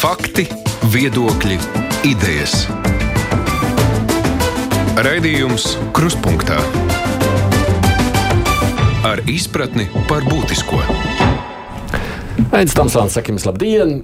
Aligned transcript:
Fakti, 0.00 0.46
viedokļi, 0.88 1.58
idejas. 2.08 2.62
Raidījums 5.04 5.74
Kruspunkta 5.92 6.56
ar 9.04 9.20
izpratni 9.28 9.90
par 10.08 10.24
būtisko. 10.24 10.80
Aizsmeļamies, 12.48 12.78
Tamsons, 12.78 13.18
sakim, 13.18 13.36
labdien! 13.44 13.98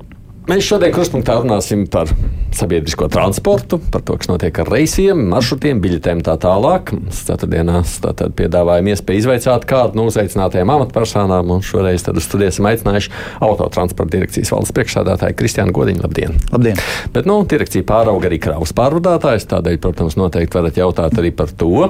Mēs 0.52 0.68
šodien 0.68 0.92
krustpunktā 0.92 1.38
runāsim 1.40 1.88
par 1.88 2.12
sabiedrisko 2.56 3.08
transportu, 3.12 3.78
par 3.92 4.02
to, 4.06 4.16
kas 4.20 4.30
notiek 4.30 4.58
ar 4.62 4.70
reisiem, 4.72 5.20
maršrutiem, 5.32 5.80
biļetēm 5.84 6.22
tā 6.26 6.36
tālāk. 6.42 6.92
Ceturtdienās 7.14 7.98
tātad 8.04 8.34
piedāvājam 8.38 8.90
iespēju 8.92 9.24
izveicāt 9.24 9.66
kādu 9.68 10.00
no 10.00 10.06
uzaicinātajām 10.10 10.72
amatpersonām, 10.76 11.52
un 11.54 11.64
šoreiz 11.66 12.06
tad 12.06 12.20
uz 12.20 12.26
studiju 12.28 12.52
esam 12.54 12.70
aicinājuši 12.70 13.12
autotransporta 13.44 14.16
direkcijas 14.16 14.54
valdes 14.54 14.74
priekšsādātāju 14.76 15.38
Kristiānu 15.38 15.76
Godiņu. 15.76 16.04
Labdien! 16.06 16.40
Labdien! 16.54 16.82
Bet, 17.14 17.28
nu, 17.28 17.38
direkcija 17.48 17.86
pārauga 17.86 18.30
arī 18.30 18.40
kravas 18.42 18.74
pārvadātājs, 18.76 19.48
tādēļ, 19.52 19.80
protams, 19.84 20.18
noteikti 20.20 20.60
varat 20.60 20.82
jautāt 20.82 21.20
arī 21.20 21.32
par 21.36 21.52
to. 21.52 21.88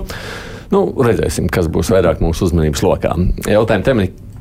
Nu, 0.74 0.86
redzēsim, 0.98 1.50
kas 1.52 1.70
būs 1.70 1.92
vairāk 1.94 2.22
mūsu 2.24 2.48
uzmanības 2.48 2.82
lokā. 2.82 3.14
Jautājumi 3.46 3.86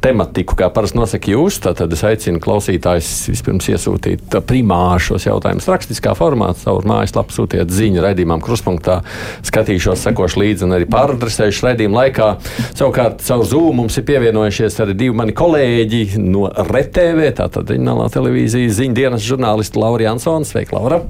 tematiku, 0.05 0.55
kā 0.59 0.69
parasti 0.73 0.99
nosaka 0.99 1.31
jūs. 1.33 1.57
Tad 1.63 1.81
es 1.93 2.03
aicinu 2.05 2.41
klausītājus 2.43 3.09
vispirms 3.31 3.69
iesūtīt 3.73 4.37
primāri 4.45 5.03
šos 5.07 5.25
jautājumus 5.27 5.69
rakstiskā 5.71 6.13
formā, 6.17 6.51
caur 6.61 6.85
mājaslapu 6.87 7.33
sūtiet 7.33 7.73
ziņu 7.73 8.03
raidījumam, 8.05 8.43
kruspunktā. 8.45 8.99
Skatīšos, 9.45 10.05
sekošu 10.05 10.43
līdzi 10.43 10.67
un 10.67 10.77
arī 10.77 10.89
pāradresēšu 10.91 11.69
raidījumu 11.69 11.99
laikā. 11.99 12.31
Savukārt, 12.77 13.23
caur 13.25 13.45
Zoom 13.49 13.81
mums 13.81 13.97
ir 13.97 14.07
pievienojušies 14.07 14.81
arī 14.85 14.97
divi 14.99 15.17
mani 15.17 15.35
kolēģi 15.37 16.21
no 16.21 16.47
RTV, 16.53 17.31
tātad 17.41 17.73
reģionālā 17.73 18.09
televīzijas 18.13 18.79
ziņu 18.81 18.99
dienas 19.01 19.25
žurnālisti 19.25 19.81
Laura 19.81 20.11
Jansons. 20.11 20.53
Sveika, 20.53 20.77
Laura! 20.77 21.01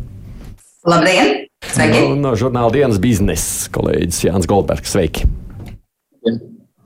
Labdien! 0.88 1.50
Sveiki! 1.66 2.06
No, 2.06 2.14
no 2.30 2.36
žurnāla 2.40 2.72
dienas 2.76 3.02
biznesa 3.02 3.74
kolēģis 3.76 4.30
Jānis 4.30 4.48
Goldbergs. 4.50 4.96
Sveiki! 4.96 5.28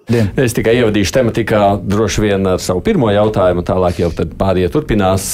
Dien. 0.10 0.32
Es 0.42 0.56
tikai 0.58 0.74
ievadīšu 0.80 1.14
tematikā 1.20 1.64
droši 1.86 2.24
vien 2.24 2.50
ar 2.50 2.62
savu 2.64 2.82
pirmo 2.86 3.12
jautājumu, 3.14 3.62
tālāk 3.66 4.02
jau 4.02 4.10
pārējie 4.40 4.72
turpinās. 4.74 5.28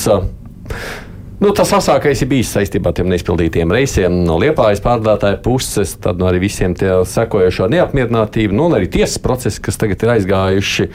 Nu, 1.39 1.51
tas 1.55 1.71
asākais 1.75 2.21
ir 2.23 2.29
bijis 2.31 2.51
saistībā 2.55 2.91
ar 2.91 2.97
tiem 2.97 3.09
neizpildītiem 3.11 3.71
reisiem 3.75 4.21
no 4.27 4.37
Liepājas 4.39 4.81
pārdātāja 4.83 5.39
puses, 5.43 5.95
tad 6.03 6.19
no 6.19 6.29
arī 6.29 6.41
visiem 6.45 6.75
tie 6.75 6.91
sekojošo 7.11 7.67
neapmierinātību, 7.71 8.55
nu, 8.55 8.69
un 8.69 8.77
arī 8.77 8.87
tiesas 8.91 9.19
procesi, 9.23 9.63
kas 9.63 9.79
tagad 9.79 10.03
ir 10.03 10.13
aizgājuši. 10.15 10.87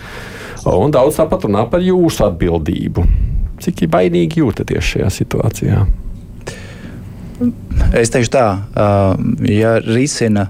Un 0.69 0.93
daudz 0.93 1.21
tāpat 1.21 1.45
runā 1.49 1.65
par 1.73 1.85
jūsu 1.85 2.25
atbildību. 2.29 3.05
Cik 3.61 3.85
baidīgi 3.93 4.41
jūtaties 4.41 4.95
šajā 4.95 5.13
situācijā? 5.13 5.85
Es 7.97 8.13
teikšu 8.13 8.33
tā, 8.33 8.47
ja 9.49 9.77
risina 9.85 10.49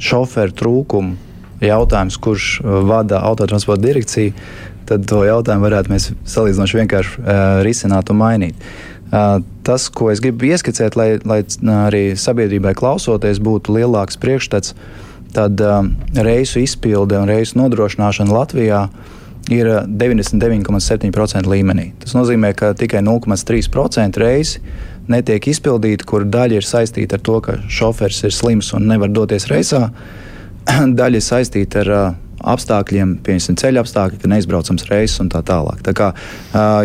šoferu 0.00 0.56
trūkumu 0.56 1.25
jautājums, 1.64 2.18
kurš 2.20 2.60
vada 2.88 3.20
autotransporta 3.26 3.82
direkciju, 3.86 4.34
tad 4.86 5.06
to 5.10 5.22
jautājumu 5.26 5.66
varētu 5.66 5.92
mēs 5.92 6.10
salīdzinoši 6.30 6.78
vienkārši 6.82 7.38
risināt 7.66 8.12
un 8.12 8.20
mainīt. 8.20 8.68
Tas, 9.66 9.88
ko 9.90 10.10
es 10.10 10.20
gribu 10.22 10.48
ieskicēt, 10.50 10.96
lai, 10.98 11.16
lai 11.26 11.40
arī 11.86 12.04
sabiedrībai 12.18 12.74
klausoties, 12.78 13.42
būtu 13.42 13.74
lielāks 13.76 14.18
priekšstats, 14.22 14.74
tad 15.36 15.60
reisu 16.14 16.62
izpilde 16.62 17.18
un 17.18 17.30
reisu 17.30 17.58
nodrošināšana 17.60 18.34
Latvijā 18.34 18.86
ir 19.52 19.68
99,7% 19.86 21.46
līmenī. 21.50 21.92
Tas 22.02 22.16
nozīmē, 22.18 22.50
ka 22.58 22.72
tikai 22.78 23.02
0,3% 23.06 24.18
reisi 24.22 24.62
netiek 25.06 25.50
izpildīti, 25.52 26.06
kur 26.08 26.26
daļa 26.26 26.58
ir 26.58 26.66
saistīta 26.66 27.18
ar 27.18 27.22
to, 27.22 27.36
ka 27.44 27.58
šofers 27.70 28.24
ir 28.26 28.34
slims 28.34 28.72
un 28.74 28.88
nevar 28.90 29.12
doties 29.14 29.46
reisā. 29.50 29.84
Daļa 30.98 31.20
ir 31.20 31.24
saistīta 31.24 31.84
ar 31.84 31.92
uh, 31.94 32.06
apstākļiem, 32.44 33.16
piemēram, 33.24 33.56
ceļa 33.60 33.82
apstākļi, 33.82 34.18
ka 34.20 34.30
neizbraucams 34.30 34.86
reizes 34.90 35.20
un 35.22 35.30
tā 35.32 35.40
tālāk. 35.46 35.80
Tā 35.86 35.94
kā, 35.96 36.10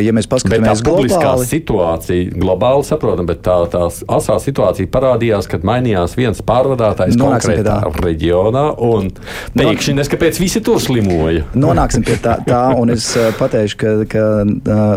ja 0.01 0.13
mēs 0.15 0.29
paskatāmies 0.31 0.83
globāli, 0.85 1.47
situācija 1.49 2.39
globāli 2.39 2.87
saprotam, 2.87 3.27
bet 3.29 3.43
tā, 3.45 3.57
tā 3.71 3.83
asā 3.89 4.37
situācija 4.41 4.89
parādījās, 4.91 5.49
kad 5.51 5.65
mainījās 5.67 6.15
viens 6.19 6.41
pārvadātājs 6.47 7.19
konkrētā 7.19 7.77
reģionā, 7.99 8.65
un 8.87 9.11
pēkšņi 9.57 9.97
nes, 9.99 10.11
kāpēc 10.11 10.41
visi 10.41 10.63
tur 10.65 10.81
slimoja. 10.83 11.45
Nonāksim 11.57 12.05
pie 12.07 12.17
tā, 12.23 12.37
tā 12.47 12.63
un 12.79 12.95
es 12.95 13.11
pateikšu, 13.41 13.79
ka, 13.81 13.95
ka 14.11 14.25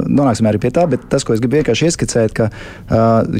nonāksim 0.06 0.50
arī 0.50 0.62
pie 0.62 0.72
tā, 0.74 0.86
bet 0.90 1.08
tas, 1.12 1.26
ko 1.26 1.36
es 1.36 1.42
gribu 1.42 1.60
vienkārši 1.60 1.90
ieskicēt, 1.90 2.36
ka 2.36 2.50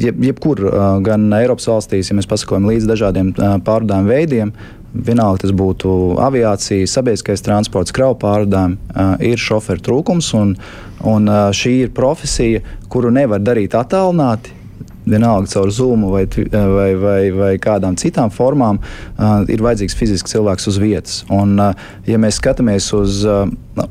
jeb, 0.03 0.22
jebkur 0.32 0.66
gan 1.06 1.28
Eiropas 1.38 1.71
valstīs, 1.71 2.11
ja 2.11 2.19
mēs 2.19 2.31
pasakojam 2.31 2.69
līdz 2.71 2.91
dažādiem 2.91 3.34
pārvadājumu 3.38 4.11
veidiem, 4.11 4.56
vienalga 4.94 5.44
tas 5.44 5.55
būtu 5.56 6.16
aviācija, 6.22 6.88
sabiedriskais 6.88 7.44
transports, 7.44 7.94
kravu 7.94 8.19
pārvadājumi, 8.22 8.78
ir 9.27 9.41
šoferu 9.41 9.82
trūkums. 9.84 10.32
Un, 10.38 10.56
un 11.05 11.31
šī 11.55 11.78
ir 11.84 11.94
profesija, 11.97 12.62
kuru 12.93 13.12
nevar 13.15 13.43
darīt 13.43 13.77
attālināti. 13.78 14.60
Vienalga 15.05 15.50
caur 15.53 15.69
Zoom 15.69 16.06
vai, 16.09 16.22
vai, 16.49 16.94
vai, 16.97 17.19
vai 17.37 17.50
kādām 17.60 17.93
citām 18.00 18.31
formām, 18.32 18.78
uh, 18.81 19.43
ir 19.53 19.60
vajadzīgs 19.60 19.97
fizisks 19.99 20.32
cilvēks 20.32 20.71
uz 20.71 20.78
vietas. 20.81 21.19
Un, 21.28 21.59
uh, 21.61 21.75
ja 22.09 22.16
mēs 22.16 22.38
skatāmies 22.41 22.87
uz 22.97 23.19
uh, 23.28 23.43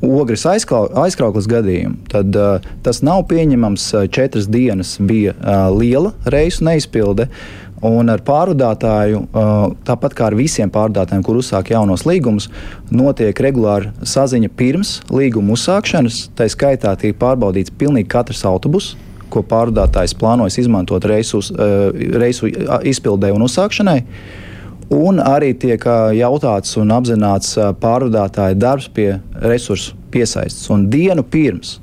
ogres 0.02 0.48
aizkrauklas 0.50 1.46
gadījumu, 1.52 2.00
tad 2.10 2.34
uh, 2.34 2.66
tas 2.82 3.04
nav 3.06 3.28
pieņemams. 3.30 3.92
Četras 4.10 4.50
dienas 4.50 4.96
bija 4.98 5.36
uh, 5.38 5.68
liela 5.78 6.16
reisu 6.26 6.66
neizpilde. 6.66 7.30
Uh, 7.30 7.63
Un 7.84 8.08
ar 8.08 8.22
pārvadātāju, 8.24 9.26
tāpat 9.84 10.14
kā 10.16 10.30
ar 10.30 10.38
visiem 10.40 10.70
pārvadātājiem, 10.72 11.24
kur 11.26 11.42
uzsāk 11.42 11.74
jaunos 11.74 12.06
līgumus, 12.08 12.48
notiek 12.94 13.40
regulāra 13.44 13.92
saziņa 14.08 14.52
pirms 14.56 14.94
līguma 15.12 15.58
uzsākšanas. 15.58 16.30
Tā 16.38 16.48
skaitā 16.52 16.94
tiek 17.02 17.18
pārbaudīts 17.20 17.74
pilnīgi 17.76 18.08
katrs 18.14 18.46
autobus, 18.48 18.94
ko 19.34 19.44
pārvadātājs 19.44 20.16
plānojas 20.16 20.62
izmantot 20.64 21.04
reisu, 21.10 21.42
reisu 22.16 22.48
izpildē 22.88 23.34
un 23.36 23.44
uzsākšanai. 23.50 24.00
Un 24.94 25.20
arī 25.20 25.52
tiek 25.60 25.84
jautāts 26.16 26.78
un 26.80 26.92
apzināts 26.96 27.58
pārvadātāja 27.84 28.56
darbs 28.60 28.88
pie 28.96 29.10
resursu 29.44 29.98
piesaistes. 30.14 30.70
Un 30.72 30.88
dienu 30.94 31.24
pirms 31.26 31.80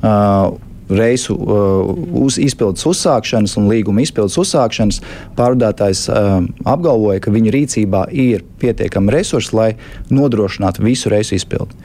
uh, 0.00 0.54
reisu 0.88 1.36
uh, 1.36 1.90
uz 2.24 2.38
izpildes 2.40 2.84
uzsākšanas 2.88 3.56
un 3.60 3.68
līguma 3.70 4.04
izpildes 4.04 4.36
uzsākšanas 4.40 5.00
pārvadātājs 5.38 6.06
uh, 6.12 6.44
apgalvoja, 6.68 7.22
ka 7.24 7.32
viņa 7.34 7.54
rīcībā 7.54 8.06
ir 8.12 8.44
pietiekami 8.60 9.14
resursi, 9.14 9.54
lai 9.56 9.70
nodrošinātu 10.12 10.84
visu 10.84 11.12
reisu 11.12 11.38
izpildi. 11.38 11.76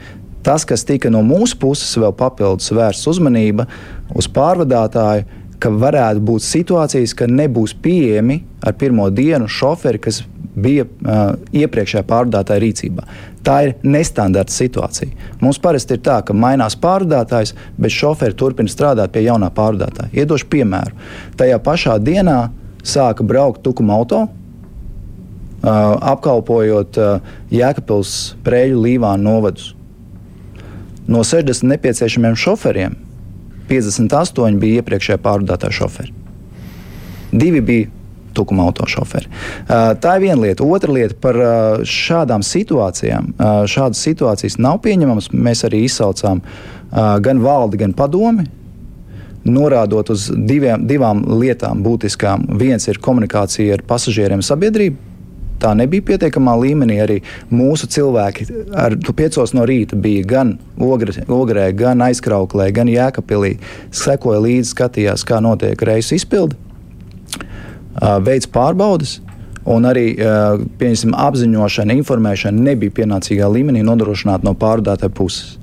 Tas, 0.44 0.64
kas 0.64 0.86
tika 0.88 1.10
no 1.12 1.20
mūsu 1.24 1.58
puses 1.60 1.92
vēl 2.00 2.14
papildus 2.16 2.72
vērsts 2.72 3.08
uzmanība 3.12 3.66
uz 4.16 4.28
pārvadātāju, 4.32 5.26
ka 5.60 5.70
varētu 5.72 6.22
būt 6.24 6.44
situācijas, 6.44 7.14
ka 7.16 7.28
nebūs 7.28 7.74
pieejami 7.84 8.40
ar 8.64 8.76
pirmo 8.80 9.08
dienu 9.12 9.48
šoferi, 9.50 10.00
kas 10.02 10.22
bija 10.60 10.84
uh, 10.84 11.34
iepriekšējā 11.54 12.02
pārvadātāja 12.08 12.62
rīcībā. 12.64 13.04
Tā 13.46 13.56
ir 13.66 13.74
nestandarta 13.86 14.52
situācija. 14.52 15.30
Mums 15.40 15.60
parasti 15.62 15.96
ir 15.96 16.02
tā, 16.04 16.18
ka 16.26 16.36
mainās 16.36 16.76
pārvadātājs, 16.80 17.54
bet 17.80 17.94
šoferi 17.94 18.36
turpina 18.36 18.72
strādāt 18.72 19.14
pie 19.14 19.24
jaunā 19.28 19.48
pārvadātāja. 19.56 20.10
Iedošu 20.24 20.48
piemēru. 20.52 20.96
Tajā 21.40 21.60
pašā 21.64 21.96
dienā 22.02 22.38
sāka 22.84 23.24
braukt 23.24 23.62
tukuma 23.64 23.96
auto, 24.00 24.24
uh, 24.26 24.32
apkalpojot 26.14 27.00
uh, 27.00 27.36
Jēkabils 27.52 28.16
prēļu 28.44 28.82
līvānu 28.88 29.28
novadus. 29.28 29.70
No 31.10 31.22
60 31.26 31.66
nepieciešamiem 31.70 32.36
šoferiem 32.38 32.98
58 33.70 34.58
bija 34.60 34.82
iepriekšējā 34.82 35.20
pārvadātāja 35.22 35.78
šoferi. 35.80 36.14
Divi 37.30 37.62
bija 37.62 37.88
tukuma 38.34 38.66
autošoferi. 38.68 39.26
Uh, 39.30 39.92
tā 40.00 40.16
ir 40.18 40.26
viena 40.26 40.38
lieta. 40.42 40.64
Otra 40.66 40.92
lieta 40.94 41.16
par 41.20 41.38
uh, 41.38 41.82
šādām 41.86 42.44
situācijām. 42.46 43.32
Uh, 43.34 43.64
šādas 43.70 44.02
situācijas 44.06 44.58
nav 44.62 44.80
pieņemamas. 44.84 45.30
Mēs 45.34 45.66
arī 45.68 45.84
izsaucām 45.86 46.44
gan 46.90 47.38
valdi, 47.38 47.78
gan 47.78 47.92
padomi. 47.94 48.48
Norādot 49.46 50.10
uz 50.10 50.24
diviem, 50.34 50.88
divām 50.90 51.22
lietām 51.38 51.84
būtiskām. 51.84 52.48
Viens 52.58 52.88
ir 52.90 52.98
komunikācija 52.98 53.76
ar 53.76 53.84
pasažieriem 53.86 54.42
sabiedrību. 54.42 55.09
Tā 55.60 55.74
nebija 55.76 56.06
pietiekamā 56.12 56.56
līmenī. 56.62 56.98
Arī 57.04 57.18
mūsu 57.52 57.88
cilvēki 57.90 58.48
ar 58.76 58.96
5 58.96 59.54
no 59.58 59.66
rīta 59.68 59.98
bija 60.00 60.26
gan 60.34 60.56
Ogrē, 60.80 61.70
gan 61.76 62.02
Aizkrauklē, 62.08 62.70
gan 62.72 62.90
Jēkabīlī. 62.90 63.56
Sekoja 63.92 64.40
līdzi, 64.46 64.72
skatījās, 64.74 65.26
kā 65.28 65.42
notiek 65.44 65.82
reisu 65.86 66.16
izpildi 66.18 66.58
veids 68.24 68.48
pārbaudas. 68.50 69.18
Un 69.70 69.84
arī 69.84 70.14
apziņošana, 70.16 71.94
informēšana 72.00 72.68
nebija 72.70 72.94
pienācīgā 73.02 73.48
līmenī 73.52 73.82
nodrošināta 73.84 74.46
no 74.46 74.54
pārvadātāja 74.58 75.12
puses. 75.12 75.58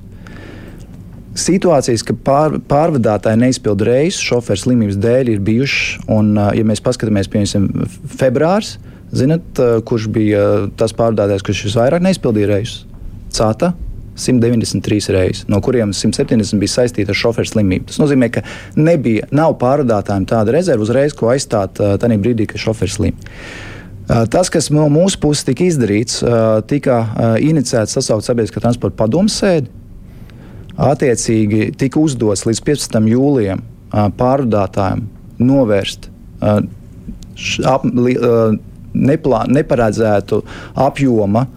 Situācijas, 1.37 2.01
ka 2.05 2.15
pār, 2.25 2.55
pārvadātāji 2.69 3.41
neizpilda 3.41 3.85
reizes, 3.89 4.21
šoferis 4.25 4.63
slimības 4.65 4.97
dēļ 5.01 5.33
ir 5.35 5.41
bijušas. 5.45 6.05
Un, 6.13 6.31
ja 6.37 6.65
mēs 6.65 6.81
paskatāmies, 6.85 7.29
piemēram, 7.29 7.89
februāris, 8.21 8.77
zinat, 9.15 9.61
kurš 9.87 10.07
bija 10.13 10.43
tas 10.79 10.95
pārvadātājs, 10.97 11.45
kurš 11.45 11.65
visvairāk 11.69 12.03
neizpildīja 12.03 12.49
reizes? 12.51 12.81
Cata 13.33 13.73
193 14.17 15.13
reizes, 15.13 15.45
no 15.51 15.59
kuriem 15.61 15.91
170 15.93 16.57
bija 16.57 16.73
saistīta 16.73 17.13
ar 17.13 17.19
šoferu 17.19 17.51
slimību. 17.51 17.91
Tas 17.91 18.01
nozīmē, 18.01 18.31
ka 18.33 18.43
nebija, 18.75 19.29
nav 19.35 19.57
pārvadātājiem 19.61 20.25
tāda 20.29 20.55
rezerve 20.55 20.87
uzreiz, 20.87 21.13
ko 21.13 21.29
aizstāt 21.33 21.77
tajā 21.77 22.21
brīdī, 22.23 22.47
kad 22.49 22.63
šoferis 22.63 22.97
slim. 22.97 23.17
Tas, 24.07 24.49
kas 24.49 24.71
no 24.71 24.87
mūsu 24.89 25.19
puses 25.21 25.45
tika 25.45 25.67
izdarīts, 25.67 26.21
tika 26.71 27.01
inicēts 27.43 27.97
sasaukt 27.99 28.25
sabiedriskā 28.25 28.63
transporta 28.63 28.97
padomu 29.03 29.29
sēdi 29.29 29.69
Attiecīgi 30.77 31.71
tika 31.73 31.97
uzdots 31.97 32.45
līdz 32.45 32.61
15. 32.61 32.99
jūlijam 33.09 33.63
pārvadātājiem 34.19 35.07
novērst 35.41 36.05
ap, 36.45 37.87
neplā, 38.97 39.45
neparedzētu 39.51 40.41
apjoma 40.87 41.47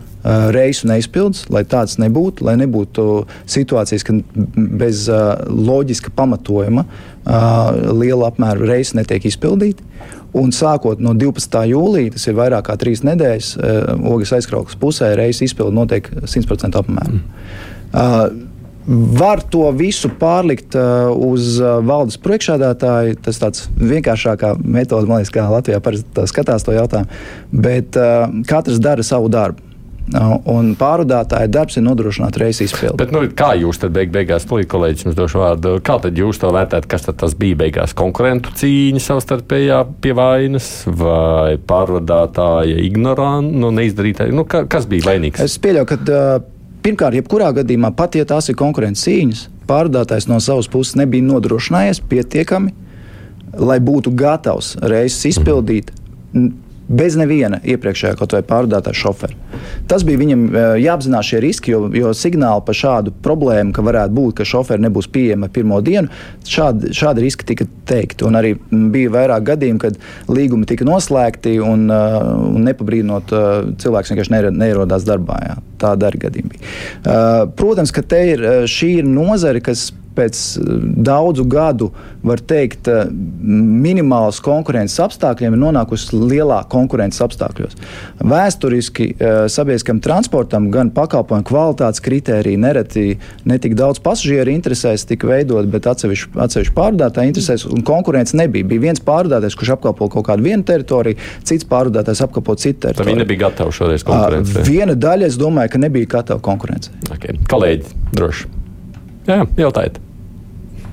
reisu 0.53 0.89
neizpildus, 0.91 1.47
lai 1.49 1.63
tāds 1.65 1.97
nebūtu, 2.01 2.45
lai 2.45 2.57
nebūtu 2.61 3.05
situācijas, 3.49 4.05
ka 4.05 4.17
bez 4.57 5.07
uh, 5.09 5.39
loģiska 5.49 6.13
pamatojuma 6.17 6.85
uh, 6.85 7.95
liela 7.97 8.29
apmēra 8.29 8.69
reisi 8.69 8.99
netiek 8.99 9.25
izpildīti. 9.31 9.87
Un 10.37 10.53
sākot 10.55 11.01
no 11.03 11.15
12. 11.17 11.65
jūlija, 11.73 12.13
tas 12.15 12.29
ir 12.29 12.37
vairāk 12.39 12.69
kā 12.69 12.77
trīs 12.81 13.01
nedēļas, 13.07 13.55
uh, 13.57 13.91
ogas 14.13 14.35
aizkraukas 14.37 14.77
pusē 14.81 15.15
reisa 15.19 15.47
izpilde 15.49 15.75
notiek 15.79 16.13
100% 16.21 16.85
apmērā. 16.85 17.17
Mm. 17.17 18.50
Var 18.89 19.43
to 19.53 19.67
visu 19.77 20.09
pārlikt 20.21 20.75
uh, 20.79 21.11
uz 21.13 21.59
uh, 21.61 21.79
valdes 21.85 22.17
priekšādātāju. 22.25 23.19
Tas 23.21 23.37
ir 23.37 23.43
tāds 23.43 23.67
vienkāršākā 23.77 24.55
metode, 24.65 25.09
man 25.11 25.21
liekas, 25.21 25.35
kā 25.35 25.45
Latvijā 25.53 25.83
parasti 25.85 26.29
skatās 26.31 26.65
to 26.65 26.77
jautājumu. 26.77 27.19
Bet 27.53 27.99
uh, 28.01 28.31
katrs 28.49 28.81
dara 28.83 29.05
savu 29.07 29.29
darbu. 29.33 29.67
Uh, 30.11 30.33
un 30.51 30.73
pārvadātāja 30.75 31.47
darbs 31.53 31.77
ir 31.79 31.85
nodrošināt 31.87 32.35
reizes 32.41 32.73
izpildi. 32.73 32.97
Bet, 32.99 33.13
nu, 33.15 33.21
kā 33.37 33.53
jūs 33.61 33.79
tad 33.79 33.93
beig 33.95 34.11
beigās, 34.11 34.47
plūīt, 34.49 34.67
kolēģis, 34.73 35.05
jums 35.07 35.19
došu 35.19 35.39
vārdu, 35.39 35.75
kā 35.87 36.01
tad 36.03 36.19
jūs 36.19 36.41
to 36.43 36.51
vērtējat, 36.57 36.89
kas 36.91 37.07
tad 37.07 37.21
tas 37.21 37.37
bija 37.39 37.61
beigās? 37.61 37.95
Konkurentu 37.95 38.51
cīņa 38.59 39.05
savstarpējā 39.05 39.85
pie 40.03 40.17
vainas 40.19 40.71
vai 40.89 41.61
pārvadātāja 41.63 42.81
ignoranta, 42.89 43.61
nu, 43.63 43.71
neizdarītāja? 43.77 44.35
Nu, 44.35 44.49
ka, 44.51 44.65
kas 44.73 44.89
bija 44.91 45.13
vainīgs? 45.13 45.45
Es 45.47 45.61
pieļauju, 45.63 45.93
ka. 45.93 46.01
Uh, 46.09 46.57
Pirmkārt, 46.81 47.19
jebkurā 47.19 47.51
gadījumā, 47.59 47.91
pat 47.93 48.17
ja 48.17 48.25
tās 48.25 48.49
ir 48.49 48.57
konkurences 48.57 49.05
cīņas, 49.05 49.43
pārdotājs 49.69 50.29
no 50.31 50.39
savas 50.41 50.69
puses 50.71 50.97
nebija 50.97 51.27
nodrošinājies 51.27 52.01
pietiekami, 52.09 52.73
lai 53.61 53.77
būtu 53.85 54.15
gatavs 54.17 54.77
reizes 54.81 55.27
izpildīt 55.35 55.93
bez 56.91 57.15
neviena 57.19 57.61
iepriekšējā 57.63 58.17
kaut 58.19 58.35
vai 58.35 58.43
pārdotā 58.47 58.93
šofera. 58.97 59.37
Tas 59.91 60.03
bija 60.07 60.21
viņam 60.21 60.43
eh, 60.49 60.69
jāapzinās 60.85 61.29
šie 61.31 61.41
riski, 61.45 61.75
jo, 61.75 61.85
jo 61.95 62.13
signāli 62.17 62.65
par 62.67 62.77
šādu 62.77 63.15
problēmu, 63.25 63.75
ka 63.77 63.85
varētu 63.87 64.17
būt, 64.17 64.37
ka 64.41 64.49
šoferi 64.49 64.85
nebūs 64.87 65.11
pieejami 65.15 65.51
pirmo 65.55 65.81
dienu, 65.87 66.11
šādi, 66.51 66.93
šādi 66.97 67.25
riski 67.25 67.47
tika 67.53 67.69
teikti. 67.89 68.27
Un 68.27 68.39
arī 68.41 68.55
bija 68.71 69.15
vairāk 69.15 69.47
gadījumi, 69.53 69.83
kad 69.83 69.99
līgumi 70.31 70.69
tika 70.71 70.87
noslēgti 70.89 71.57
un, 71.63 71.87
uh, 71.93 72.19
un 72.51 72.67
nepabrīnot 72.67 73.35
uh, 73.35 73.49
cilvēks 73.81 74.13
vienkārši 74.13 74.51
neierodās 74.51 75.07
darbā. 75.07 75.39
Jā. 75.47 75.57
Tāda 75.81 76.11
arī 76.11 76.25
gadījumi 76.27 76.53
bija. 76.53 76.75
Protams, 77.57 77.93
ka 77.95 78.03
te 78.05 78.19
ir 78.35 78.43
šī 78.69 78.91
ir 79.01 79.07
nozare, 79.09 79.63
kas 79.65 79.89
pēc 80.21 80.41
eh, 80.61 80.71
daudzu 81.11 81.47
gadu, 81.51 81.91
var 82.27 82.43
teikt, 82.45 82.89
eh, 82.91 83.09
minimālas 83.11 84.41
konkurences 84.45 85.01
apstākļiem 85.05 85.57
ir 85.57 85.63
nonākusi 85.63 86.19
lielā 86.21 86.61
konkurences 86.73 87.23
apstākļos. 87.25 87.79
Vēsturiski 88.21 89.11
eh, 89.15 89.43
sabiedriskam 89.53 90.03
transportam 90.05 90.69
gan 90.75 90.93
pakalpojumu 90.95 91.47
kvalitātes 91.49 92.03
kritēriji 92.05 92.61
nereti 92.61 93.07
netik 93.49 93.77
daudz 93.79 94.01
pasažieru 94.05 94.53
interesēs 94.53 95.07
tika 95.09 95.31
veidot, 95.31 95.69
bet 95.73 95.89
atsevišķi, 95.91 96.33
atsevišķi 96.45 96.77
pārvadātāji 96.77 97.33
interesēs 97.33 97.67
un 97.71 97.85
konkurence 97.87 98.37
nebija. 98.39 98.69
Bija 98.71 98.87
viens 98.89 99.03
pārvadātājs, 99.05 99.57
kurš 99.59 99.75
apkalpo 99.77 100.11
kaut 100.13 100.29
kādu 100.29 100.47
vienu 100.47 100.67
teritoriju, 100.67 101.19
cits 101.49 101.69
pārvadātājs 101.71 102.25
apkalpo 102.27 102.57
citu 102.61 102.87
teritoriju. 102.87 103.07
Tad 103.07 103.13
viņi 103.13 103.25
nebija 103.25 103.45
gatavi 103.47 103.77
šoreiz 103.81 104.07
konkurencei. 104.07 104.67
Viena 104.69 104.97
daļa, 104.99 105.31
es 105.31 105.41
domāju, 105.41 105.75
ka 105.75 105.83
nebija 105.87 106.13
gatava 106.19 106.45
konkurencei. 106.45 106.95
Okay. 107.17 107.41
Kolēģi, 107.51 107.97
droši. 108.17 108.53
Jā, 109.31 109.43
jautājiet. 109.61 110.01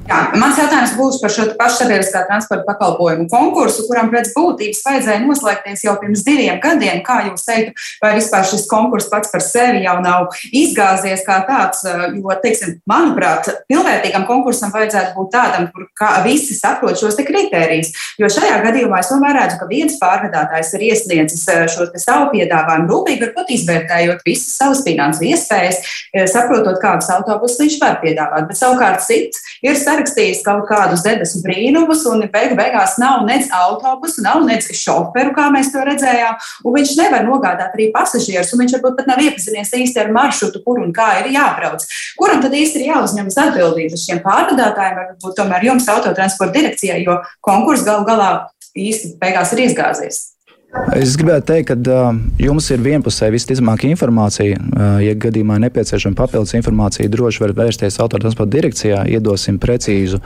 Jā, 0.08 0.18
mans 0.40 0.56
jautājums 0.56 0.94
būs 0.96 1.18
par 1.20 1.32
šo 1.34 1.44
pašu 1.60 1.82
sabiedriskā 1.82 2.22
transporta 2.30 2.64
pakalpojumu 2.70 3.26
konkursu, 3.28 3.84
kuram 3.90 4.08
pēc 4.08 4.30
būtības 4.32 4.80
vajadzēja 4.86 5.20
noslēgties 5.26 5.82
jau 5.84 5.98
pirms 6.00 6.22
diviem 6.24 6.62
gadiem. 6.64 7.02
Kā 7.04 7.18
jūs 7.26 7.44
teiktu, 7.44 7.74
vai 8.00 8.14
vispār 8.16 8.46
šis 8.48 8.64
konkurss 8.72 9.10
pats 9.12 9.34
par 9.34 9.44
sevi 9.44 9.82
jau 9.84 9.98
nav 10.00 10.32
izgāzies 10.56 11.26
kā 11.28 11.42
tāds? 11.50 11.84
Jo, 12.16 12.38
teiksim, 12.40 12.78
manuprāt, 12.88 13.50
pilnvērtīgam 13.68 14.24
konkursam 14.30 14.72
vajadzētu 14.72 15.12
būt 15.18 15.34
tādam, 15.36 15.68
kur 15.76 15.90
visi 16.24 16.56
saprot 16.56 16.96
šos 17.02 17.20
kritērijus. 17.28 17.92
Jo 18.22 18.32
šajā 18.32 18.62
gadījumā 18.64 19.04
es 19.04 19.12
tomēr 19.12 19.36
redzu, 19.42 19.60
ka 19.60 19.68
viens 19.68 20.00
pārvadātājs 20.00 20.72
ir 20.80 20.88
iesniedzis 20.88 21.44
šo 21.76 21.90
savu 22.00 22.32
piedāvājumu 22.32 22.88
rūpīgi, 22.94 23.26
varbūt 23.26 23.52
izvērtējot 23.58 24.24
visas 24.24 24.56
savas 24.56 24.86
finansu 24.88 25.28
iespējas, 25.34 25.84
saprotot, 26.32 26.80
kādus 26.80 27.12
autobusus 27.12 27.60
viņš 27.66 27.80
var 27.84 28.00
piedāvāt. 28.00 28.48
Bet 28.48 28.64
savukārt 28.64 29.04
cits 29.04 29.44
ir 29.68 29.76
sarakstījis 29.98 30.44
kaut 30.46 30.68
kādus 30.70 31.04
debesu 31.06 31.42
brīnumus, 31.44 32.04
un 32.10 32.26
beigu 32.32 32.58
beigās 32.58 32.98
nav 33.02 33.26
nec 33.26 33.50
autobusu, 33.54 34.22
nav 34.26 34.44
nec 34.46 34.68
šoferu, 34.68 35.34
kā 35.36 35.50
mēs 35.54 35.72
to 35.74 35.82
redzējām, 35.86 36.38
un 36.64 36.76
viņš 36.78 36.94
nevar 37.00 37.26
nogādāt 37.26 37.74
arī 37.74 37.90
pasažierus, 37.96 38.54
un 38.54 38.64
viņš 38.64 38.78
varbūt 38.78 39.00
pat 39.00 39.10
nav 39.10 39.24
iepazinies 39.26 39.74
īsti 39.74 40.04
ar 40.04 40.14
maršrutu, 40.14 40.62
kur 40.66 40.82
un 40.84 40.94
kā 40.94 41.10
ir 41.24 41.32
jābrauc. 41.34 41.86
Kuram 42.20 42.44
tad 42.44 42.54
īsti 42.58 42.82
ir 42.84 42.92
jāuzņemas 42.92 43.42
atbildības 43.48 44.06
šiem 44.06 44.24
pārvadātājiem, 44.26 45.02
varbūt 45.02 45.38
tomēr 45.42 45.70
jums 45.72 45.90
autotransporta 45.94 46.60
direkcijai, 46.60 47.04
jo 47.08 47.20
konkurss 47.46 47.86
gal 47.88 48.06
galā 48.08 48.32
īsti 48.78 49.16
beigās 49.22 49.56
ir 49.56 49.68
izgāzies? 49.68 50.37
Es 50.68 51.14
gribētu 51.16 51.46
teikt, 51.48 51.70
ka 51.70 51.76
uh, 51.96 52.18
jums 52.44 52.66
ir 52.76 52.82
vienpusēji 52.84 53.32
visticamākā 53.38 53.88
informācija. 53.88 54.58
Uh, 54.60 54.98
ja 55.00 55.14
gadījumā 55.16 55.62
nepieciešama 55.64 56.18
papildus 56.20 56.52
informācija, 56.60 57.08
droši 57.12 57.46
var 57.46 57.54
vērsties 57.56 58.00
autotransporta 58.04 58.52
direkcijā, 58.58 59.06
iedosim 59.16 59.62
precīzu 59.64 60.20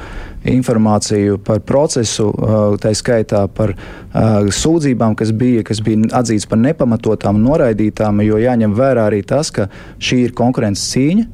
informāciju 0.50 1.38
par 1.46 1.62
procesu, 1.62 2.32
uh, 2.34 2.58
tā 2.82 2.96
skaitā 2.98 3.44
par 3.54 3.76
uh, 3.76 4.50
sūdzībām, 4.50 5.14
kas 5.20 5.30
bija, 5.38 5.62
kas 5.68 5.84
bija 5.86 6.10
atzītas 6.24 6.50
par 6.50 6.64
nepamatotām 6.66 7.38
noraidītām, 7.46 8.26
jo 8.26 8.42
jāņem 8.42 8.74
vērā 8.82 9.12
arī 9.12 9.22
tas, 9.22 9.54
ka 9.54 9.70
šī 10.02 10.24
ir 10.26 10.38
konkurences 10.38 10.90
cīņa, 10.96 11.28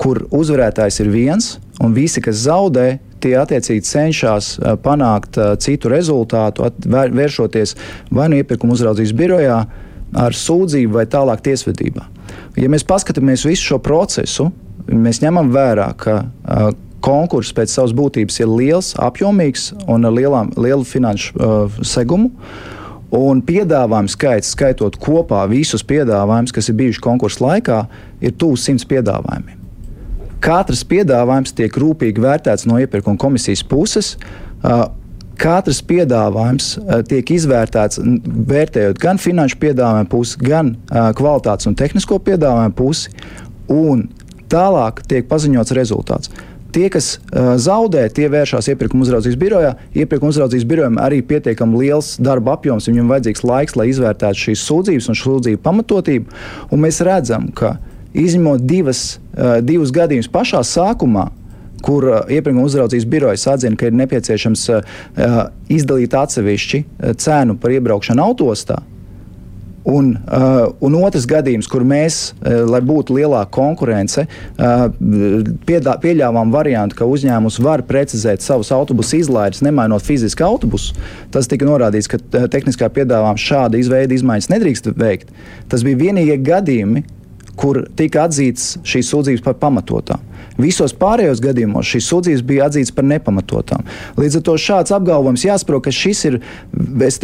kur 0.00 0.24
uzvarētājs 0.34 1.00
ir 1.04 1.10
viens, 1.12 1.54
un 1.82 1.94
visi, 1.96 2.22
kas 2.24 2.44
zaudē, 2.46 2.98
tie 3.24 3.34
attiecīgi 3.40 3.86
cenšas 3.88 4.50
panākt 4.84 5.38
citu 5.64 5.90
rezultātu, 5.92 6.68
vēršoties 6.84 7.74
vai 8.12 8.28
nu 8.30 8.40
iepirkuma 8.40 8.76
uzraudzības 8.76 9.14
birojā 9.16 9.58
ar 10.14 10.36
sūdzību 10.36 10.98
vai 10.98 11.06
tālāk 11.10 11.42
tiesvedībā. 11.46 12.04
Ja 12.60 12.70
mēs 12.70 12.86
paskatāmies 12.86 13.46
visu 13.48 13.72
šo 13.72 13.80
procesu, 13.82 14.50
mēs 14.86 15.22
ņemam 15.24 15.50
vērā, 15.54 15.88
ka 15.98 16.18
konkurss 17.04 17.52
pēc 17.56 17.72
savas 17.72 17.92
būtības 17.96 18.38
ir 18.40 18.52
liels, 18.52 18.92
apjomīgs 19.00 19.72
un 19.90 20.08
ar 20.08 20.14
lielām, 20.14 20.52
lielu 20.56 20.86
finanšu 20.88 21.34
uh, 21.36 21.82
segumu. 21.84 22.30
Un 23.14 23.42
piedāvājumu 23.46 24.10
skaits, 24.10 24.54
skaitot 24.56 24.96
kopā 24.98 25.44
visus 25.50 25.84
piedāvājumus, 25.86 26.54
kas 26.54 26.70
ir 26.70 26.78
bijuši 26.80 27.04
konkursa 27.04 27.44
laikā, 27.44 27.82
ir 28.24 28.34
tuvu 28.40 28.58
simts 28.58 28.88
piedāvājumiem. 28.90 29.63
Katrs 30.44 30.84
piedāvājums 30.84 31.54
tiek 31.56 31.76
rūpīgi 31.80 32.20
vērtēts 32.20 32.66
no 32.68 32.76
iepirkuma 32.82 33.20
komisijas 33.20 33.64
puses. 33.64 34.14
Katrs 35.40 35.80
piedāvājums 35.88 36.74
tiek 37.08 37.30
izvērtēts, 37.34 38.02
vērtējot 38.50 39.00
gan 39.02 39.20
finanšu 39.20 39.58
piedāvājumu 39.62 40.10
pusi, 40.12 40.40
gan 40.44 40.74
kvalitātes 41.18 41.70
un 41.70 41.76
tehnisko 41.78 42.20
piedāvājumu 42.28 42.76
pusi, 42.76 43.14
un 43.72 44.06
tālāk 44.52 45.00
tiek 45.08 45.26
paziņots 45.30 45.74
rezultāts. 45.74 46.30
Tie, 46.74 46.88
kas 46.90 47.16
uh, 47.30 47.54
zaudē, 47.60 48.08
tie 48.10 48.26
vēršas 48.26 48.66
iepirkuma 48.72 49.04
uzraudzības 49.06 49.38
birojā. 49.38 49.68
Iepirkuma 49.94 50.32
uzraudzības 50.34 50.64
birojam 50.66 50.96
arī 50.98 51.20
pietiekami 51.22 51.84
liels 51.84 52.16
darba 52.18 52.56
apjoms, 52.56 52.88
viņam 52.90 53.12
vajadzīgs 53.14 53.44
laiks, 53.46 53.76
lai 53.78 53.86
izvērtētu 53.92 54.40
šīs 54.48 54.64
sūdzības 54.66 55.06
un 55.12 55.18
sūdzību 55.20 55.62
pamatotību. 55.62 56.40
Un 56.74 56.82
mēs 56.82 56.98
redzam, 57.06 57.46
ka 57.54 57.76
izņemot 58.14 58.64
divas, 58.64 59.18
uh, 59.34 59.58
divus 59.64 59.92
gadījumus 59.94 60.30
pašā 60.32 60.62
sākumā, 60.66 61.28
kur 61.84 62.08
uh, 62.08 62.22
iepirkuma 62.32 62.64
uzraudzības 62.64 63.10
birojas 63.10 63.46
atzina, 63.50 63.76
ka 63.76 63.90
ir 63.90 64.00
nepieciešams 64.00 64.64
uh, 64.72 64.96
izdalīt 65.72 66.16
atsevišķi 66.16 66.84
cenu 67.20 67.58
par 67.60 67.76
iebraukšanu 67.76 68.24
autostā. 68.24 68.80
Un, 69.84 70.14
uh, 70.16 70.70
un 70.80 70.94
otrs 70.96 71.26
gadījums, 71.28 71.66
kur 71.68 71.82
mēs, 71.84 72.30
uh, 72.32 72.62
lai 72.64 72.80
būtu 72.80 73.18
lielāka 73.18 73.50
konkurence, 73.52 74.22
uh, 74.24 74.86
piedā, 75.68 75.98
pieļāvām 76.00 76.54
variantu, 76.54 76.96
ka 76.96 77.08
uzņēmums 77.08 77.58
var 77.60 77.84
precizēt 77.84 78.40
savus 78.40 78.72
autobusu 78.72 79.18
izlaides, 79.20 79.60
nemainot 79.64 80.06
fiziski 80.06 80.46
autobusu. 80.46 80.96
Tas 81.34 81.50
tika 81.52 81.68
norādīts, 81.68 82.08
ka 82.08 82.16
uh, 82.16 82.46
tehniskā 82.48 82.88
piedāvājuma 82.96 83.44
šāda 83.44 83.76
izveida 83.76 84.16
izmaiņas 84.16 84.48
nedrīkst 84.54 84.88
veikt. 84.96 85.36
Tas 85.68 85.84
bija 85.84 86.00
vienīgie 86.06 86.38
gadījumi, 86.48 87.04
kur 87.58 87.84
tika 87.96 88.26
atzīts 88.28 88.78
šīs 88.86 89.10
sūdzības 89.12 89.44
par 89.44 89.58
pamatotām. 89.60 90.22
Visos 90.60 90.92
pārējos 90.94 91.40
gadījumos 91.42 91.88
šīs 91.90 92.08
sūdzības 92.12 92.42
bija 92.46 92.68
atzītas 92.68 92.92
par 92.94 93.06
nepamatotām. 93.10 93.82
Līdz 94.20 94.38
ar 94.38 94.44
to 94.46 94.54
šāds 94.60 94.94
apgalvojums 94.94 95.42
jāsaprot, 95.48 95.82
ka 95.86 95.94
šis 95.94 96.22
ir 96.28 96.38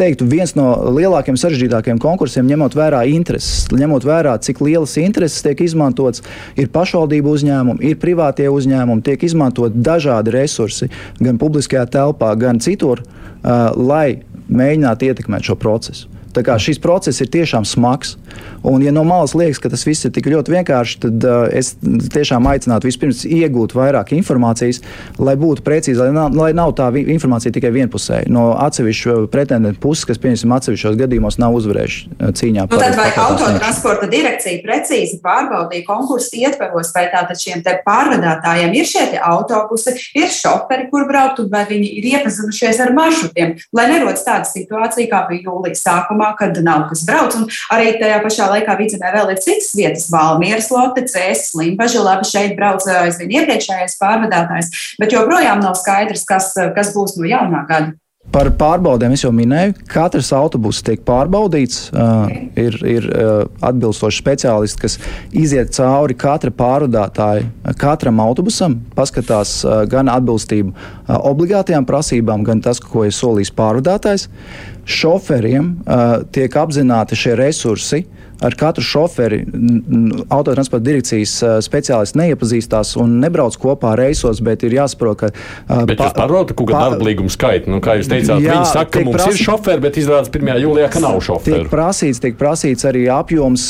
teiktu, 0.01 0.27
viens 0.27 0.51
no 0.57 0.67
lielākiem, 0.97 1.39
sarežģītākiem 1.39 2.01
konkursiem, 2.03 2.49
ņemot 2.51 2.75
vērā 2.75 3.05
intereses, 3.11 3.69
ņemot 3.71 4.07
vērā, 4.07 4.35
cik 4.43 4.59
lielas 4.65 4.97
intereses 4.99 5.45
tiek 5.45 5.63
izmantotas. 5.63 6.25
Ir 6.59 6.71
pašvaldību 6.75 7.35
uzņēmumi, 7.37 7.85
ir 7.87 7.99
privātie 8.01 8.49
uzņēmumi, 8.51 9.05
tiek 9.07 9.23
izmantot 9.23 9.79
dažādi 9.79 10.35
resursi 10.35 10.91
gan 11.23 11.39
publiskajā 11.39 11.87
telpā, 11.95 12.33
gan 12.39 12.59
citur, 12.63 13.05
uh, 13.05 13.71
lai 13.79 14.23
mēģinātu 14.51 15.07
ietekmēt 15.07 15.47
šo 15.47 15.55
procesu. 15.59 16.10
Tā 16.35 16.43
kā 16.45 16.57
šis 16.61 16.79
process 16.81 17.23
ir 17.23 17.29
tiešām 17.31 17.67
smags. 17.67 18.15
Un, 18.63 18.83
ja 18.85 18.91
no 18.93 19.03
malas 19.07 19.33
liekas, 19.33 19.59
ka 19.61 19.71
tas 19.73 19.83
viss 19.87 20.05
ir 20.05 20.13
tik 20.13 20.29
ļoti 20.29 20.53
vienkārši, 20.53 20.97
tad 21.01 21.25
uh, 21.25 21.47
es 21.49 21.73
tiešām 21.81 22.45
aicinātu 22.51 22.85
vispirms 22.89 23.23
iegūt 23.25 23.73
vairāk 23.73 24.13
informācijas, 24.13 24.83
lai 25.17 25.33
būtu 25.39 25.65
precīzi, 25.65 25.97
lai 25.97 26.11
nav, 26.13 26.35
lai 26.37 26.51
nav 26.57 26.75
tā 26.77 26.91
informācija 27.01 27.53
tikai 27.55 27.71
vienpusēja. 27.73 28.29
No 28.31 28.51
atsevišķu 28.61 29.25
pretendentu 29.33 29.81
puses, 29.81 30.05
kas, 30.09 30.21
pieņemsim, 30.21 30.53
atsevišķos 30.53 30.99
gadījumos 30.99 31.39
nav 31.41 31.57
uzvarējuši 31.57 32.03
uh, 32.11 32.29
cīņā. 32.37 32.67
Nu, 32.69 32.81
tad 32.83 32.99
vai 32.99 33.09
autotransporta 33.23 34.09
direkcija 34.11 34.61
precīzi 34.67 35.17
pārbaudīja 35.25 35.87
konkursu 35.89 36.37
ietveros, 36.43 36.93
vai 36.93 37.07
tātad 37.13 37.41
šiem 37.41 37.65
pārvadātājiem 37.65 38.77
ir 38.77 38.87
šie 38.87 39.07
autobusi, 39.25 39.95
ir 40.17 40.29
šoferi, 40.29 40.87
kur 40.93 41.07
braukt, 41.09 41.41
un 41.41 41.49
vai 41.49 41.63
viņi 41.69 41.89
ir 41.97 42.09
iepazinušies 42.13 42.81
ar 42.85 42.93
maršrutiem, 42.97 43.55
lai 43.73 43.87
nerodas 43.89 44.25
tāda 44.27 44.45
situācija, 44.49 45.09
kā 45.09 45.23
bija 45.31 45.49
jūlijas 45.49 45.81
sākumā, 45.87 46.20
kad 46.39 46.57
nav 46.63 46.87
kas 46.89 47.05
brauc. 47.07 47.35
Un 47.39 47.47
arī 47.73 47.95
tajā 48.01 48.19
pašā 48.25 48.49
laikā 48.53 48.77
vidzemē 48.79 49.13
vēl 49.15 49.33
ir 49.33 49.41
citas 49.43 49.71
vietas- 49.77 50.09
Valmieras 50.13 50.71
lote, 50.73 51.05
Cēsis, 51.07 51.55
Limbaža. 51.57 52.01
Labi, 52.01 52.25
šeit 52.25 52.55
brauc 52.57 52.85
aizvien 52.87 53.29
iepriekšējais 53.37 53.99
pārvadātājs, 54.01 54.71
bet 54.99 55.13
joprojām 55.13 55.61
nav 55.61 55.75
skaidrs, 55.77 56.25
kas, 56.25 56.53
kas 56.75 56.93
būs 56.95 57.17
no 57.17 57.29
jaunā 57.29 57.67
gada. 57.67 57.93
Par 58.31 58.47
pārbaudēm 58.55 59.11
es 59.11 59.25
jau 59.25 59.31
minēju. 59.35 59.73
Katrs 59.91 60.29
autobus 60.35 60.79
tiek 60.87 61.01
pārbaudīts. 61.07 61.89
Uh, 61.91 62.31
ir 62.59 62.77
ir 62.87 63.07
uh, 63.09 63.31
atbilstoši 63.67 64.21
speciālisti, 64.21 64.79
kas 64.85 64.95
iziet 65.35 65.73
cauri 65.75 66.15
katra 66.15 66.53
pārvadātāja, 66.55 67.49
katram 67.81 68.21
autobusam, 68.23 68.77
paskatās 68.95 69.57
uh, 69.65 69.81
gan 69.91 70.07
atbilstību 70.11 70.71
uh, 70.71 71.17
obligātajām 71.19 71.87
prasībām, 71.89 72.45
gan 72.47 72.63
tas, 72.63 72.79
ko 72.79 73.03
ir 73.07 73.15
solījis 73.15 73.51
pārvadātājs. 73.57 74.29
Šoferiem 74.87 75.73
uh, 75.83 76.21
tiek 76.31 76.55
apzināti 76.63 77.19
šie 77.19 77.35
resursi. 77.39 78.05
Uh, 78.05 78.30
ar 78.41 78.55
katru 78.57 78.83
šoferi 78.85 79.43
autotransporta 80.31 80.83
direkcijas 80.85 81.33
speciālists 81.65 82.17
neiepazīstās 82.17 82.95
un 83.01 83.19
nebrauc 83.21 83.55
kopā 83.61 83.93
reisos, 83.99 84.41
bet 84.43 84.65
ir 84.65 84.75
jāsaprot, 84.79 85.19
ka. 85.21 85.29
Bet 85.85 85.97
pa, 85.99 86.09
jūs 86.09 86.15
pārvaldat 86.17 86.55
kaut 86.57 86.71
kādu 86.71 86.95
darba 86.95 87.07
līgumu 87.07 87.31
skaitu. 87.31 87.71
Nu, 87.71 87.81
kā 87.83 87.97
jūs 87.99 88.09
teicāt, 88.11 88.41
jā, 88.41 88.55
viņi 88.57 88.71
saka, 88.71 88.89
ka 88.95 89.03
mums 89.05 89.17
prasīt, 89.19 89.37
ir 89.37 89.45
šoferi, 89.45 89.83
bet 89.85 89.99
izrādās 90.01 90.31
1. 90.33 90.51
jūlijā, 90.65 90.89
ka 90.93 91.03
nav 91.03 91.19
šoferi. 91.23 91.61
Tiek 91.61 91.71
prasīts, 91.71 92.21
tiek 92.23 92.37
prasīts 92.39 92.87
arī 92.89 93.05
apjoms, 93.13 93.67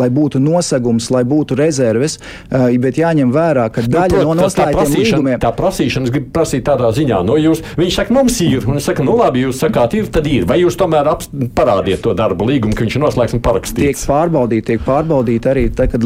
lai 0.00 0.08
būtu 0.16 0.40
nosegums, 0.42 1.10
lai 1.12 1.24
būtu 1.28 1.58
rezerves, 1.60 2.18
bet 2.50 3.02
jāņem 3.02 3.34
vērā, 3.34 3.68
ka 3.74 3.84
nu, 3.84 3.92
daļa 3.96 4.08
nu, 4.08 4.16
prot, 4.16 4.26
no 4.26 4.38
noslēgtiem 4.40 4.96
līgumiem. 4.96 5.38
Tā 5.44 5.52
prasīšana, 5.60 6.08
es 6.08 6.14
gribu 6.16 6.32
prasīt 6.38 6.64
tādā 6.68 6.88
ziņā, 6.96 7.20
no 7.28 7.36
jūs, 7.40 7.60
viņš 7.76 8.00
saka, 8.00 8.16
mums 8.16 8.40
ir, 8.44 8.64
un 8.64 8.80
es 8.80 8.88
saku, 8.88 9.04
nu 9.06 9.18
labi, 9.20 9.44
jūs 9.44 9.60
sakāt, 9.60 9.98
ir, 9.98 10.08
tad 10.12 10.24
ir. 10.30 10.48
Vai 10.48 10.62
jūs 10.62 10.78
tomēr 10.80 11.12
parādiet 11.56 12.00
to 12.04 12.16
darba 12.16 12.48
līgumu, 12.48 12.72
ka 12.76 12.86
viņš 12.86 12.96
ir 12.96 13.04
noslēgts 13.04 13.36
un 13.36 13.42
parakstījis? 13.44 13.65
Rakstīts. 13.66 14.02
Tiek 14.02 14.10
pārbaudīti, 14.10 14.66
tiek 14.70 14.84
pārbaudīti 14.86 15.50
arī 15.50 15.64
tad, 15.74 15.92
kad 15.92 16.04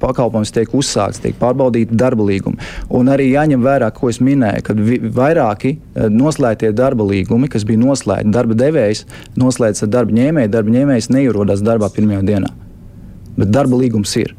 pakalpojums 0.00 0.52
tiek 0.52 0.74
uzsākts, 0.74 1.20
tiek 1.22 1.36
pārbaudīti 1.40 1.96
darba 1.96 2.24
līgumi. 2.28 2.58
Un 2.90 3.08
arī 3.12 3.30
jāņem 3.32 3.62
vērā, 3.62 3.90
ko 3.94 4.10
es 4.10 4.20
minēju, 4.20 4.62
ka 4.66 4.76
vairāki 5.18 5.76
noslēgtie 6.10 6.72
darba 6.72 7.04
līgumi, 7.04 7.50
kas 7.52 7.64
bija 7.68 7.82
noslēgti, 7.82 8.32
darba 8.32 8.54
devējs 8.54 9.06
noslēdz 9.36 9.86
ar 9.86 9.88
darba 9.88 10.12
ņēmēju, 10.18 10.52
darba 10.52 10.76
ņēmējs 10.78 11.10
neierodas 11.12 11.64
darbā 11.64 11.90
pirmajā 11.92 12.22
dienā. 12.32 12.52
Bet 13.36 13.52
darba 13.52 13.78
līgums 13.80 14.16
ir. 14.20 14.36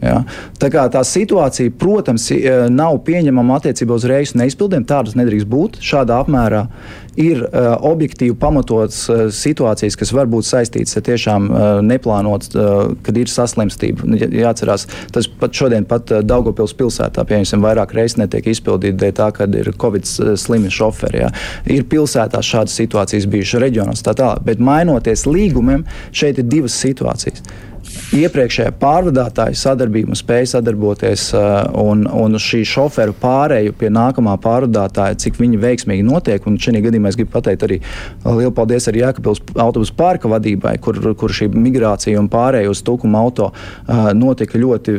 Ja? 0.00 0.22
Tā, 0.60 0.70
kā, 0.72 0.86
tā 0.92 1.02
situācija, 1.06 1.72
protams, 1.80 2.30
nav 2.72 3.02
pieņemama 3.06 3.60
attiecībā 3.60 3.96
uz 3.96 4.06
reisu 4.08 4.40
neizpildiem. 4.40 4.86
Tādas 4.88 5.16
nedrīkst 5.18 5.48
būt. 5.50 5.80
Šādā 5.84 6.20
apmērā 6.24 6.66
ir 7.20 7.42
uh, 7.42 7.74
objektīvi 7.90 8.36
pamatotas 8.38 9.02
uh, 9.10 9.22
situācijas, 9.34 9.96
kas 9.98 10.12
var 10.14 10.28
būt 10.30 10.46
saistītas 10.46 10.96
ar 10.96 11.04
tiešām 11.08 11.48
uh, 11.50 11.62
neplānotas, 11.84 12.52
uh, 12.54 12.92
kad 13.04 13.18
ir 13.18 13.30
saslimstība. 13.30 14.06
Jāatcerās, 14.16 14.86
tas 15.12 15.28
pat 15.40 15.56
šodien 15.56 15.86
pat 15.90 16.12
uh, 16.14 16.22
Daugopils 16.24 16.74
pilsētā, 16.78 17.24
piemēram, 17.28 17.66
vairāk 17.66 17.94
reizes 17.98 18.20
netiek 18.20 18.50
izpildīti 18.52 18.98
dēļ 19.00 19.16
tā, 19.18 19.30
ka 19.36 19.48
ir 19.60 19.72
Covid 19.80 20.06
slimi 20.40 20.70
šoferi. 20.72 21.24
Ja. 21.24 21.32
Ir 21.70 21.88
pilsētās 21.90 22.46
šādas 22.46 22.78
situācijas 22.78 23.28
bijušas 23.30 23.64
reģionos 23.66 24.06
tā 24.06 24.14
tālāk, 24.16 24.44
bet 24.46 24.62
mainoties 24.62 25.26
līgumiem, 25.28 25.84
šeit 26.14 26.40
ir 26.40 26.48
divas 26.48 26.78
situācijas 26.78 27.44
iepriekšējā 28.16 28.72
pārvadātāja 28.80 29.56
sadarbība 29.58 30.16
spēja 30.18 30.56
sadarboties 30.56 31.28
uh, 31.36 31.68
un, 31.78 32.02
un 32.06 32.38
šī 32.42 32.62
šoferu 32.66 33.14
pārēju 33.20 33.74
pie 33.78 33.90
nākamā 33.94 34.34
pārvadātāja, 34.42 35.18
cik 35.22 35.38
viņi 35.40 35.60
veiksmīgi 35.62 36.06
notiek. 36.06 36.46
Un 36.50 36.58
šajā 36.60 36.82
gadījumā 36.86 37.12
es 37.12 37.18
gribu 37.18 37.32
pateikt 37.36 37.66
arī 37.66 37.78
uh, 37.82 38.32
lielu 38.34 38.52
paldies 38.56 38.88
arī 38.90 39.04
Jēkabils 39.04 39.42
autobusu 39.54 39.94
pārka 39.98 40.30
vadībai, 40.32 40.74
kur, 40.82 40.98
kur 41.18 41.34
šī 41.34 41.50
migrācija 41.54 42.18
un 42.20 42.30
pārēja 42.32 42.72
uz 42.72 42.82
tukuma 42.86 43.22
auto 43.22 43.50
uh, 43.52 44.10
notika 44.16 44.58
ļoti 44.58 44.96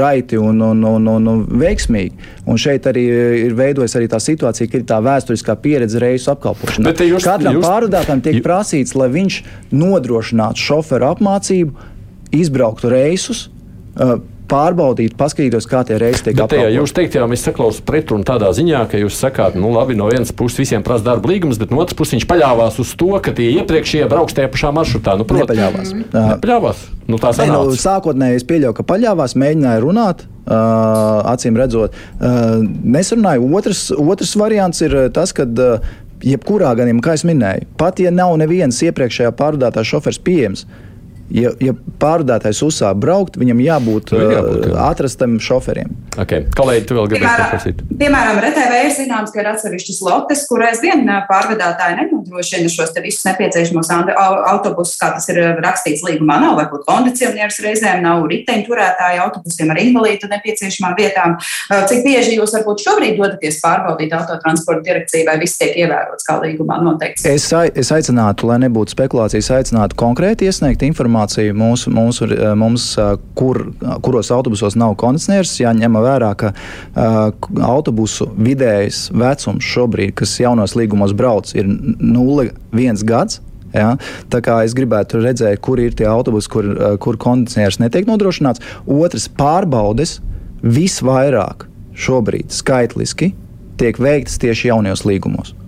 raiti 0.00 0.40
un, 0.40 0.60
un, 0.70 0.84
un, 0.90 1.08
un, 1.14 1.30
un 1.32 1.44
veiksmīgi. 1.60 2.28
Un 2.50 2.60
šeit 2.60 2.88
arī 2.90 3.06
ir 3.46 3.54
veidojas 3.56 3.96
arī 3.96 4.10
tā 4.10 4.20
situācija, 4.22 4.68
ka 4.68 4.80
ir 4.80 4.88
tā 4.88 4.98
vēsturiskā 5.04 5.56
pieredze 5.62 6.00
reisu 6.02 6.34
apkalpošanā. 6.34 6.92
Katram 6.92 7.56
jūs... 7.56 7.64
pārvadātājam 7.64 8.24
tiek 8.24 8.40
prasīts, 8.44 8.96
lai 8.98 9.08
viņš 9.12 9.40
nodrošinātu 9.72 10.68
šoferu 10.68 11.08
apmācību 11.12 11.89
izbrauktu 12.36 12.92
reisus. 12.92 13.48
Uh, 13.96 14.18
pārbaudīt, 14.50 15.14
paskatīties, 15.18 15.66
kā 15.70 15.82
tie 15.86 15.96
reizes 16.00 16.24
tiek 16.26 16.34
apgādāti. 16.34 16.74
Jūs 16.74 16.94
teikt, 16.96 17.16
jā, 17.18 17.26
mēs 17.30 17.44
saklausām 17.46 17.86
pretrunu 17.86 18.26
tādā 18.26 18.50
ziņā, 18.56 18.82
ka 18.90 19.00
jūs 19.00 19.18
sakāt, 19.22 19.56
nu 19.58 19.70
labi, 19.74 19.96
no 19.98 20.08
vienas 20.10 20.32
puses 20.36 20.60
visiem 20.62 20.84
prasa 20.86 21.06
darba 21.06 21.30
līgums, 21.30 21.60
bet 21.60 21.72
no 21.72 21.80
otras 21.84 21.98
puses 21.98 22.16
viņš 22.16 22.26
paļāvās 22.30 22.80
uz 22.82 22.92
to, 22.98 23.12
ka 23.22 23.34
tie 23.36 23.50
iepriekšējie 23.60 24.08
brauks 24.10 24.36
tajā 24.36 24.50
pašā 24.52 24.72
maršrutā. 24.74 25.16
Nu, 25.20 25.26
prot, 25.28 25.44
nepaļāvās. 25.44 25.94
Mm. 25.94 26.18
Nepaļāvās. 26.34 26.82
Nu, 27.10 27.22
tā 27.22 27.32
ne, 27.38 27.48
nu, 27.54 27.78
sākotnēji 27.78 28.42
es 28.42 28.46
pieļauju, 28.50 28.76
ka 28.80 28.86
paļāvās, 28.90 29.38
mēģināja 29.38 29.86
runāt. 29.86 30.26
Uh, 30.50 31.20
acīm 31.30 31.54
redzot, 31.54 31.94
uh, 31.94 32.56
nesarunāju. 32.64 33.44
Otrs, 33.54 33.84
otrs 33.94 34.32
variants 34.40 34.80
ir 34.82 34.96
tas, 35.14 35.30
ka 35.36 35.44
uh, 35.46 35.92
jebkurā 36.26 36.72
gadījumā, 36.80 37.04
kā 37.04 37.14
jau 37.14 37.28
minēju, 37.28 37.68
pat 37.78 38.00
ja 38.02 38.10
nav 38.10 38.34
neviens 38.40 38.80
iepriekšējā 38.82 39.30
pārvadātā 39.38 39.84
šofers 39.86 40.18
pieejams, 40.26 40.64
uh, 40.64 40.89
ja, 41.34 41.52
ja 41.62 41.74
pārvadātājs 42.00 42.60
uzsāk 42.66 42.98
braukt, 43.00 43.38
viņam 43.40 43.60
jābūt, 43.62 44.12
nu, 44.16 44.30
jābūt 44.34 44.66
jā. 44.70 44.76
atrastam 44.88 45.36
šoferiem. 45.42 45.92
Okay. 46.20 46.46
Kolēģi, 46.56 46.84
tu 46.88 46.96
vēl 46.98 47.08
gribēji 47.12 47.42
paprasīt? 47.44 47.82
Piemēram, 48.00 48.40
RTV 48.42 48.80
ir 48.86 48.94
zināms, 48.96 49.32
ka 49.34 49.42
ir 49.42 49.50
atsevišķas 49.52 50.00
lotes, 50.04 50.42
kur 50.50 50.64
aizvien 50.66 51.04
pārvadātāji 51.28 51.98
nenodrošina 52.00 52.72
šos 52.72 52.92
visus 53.00 53.26
nepieciešamos 53.28 53.92
autobusus, 53.94 54.96
kā 55.00 55.12
tas 55.14 55.28
ir 55.32 55.40
rakstīts 55.62 56.02
līgumā. 56.06 56.40
Nav 56.42 56.58
varbūt 56.58 56.84
kondicionieris 56.88 57.60
reizēm, 57.64 58.02
nav 58.04 58.26
riteņu 58.30 58.66
turētāji 58.66 59.22
autobusiem 59.22 59.70
ar 59.72 59.80
invalīdu 59.80 60.30
nepieciešamām 60.30 60.96
vietām. 60.98 61.36
Cik 61.70 62.02
bieži 62.06 62.36
jūs 62.36 62.56
varbūt 62.58 62.84
šobrīd 62.84 63.16
dodaties 63.20 63.60
pārbaudīt 63.62 64.14
autotransporta 64.18 64.84
direkciju, 64.90 65.28
vai 65.30 65.38
viss 65.40 65.60
tiek 65.60 65.78
ievērots 65.84 66.26
kā 66.26 66.40
līgumā 66.42 66.80
noteikts? 66.82 67.24
Es, 67.30 67.48
es 67.54 67.94
aicinātu, 67.94 68.50
lai 68.50 68.58
nebūtu 68.66 68.96
spekulācijas, 68.96 69.52
aicinātu 69.60 69.98
konkrēti 70.00 70.50
iesniegt 70.50 70.84
informāciju 70.86 71.19
informāciju 71.20 71.54
mūsu, 71.54 71.90
mūsu, 71.92 72.30
eh, 72.32 72.54
mums, 72.54 72.96
eh, 72.98 73.16
kur, 73.34 73.72
kuros 74.02 74.30
autobusos 74.30 74.76
nav 74.76 74.96
kondicionieris. 74.96 75.60
Jāņem 75.60 75.92
vērā, 76.00 76.36
ka 76.36 76.52
uh, 76.96 77.32
autobusu 77.60 78.28
vidējais 78.36 79.10
vecums 79.12 79.64
šobrīd, 79.64 80.14
kas 80.14 80.38
jaunos 80.38 80.74
līgumos 80.74 81.12
brauc, 81.12 81.52
ir 81.54 81.64
0,1 81.66 83.04
gads. 83.04 83.40
Ja? 83.74 83.96
Tā 84.30 84.40
kā 84.40 84.64
es 84.64 84.74
gribētu 84.74 85.20
redzēt, 85.20 85.60
kur 85.60 85.78
ir 85.78 85.92
tie 85.92 86.06
autobusi, 86.06 86.48
kur, 86.48 86.64
kur 86.98 87.16
kondicionieris 87.16 87.80
netiek 87.80 88.06
nodrošināts. 88.06 88.60
Otrs 88.86 89.28
pārbaudes 89.28 90.20
visvairāk 90.62 91.66
šobrīd 91.94 92.50
skaitliski 92.50 93.34
tiek 93.80 93.96
veiktas 93.98 94.38
tieši 94.40 94.72
jaunajos 94.72 95.06
līgumos 95.08 95.59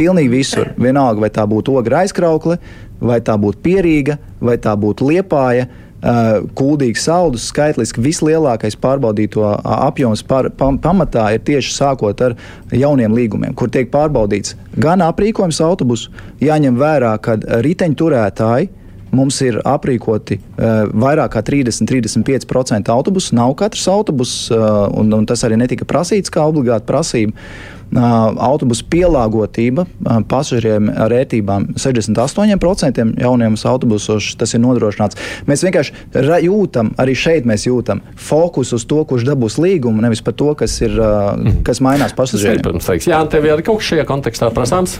Pilnīgi 0.00 0.32
visur. 0.32 0.72
Vienalga, 0.80 1.20
vai 1.26 1.30
tā 1.34 1.44
būtu 1.48 1.76
ogra 1.76 2.04
aizkraukle, 2.06 2.56
vai 3.04 3.20
tā 3.24 3.36
būtu 3.40 3.60
pierīga, 3.64 4.16
vai 4.40 4.56
tā 4.62 4.74
būtu 4.80 5.12
liepāja. 5.12 5.68
Kūdīgs 6.00 7.02
saldus, 7.04 7.50
skaitliski 7.50 8.00
vislielākais 8.00 8.78
pārbaudīto 8.80 9.44
apjoms 9.60 10.22
par, 10.24 10.48
pam, 10.56 10.78
pamatā 10.80 11.26
ir 11.36 11.42
tieši 11.44 11.74
sākot 11.76 12.22
ar 12.24 12.38
jauniem 12.72 13.12
līgumiem, 13.12 13.52
kur 13.52 13.68
tiek 13.68 13.90
pārbaudīts 13.92 14.56
gan 14.80 15.04
aprīkojums 15.04 15.60
autobusu, 15.60 16.14
jāņem 16.40 16.80
vērā, 16.80 17.12
ka 17.20 17.36
riteņturētāji 17.66 18.76
Mums 19.10 19.40
ir 19.42 19.56
aprīkoti 19.66 20.36
uh, 20.38 20.84
vairāk 21.02 21.32
kā 21.34 21.40
30-35% 21.42 22.92
autobusu. 22.94 23.34
Nav 23.34 23.56
katrs 23.58 23.88
autobus, 23.90 24.34
uh, 24.54 24.84
un, 24.94 25.10
un 25.16 25.26
tas 25.26 25.42
arī 25.46 25.58
netika 25.58 25.86
prasīts 25.88 26.30
kā 26.30 26.44
obligāta 26.46 26.86
prasība. 26.86 27.34
Uh, 27.34 27.79
autobusu 27.96 28.84
pielāgotība 28.90 29.86
pasažieriem 30.30 30.90
ar 30.94 31.14
ērtībām 31.20 31.70
68% 31.74 33.06
jaunajos 33.20 33.66
autobusos 33.66 34.32
tas 34.38 34.54
ir 34.54 34.62
nodrošināts. 34.64 35.18
Mēs 35.50 35.64
vienkārši 35.66 36.44
jūtam, 36.46 36.92
arī 37.00 37.16
šeit 37.18 37.48
mēs 37.48 37.66
jūtam 37.66 38.02
fokusu 38.14 38.78
uz 38.78 38.86
to, 38.86 39.02
kurš 39.04 39.26
dabūs 39.28 39.58
līgumu, 39.62 40.02
nevis 40.04 40.22
par 40.22 40.36
to, 40.38 40.52
kas, 40.54 40.80
ir, 40.84 40.94
uh, 41.00 41.34
kas 41.66 41.82
mainās 41.84 42.14
pasažieriem. 42.16 42.62
Protams, 42.62 43.08
Jā, 43.08 43.24
tev 43.30 43.48
ir 43.48 43.64
kaut 43.66 43.82
kas 43.82 43.92
šajā 43.94 44.06
kontekstā 44.08 44.52
prasāms. 44.54 44.98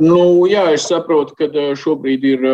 Nu, 0.00 0.46
jā, 0.48 0.62
es 0.72 0.86
saprotu, 0.88 1.34
ka 1.36 1.48
šobrīd 1.76 2.22
ir 2.24 2.44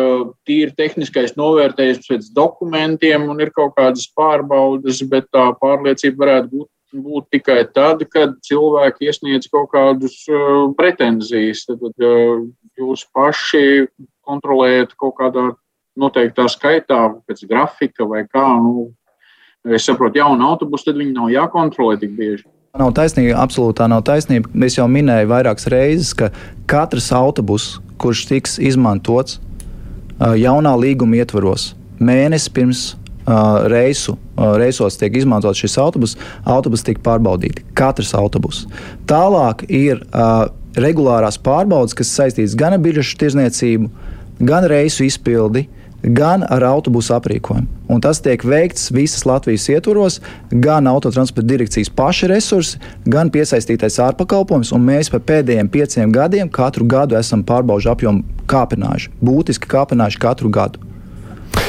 tīri 0.47 0.73
tehniskais 0.75 1.37
novērtējums 1.39 2.09
pēc 2.09 2.25
dokumentiem 2.35 3.29
un 3.31 3.39
ir 3.39 3.53
kaut 3.55 3.71
kādas 3.77 4.03
pārbaudas, 4.17 4.99
bet 5.07 5.29
tā 5.31 5.45
pārliecība 5.61 6.25
varētu 6.25 6.51
būt, 6.51 6.67
būt 7.03 7.29
tikai 7.35 7.61
tad, 7.73 8.03
kad 8.11 8.35
cilvēki 8.45 9.09
iesniedz 9.09 9.49
kaut 9.51 9.71
kādus 9.73 10.19
eh, 10.29 10.43
pretenzijas. 10.77 11.65
Tad, 11.69 11.81
tad 11.83 12.77
jūs 12.77 13.05
paši 13.13 13.87
kontrolējat 14.27 14.93
kaut 14.99 15.17
kādā 15.19 15.49
noteiktā 15.97 16.45
skaitā, 16.51 17.07
pēc 17.25 17.47
grafika 17.49 18.05
vai 18.05 18.25
kā. 18.29 18.45
Nu, 18.61 18.91
es 19.73 19.87
saprotu, 19.87 20.21
jaunu 20.21 20.51
autobusu, 20.51 20.89
tad 20.89 20.99
viņi 21.01 21.15
nav 21.15 21.33
jākontrolē 21.33 21.97
tik 22.01 22.13
bieži. 22.17 22.45
Nav 22.77 22.91
taisnība, 22.93 23.39
absolūtā 23.41 23.87
nav 23.89 24.03
taisnība. 24.05 24.51
Es 24.67 24.75
jau 24.77 24.85
minēju 24.91 25.31
vairākas 25.31 25.65
reizes, 25.73 26.13
ka 26.13 26.29
katrs 26.69 27.09
autobus, 27.15 27.77
kurš 27.97 28.27
tiks 28.29 28.59
izmantots 28.61 29.39
jaunā 30.17 30.73
līguma 30.77 31.17
ietvaros, 31.21 31.71
mēnesi 32.01 32.51
pirms 32.53 32.83
reisu, 33.71 34.17
reisos 34.37 34.97
tiek 34.99 35.15
izmantots 35.19 35.59
šis 35.59 35.77
autobus, 35.81 36.15
autobus 36.45 36.85
tiek 36.87 36.99
pārbaudīti. 37.03 37.65
Katrs 37.77 38.13
autobus. 38.17 38.65
Tālāk 39.09 39.65
ir 39.67 40.03
regulārās 40.77 41.39
pārbaudes, 41.41 41.97
kas 41.97 42.13
saistītas 42.13 42.55
gan 42.57 42.77
ar 42.77 42.83
biržu 42.83 43.17
tirzniecību, 43.19 43.89
gan 44.47 44.67
reisu 44.69 45.07
izpildi, 45.07 45.65
gan 46.03 46.43
ar 46.45 46.63
autobusu 46.63 47.15
aprīkojumu. 47.15 47.67
Un 47.91 48.01
tas 48.03 48.19
tiek 48.21 48.43
veikts 48.45 48.91
visas 48.93 49.25
Latvijas 49.25 49.65
ietvaros, 49.71 50.19
gan 50.51 50.87
autotransporta 50.87 51.47
direkcijas 51.47 51.89
paša 51.89 52.29
resursi, 52.31 52.79
gan 53.09 53.31
piesaistītais 53.33 53.99
ārpakalpojums. 54.05 54.75
Mēs 54.77 55.11
pa 55.11 55.19
pēdējiem 55.19 55.71
pieciem 55.73 56.13
gadiem 56.15 56.51
katru 56.53 56.85
gadu 56.87 57.17
esam 57.19 57.43
pārbaužu 57.47 57.91
apjomu 57.91 58.23
kāpinājuši, 58.47 59.15
būtiski 59.23 59.71
kāpinājuši 59.73 60.21
katru 60.21 60.53
gadu. 60.53 60.86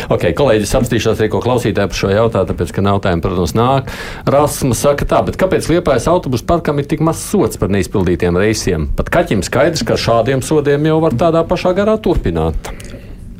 Ok, 0.06 0.28
kolēģis 0.38 0.74
apstīšos 0.78 1.18
arī, 1.18 1.30
ko 1.32 1.42
klausītāji 1.44 1.90
par 1.90 1.98
šo 1.98 2.12
jautājumu, 2.12 2.48
tāpēc, 2.52 2.72
ka 2.74 2.84
jautājumi, 2.86 3.24
protams, 3.24 3.54
nāk. 3.58 3.90
Rasmus 4.28 4.82
saka 4.86 5.08
tā, 5.08 5.22
bet 5.26 5.38
kāpēc 5.40 5.70
Liepājas 5.72 6.08
autobusu 6.10 6.46
parkam 6.48 6.78
ir 6.78 6.88
tik 6.90 7.02
mazs 7.04 7.26
sots 7.32 7.60
par 7.60 7.72
neizpildītiem 7.74 8.38
reisiem? 8.38 8.88
Pat 8.98 9.10
kaķim 9.14 9.42
skaidrs, 9.46 9.84
ka 9.86 9.98
šādiem 10.00 10.44
sodiem 10.44 10.86
jau 10.88 11.00
var 11.04 11.18
tādā 11.18 11.42
pašā 11.48 11.74
garā 11.76 11.98
turpināt. 12.02 12.72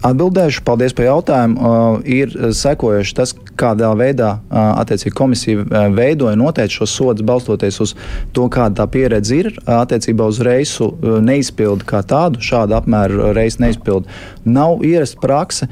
Atbildēšu, 0.07 0.63
paldies 0.67 0.95
par 0.95 1.09
jautājumu. 1.09 1.59
Uh, 1.59 2.03
ir 2.07 2.35
sekojuši 2.55 3.17
tas, 3.19 3.35
kādā 3.59 3.91
veidā 3.99 4.39
uh, 4.49 5.15
komisija 5.15 5.89
veidoja 5.95 6.37
noteikti 6.39 6.79
šos 6.79 6.95
sodus, 6.95 7.27
balstoties 7.27 7.81
uz 7.83 7.95
to, 8.33 8.47
kāda 8.53 8.83
tā 8.83 8.87
pieredze 8.91 9.37
ir 9.37 9.51
attiecībā 9.67 10.27
uz 10.29 10.41
reisu 10.45 10.91
neizpildu 11.03 11.87
kā 11.89 12.03
tādu, 12.07 12.41
šādu 12.45 12.77
apmēru 12.79 13.33
reisu 13.37 13.63
neizpildu. 13.65 14.09
Nav 14.49 14.85
ierasta 14.87 15.21
prakse, 15.21 15.69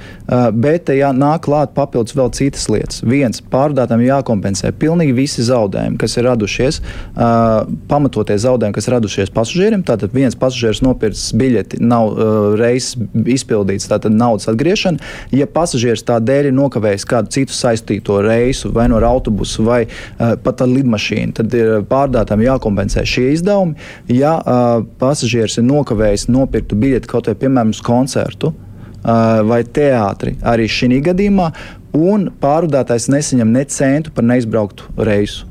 bet 0.52 0.90
ja 0.92 1.12
nāk 1.16 1.46
klāt 1.46 1.72
papildus 1.76 2.16
vēl 2.16 2.32
citas 2.36 2.66
lietas. 2.72 3.00
Viens, 3.06 3.40
pārvadātājiem 3.52 4.04
jākompensē 4.08 4.72
pilnīgi 4.76 5.14
visi 5.16 5.44
zaudējumi, 5.46 5.98
kas 6.00 6.16
ir 6.18 6.26
radušies, 6.28 6.80
uh, 6.82 7.64
pamatotie 7.88 8.36
zaudējumi, 8.42 8.76
kas 8.76 8.90
radušies 8.92 9.32
pasažierim. 9.34 9.84
Tātad 9.86 10.14
viens 10.16 10.36
pasažieris 10.38 10.82
nopircis 10.84 11.32
biļeti, 11.38 11.80
nav 11.84 12.16
reizes 12.58 12.96
izpildīts. 13.36 13.88
Tātad 13.90 14.14
naudas 14.14 14.48
atgriešana. 14.50 15.00
Ja 15.34 15.48
pasažieris 15.50 16.04
tādēļ 16.06 16.50
ir 16.50 16.56
nokavējis 16.56 17.06
kādu 17.08 17.32
citu 17.36 17.56
saistīto 17.76 18.18
reisu, 18.24 18.72
vai 18.74 18.88
no 18.88 19.00
autobusu, 19.06 19.64
vai 19.66 19.84
uh, 19.86 20.34
pat 20.42 20.64
ar 20.64 20.70
lidmašīnu, 20.72 21.36
tad 21.36 21.54
ir 21.56 21.72
pārdātājiem 21.90 22.46
jākompensē 22.48 23.04
šie 23.06 23.30
izdevumi. 23.36 23.76
Ja 24.12 24.36
uh, 24.40 24.84
pasažieris 25.00 25.60
ir 25.60 25.68
nokavējis 25.68 26.28
nopirktu 26.32 26.78
biļeti 26.80 27.10
kaut 27.10 27.30
vai 27.30 27.36
piemēram 27.38 27.74
uz 27.74 27.82
koncertu 27.84 28.52
uh, 28.52 29.42
vai 29.46 29.62
teātri, 29.64 30.36
arī 30.42 30.68
šī 30.70 31.02
gadījumā, 31.10 31.50
un 31.96 32.30
pārvadātājs 32.40 33.10
nesaņem 33.12 33.52
ne 33.52 33.66
centu 33.72 34.12
par 34.14 34.26
neizbrauktu 34.28 34.90
reisu. 34.96 35.46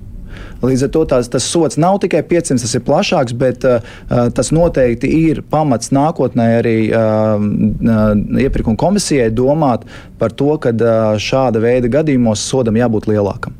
Līdz 0.65 0.85
ar 0.87 0.93
to 0.95 1.03
tās, 1.13 1.29
tas 1.31 1.49
sots 1.49 1.79
nav 1.81 1.99
tikai 2.03 2.23
500, 2.27 2.63
tas 2.65 2.77
ir 2.77 2.85
plašāks, 2.85 3.35
bet 3.37 3.67
uh, 3.67 3.83
uh, 4.09 4.27
tas 4.35 4.51
noteikti 4.55 5.11
ir 5.29 5.43
pamats 5.51 5.93
nākotnē 5.95 6.47
arī 6.61 6.77
uh, 6.89 7.35
uh, 7.37 8.07
iepirkuma 8.45 8.79
komisijai 8.79 9.29
domāt 9.33 9.85
par 10.21 10.33
to, 10.33 10.55
ka 10.61 10.73
uh, 10.75 11.19
šāda 11.21 11.61
veida 11.63 11.91
gadījumos 11.99 12.43
sodam 12.49 12.79
jābūt 12.79 13.11
lielākam. 13.11 13.55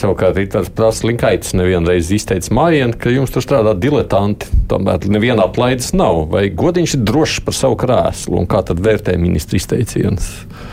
Savukārt 0.00 0.38
Rītvars 0.38 0.70
prasa 0.72 1.04
Linkaits 1.04 1.52
nevienreiz 1.58 2.08
izteicis 2.14 2.52
mājienu, 2.56 2.96
ka 2.96 3.12
jums 3.12 3.32
tur 3.34 3.44
strādā 3.44 3.74
diletanti. 3.76 4.48
Tomēr 4.70 5.04
neviena 5.12 5.44
aplaides 5.44 5.90
nav. 5.92 6.22
Vai 6.32 6.46
godiņš 6.48 6.96
ir 6.96 7.02
drošs 7.10 7.42
par 7.44 7.56
savu 7.58 7.76
krēslu? 7.80 8.38
Un 8.40 8.48
kā 8.50 8.62
tad 8.66 8.80
vērtē 8.80 9.18
ministra 9.20 9.60
izteicienus? 9.60 10.30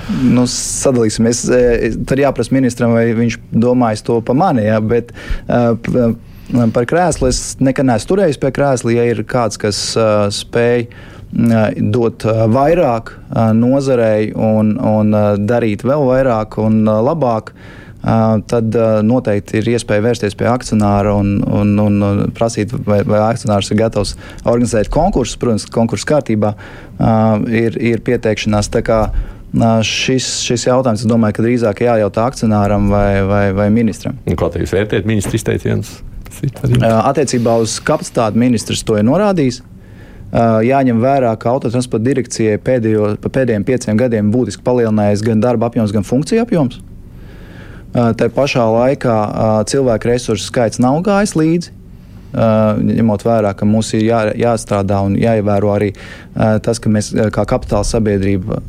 Nu, 0.07 0.45
sadalīsimies. 0.47 1.43
E, 1.51 1.91
tad 2.07 2.21
jāprasa 2.21 2.55
ministram, 2.55 2.95
vai 2.95 3.09
viņš 3.17 3.39
domājis 3.51 4.05
to 4.07 4.21
pa 4.23 4.35
mani. 4.37 4.63
Ja, 4.69 4.79
bet, 4.79 5.11
uh, 5.49 6.15
Par 6.47 6.85
krēslu 6.87 7.27
es 7.27 7.41
nekad 7.59 7.89
neesmu 7.89 8.13
turējis 8.13 8.39
pie 8.39 8.53
krēsla. 8.55 8.93
Ja 8.95 9.07
ir 9.09 9.19
kāds, 9.27 9.59
kas 9.59 9.81
uh, 9.99 10.29
spēj 10.31 10.85
uh, 10.87 11.65
dot 11.91 12.23
uh, 12.23 12.45
vairāk 12.51 13.11
uh, 13.17 13.49
nozarei 13.55 14.31
un, 14.31 14.77
un 14.79 15.11
uh, 15.11 15.33
darīt 15.35 15.83
vēl 15.83 16.07
vairāk 16.07 16.55
un 16.63 16.85
uh, 16.85 17.01
labāk, 17.03 17.51
uh, 17.51 18.39
tad 18.47 18.79
noteikti 19.03 19.59
ir 19.59 19.67
iespēja 19.73 20.05
vērsties 20.05 20.37
pie 20.39 20.47
akcionāra 20.47 21.17
un, 21.19 21.41
un, 21.43 21.75
un 21.83 22.27
prasīt, 22.37 22.71
vai, 22.87 23.01
vai 23.03 23.19
akcionārs 23.25 23.73
ir 23.73 23.81
gatavs 23.81 24.15
organizēt 24.45 24.87
konkursus. 24.93 25.35
Protams, 25.41 25.67
konkursu 25.73 26.07
kārtībā 26.13 26.53
ir, 27.51 27.75
ir 27.75 28.05
pieteikšanās. 28.07 28.71
Šis, 29.55 30.25
šis 30.43 30.67
jautājums, 30.67 31.05
es 31.05 31.09
domāju, 31.09 31.37
ka 31.37 31.45
drīzāk 31.45 31.79
jājautā 31.85 32.25
akcionāram 32.27 32.89
vai, 32.91 33.23
vai, 33.25 33.45
vai 33.55 33.69
ministram. 33.73 34.17
Kā 34.27 34.49
jūs 34.59 34.75
vērtējat 34.75 35.07
ministra 35.07 35.39
izteicienus? 35.39 35.93
Attiecībā 36.83 37.55
uz 37.63 37.77
kapacitāti 37.81 38.37
ministrs 38.37 38.83
to 38.85 38.97
ir 38.99 39.07
norādījis. 39.07 39.61
Jāņem 40.67 40.99
vērā, 40.99 41.31
ka 41.39 41.53
autotransporta 41.53 42.03
direkcijai 42.09 42.59
pēdējo, 42.59 43.13
pēdējiem 43.23 43.63
pieciem 43.65 43.97
gadiem 43.97 44.33
būtiski 44.33 44.65
palielinājies 44.65 45.23
gan 45.25 45.41
darba 45.41 45.71
apjoms, 45.71 45.95
gan 45.95 46.05
funkciju 46.05 46.43
apjoms. 46.43 46.81
Tā 47.95 48.27
pašā 48.35 48.65
laikā 48.67 49.15
cilvēku 49.71 50.11
resursu 50.11 50.51
skaits 50.51 50.83
nav 50.83 50.99
gājis 51.07 51.37
līdzi. 51.39 51.76
Ņemot 52.37 53.23
vērā, 53.25 53.53
ka 53.57 53.65
mums 53.65 53.93
ir 53.97 54.05
jā, 54.05 54.21
jāstrādā 54.37 54.99
un 55.05 55.15
jāievēro 55.17 55.71
arī 55.73 55.91
tas, 56.35 56.77
ka 56.77 56.91
mēs 56.93 57.09
kā 57.33 57.45
kapitāla 57.49 57.87
sabiedrība 57.87 58.59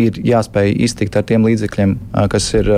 ir 0.00 0.20
jāspēj 0.24 0.72
iztikt 0.86 1.18
ar 1.20 1.26
tiem 1.28 1.44
līdzekļiem, 1.44 1.96
kas 2.32 2.46
ir 2.56 2.70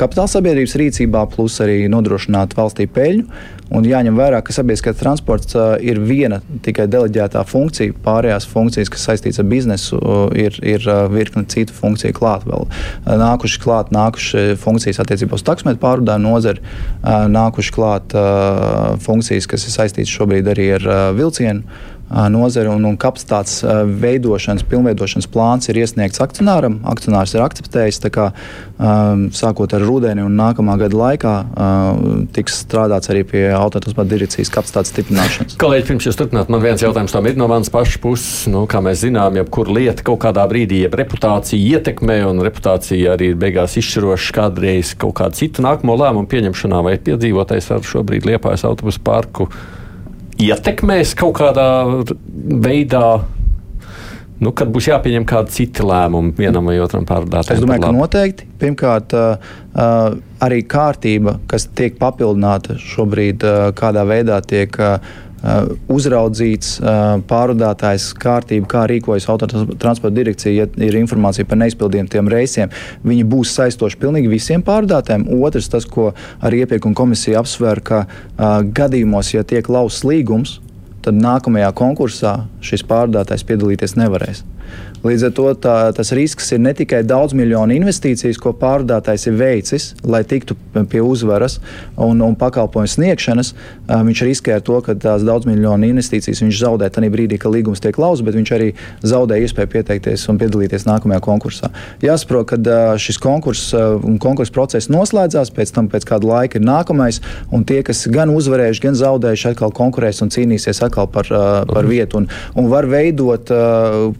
kapitāla 0.00 0.32
sabiedrības 0.32 0.74
rīcībā, 0.82 1.22
plus 1.30 1.60
arī 1.62 1.84
nodrošināt 1.92 2.56
valstī 2.58 2.88
peļņu. 2.90 3.28
Un 3.74 3.82
jāņem 3.82 4.14
vērā, 4.14 4.38
ka 4.46 4.54
sabiedriskais 4.54 4.98
transports 5.00 5.56
uh, 5.58 5.74
ir 5.82 5.98
viena 6.06 6.38
tikai 6.62 6.84
deleģētā 6.90 7.40
funkcija. 7.50 7.96
Pārējās 8.04 8.46
funkcijas, 8.46 8.90
kas 8.94 9.06
saistītas 9.08 9.42
ar 9.42 9.48
biznesu, 9.50 9.98
uh, 9.98 10.28
ir, 10.38 10.54
ir 10.62 10.86
uh, 10.86 11.08
virkne 11.10 11.42
citu 11.50 11.74
funkciju 11.74 12.14
klāt. 12.14 12.46
Vēl 12.46 12.68
uh, 12.68 13.16
nākuši 13.18 13.62
klāt, 13.64 13.90
nākuši 13.94 14.44
funkcijas 14.62 15.02
attiecībā 15.02 15.34
uz 15.34 15.42
taksometru 15.46 15.82
pārvadājumu 15.82 16.30
nozari, 16.30 16.62
uh, 16.62 17.26
nākuši 17.32 17.74
klāt 17.74 18.14
uh, 18.14 18.94
funkcijas, 19.02 19.50
kas 19.50 19.66
ir 19.66 19.74
saistītas 19.76 20.14
šobrīd 20.16 20.50
arī 20.52 20.70
ar 20.78 20.88
uh, 20.88 20.96
vilcienu 21.16 21.64
nozare 22.30 22.70
un, 22.70 22.84
un 22.86 22.96
kapacitātes 23.00 23.60
veidošanas, 24.00 24.64
pilnveidošanas 24.70 25.28
plāns 25.32 25.70
ir 25.70 25.80
iesniegts 25.82 26.22
akcionāram. 26.22 26.78
Akcionārs 26.86 27.34
ir 27.34 27.42
akceptējis. 27.42 28.02
Kā, 28.14 28.28
sākot 29.34 29.72
ar 29.74 29.82
rudeni 29.82 30.22
un 30.22 30.36
nākamā 30.38 30.76
gada 30.78 30.98
laikā 31.00 31.32
tiks 32.36 32.60
strādāts 32.62 33.10
arī 33.10 33.24
pie 33.26 33.42
autotransporta 33.56 34.12
direkcijas 34.12 34.52
kapacitātes 34.54 34.92
stiprināšanas. 34.94 35.56
Kolēģi, 35.60 35.86
pirms 35.88 36.06
jūs 36.06 36.18
turpināt, 36.20 36.52
man 36.52 36.62
viens 36.62 36.84
jautājums 36.84 37.14
tam 37.16 37.26
ir 37.26 37.38
no 37.40 37.48
manas 37.50 37.72
pašas 37.72 37.98
puses. 38.02 38.44
Nu, 38.52 38.66
kā 38.70 38.82
mēs 38.84 39.02
zinām, 39.02 39.38
jebkura 39.40 39.74
lieta 39.78 40.06
kaut 40.06 40.20
kādā 40.26 40.44
brīdī 40.50 40.84
jeb 40.84 40.94
reputācija 41.00 41.80
ietekmē, 41.80 42.20
un 42.28 42.44
reputācija 42.46 43.16
arī 43.16 43.32
ir 43.32 43.40
beigās 43.40 43.78
izšķiroša 43.80 44.36
kādreiz 44.36 44.92
kaut 45.00 45.16
kādu 45.18 45.40
citu 45.40 45.64
nākamo 45.66 45.96
lēmumu 45.98 46.30
pieņemšanā 46.30 46.84
vai 46.86 46.98
piedzīvotais 47.02 47.72
ar 47.74 47.82
šobrīd 47.86 48.28
Liepājas 48.28 48.66
autobusu 48.68 49.02
parku 49.06 49.50
ietekmēs 50.42 51.14
kaut 51.18 51.38
kādā 51.40 51.66
veidā 52.62 53.06
nu, 54.36 54.52
kad 54.52 54.68
būs 54.72 54.90
jāpieņem 54.90 55.24
kādi 55.28 55.54
citi 55.54 55.84
lēmumi 55.86 56.34
vienam 56.36 56.68
vai 56.68 56.76
otram 56.84 57.06
pārdotājam? 57.08 57.56
Es 57.56 57.64
domāju, 57.64 57.86
ka 57.86 57.92
noteikti. 57.96 58.48
Pirmkārt, 58.60 59.14
arī 60.44 60.58
kārtība, 60.68 61.38
kas 61.48 61.68
tiek 61.76 61.96
papildināta 62.00 62.76
šobrīd, 62.80 63.46
kādā 63.78 64.04
veidā 64.08 64.42
tiek 64.44 64.76
Uh, 64.76 65.25
uzraudzīts 65.92 66.76
uh, 66.80 67.18
pārvadātājs 67.28 68.08
kārtība, 68.18 68.68
kā 68.70 68.84
rīkojas 68.90 69.28
autotransporta 69.32 70.14
direkcija, 70.16 70.64
ja 70.64 70.86
ir 70.88 70.98
informācija 70.98 71.46
par 71.48 71.60
neizpildītiem 71.60 72.30
reisiem. 72.32 72.72
Viņi 73.06 73.26
būs 73.28 73.52
saistoši 73.58 74.00
pilnīgi 74.02 74.32
visiem 74.32 74.64
pārvadātājiem. 74.66 75.28
Otrs, 75.36 75.70
tas, 75.72 75.86
ko 75.86 76.12
arī 76.40 76.64
iepirkuma 76.64 76.96
komisija 76.98 77.42
apsver, 77.42 77.82
ka 77.84 78.04
uh, 78.06 78.60
gadījumos, 78.64 79.34
ja 79.36 79.44
tiek 79.46 79.68
lausts 79.68 80.06
līgums, 80.08 80.58
tad 81.06 81.18
nākamajā 81.20 81.70
konkursā 81.76 82.36
šis 82.64 82.82
pārvadātājs 82.88 83.46
piedalīties 83.46 83.98
nevarēs. 84.00 84.42
Līdz 85.06 85.26
ar 85.28 85.32
to 85.36 85.46
tā, 85.62 85.74
tas 85.94 86.10
risks 86.16 86.48
ir 86.54 86.60
ne 86.62 86.72
tikai 86.74 87.02
daudz 87.06 87.34
miljonu 87.36 87.76
investīcijas, 87.76 88.38
ko 88.42 88.50
pārvadātājs 88.58 89.28
ir 89.30 89.36
veicis, 89.38 89.88
lai 90.02 90.22
tiktu 90.26 90.56
pie 90.90 91.02
uzvaras 91.04 91.60
un, 91.94 92.22
un 92.24 92.34
pakalpojumu 92.38 92.90
sniegšanas. 92.90 93.52
Viņš 93.86 94.22
riskē 94.26 94.56
ar 94.56 94.64
to, 94.66 94.80
ka 94.82 94.96
tās 94.98 95.22
daudz 95.26 95.46
miljonu 95.46 95.86
investīcijas 95.92 96.42
viņš 96.42 96.58
zaudē 96.62 96.88
tajā 96.90 97.12
brīdī, 97.12 97.38
kad 97.38 97.54
līgums 97.54 97.82
tiek 97.84 97.98
lauzts, 98.00 98.24
bet 98.26 98.34
viņš 98.38 98.52
arī 98.56 98.72
zaudē 99.06 99.38
iespēju 99.44 99.70
pieteikties 99.76 100.26
un 100.32 100.40
piedalīties 100.40 100.88
nākamajā 100.88 101.22
konkursā. 101.22 101.70
Jāsaprot, 102.02 102.48
ka 102.50 102.76
šis 102.98 103.20
konkurss 103.22 103.76
un 103.76 104.18
konkurss 104.22 104.54
process 104.54 104.90
noslēdzās, 104.90 105.52
pēc 105.54 105.74
tam 105.76 105.90
pēc 105.92 106.08
kāda 106.08 106.30
laika 106.32 106.58
ir 106.58 106.66
nākamais, 106.66 107.20
un 107.54 107.62
tie, 107.68 107.82
kas 107.86 108.06
gan 108.10 108.32
uzvarējuši, 108.34 108.84
gan 108.88 108.98
zaudējuši, 108.98 109.52
atkal 109.52 109.74
konkurēs 109.76 110.24
un 110.24 110.34
cīnīsies 110.34 110.82
atkal 110.86 111.06
par, 111.12 111.30
par 111.70 111.86
vietu. 111.86 112.24
Un, 112.24 112.28
un 112.58 112.70
var 112.72 112.88
veidot, 112.90 113.54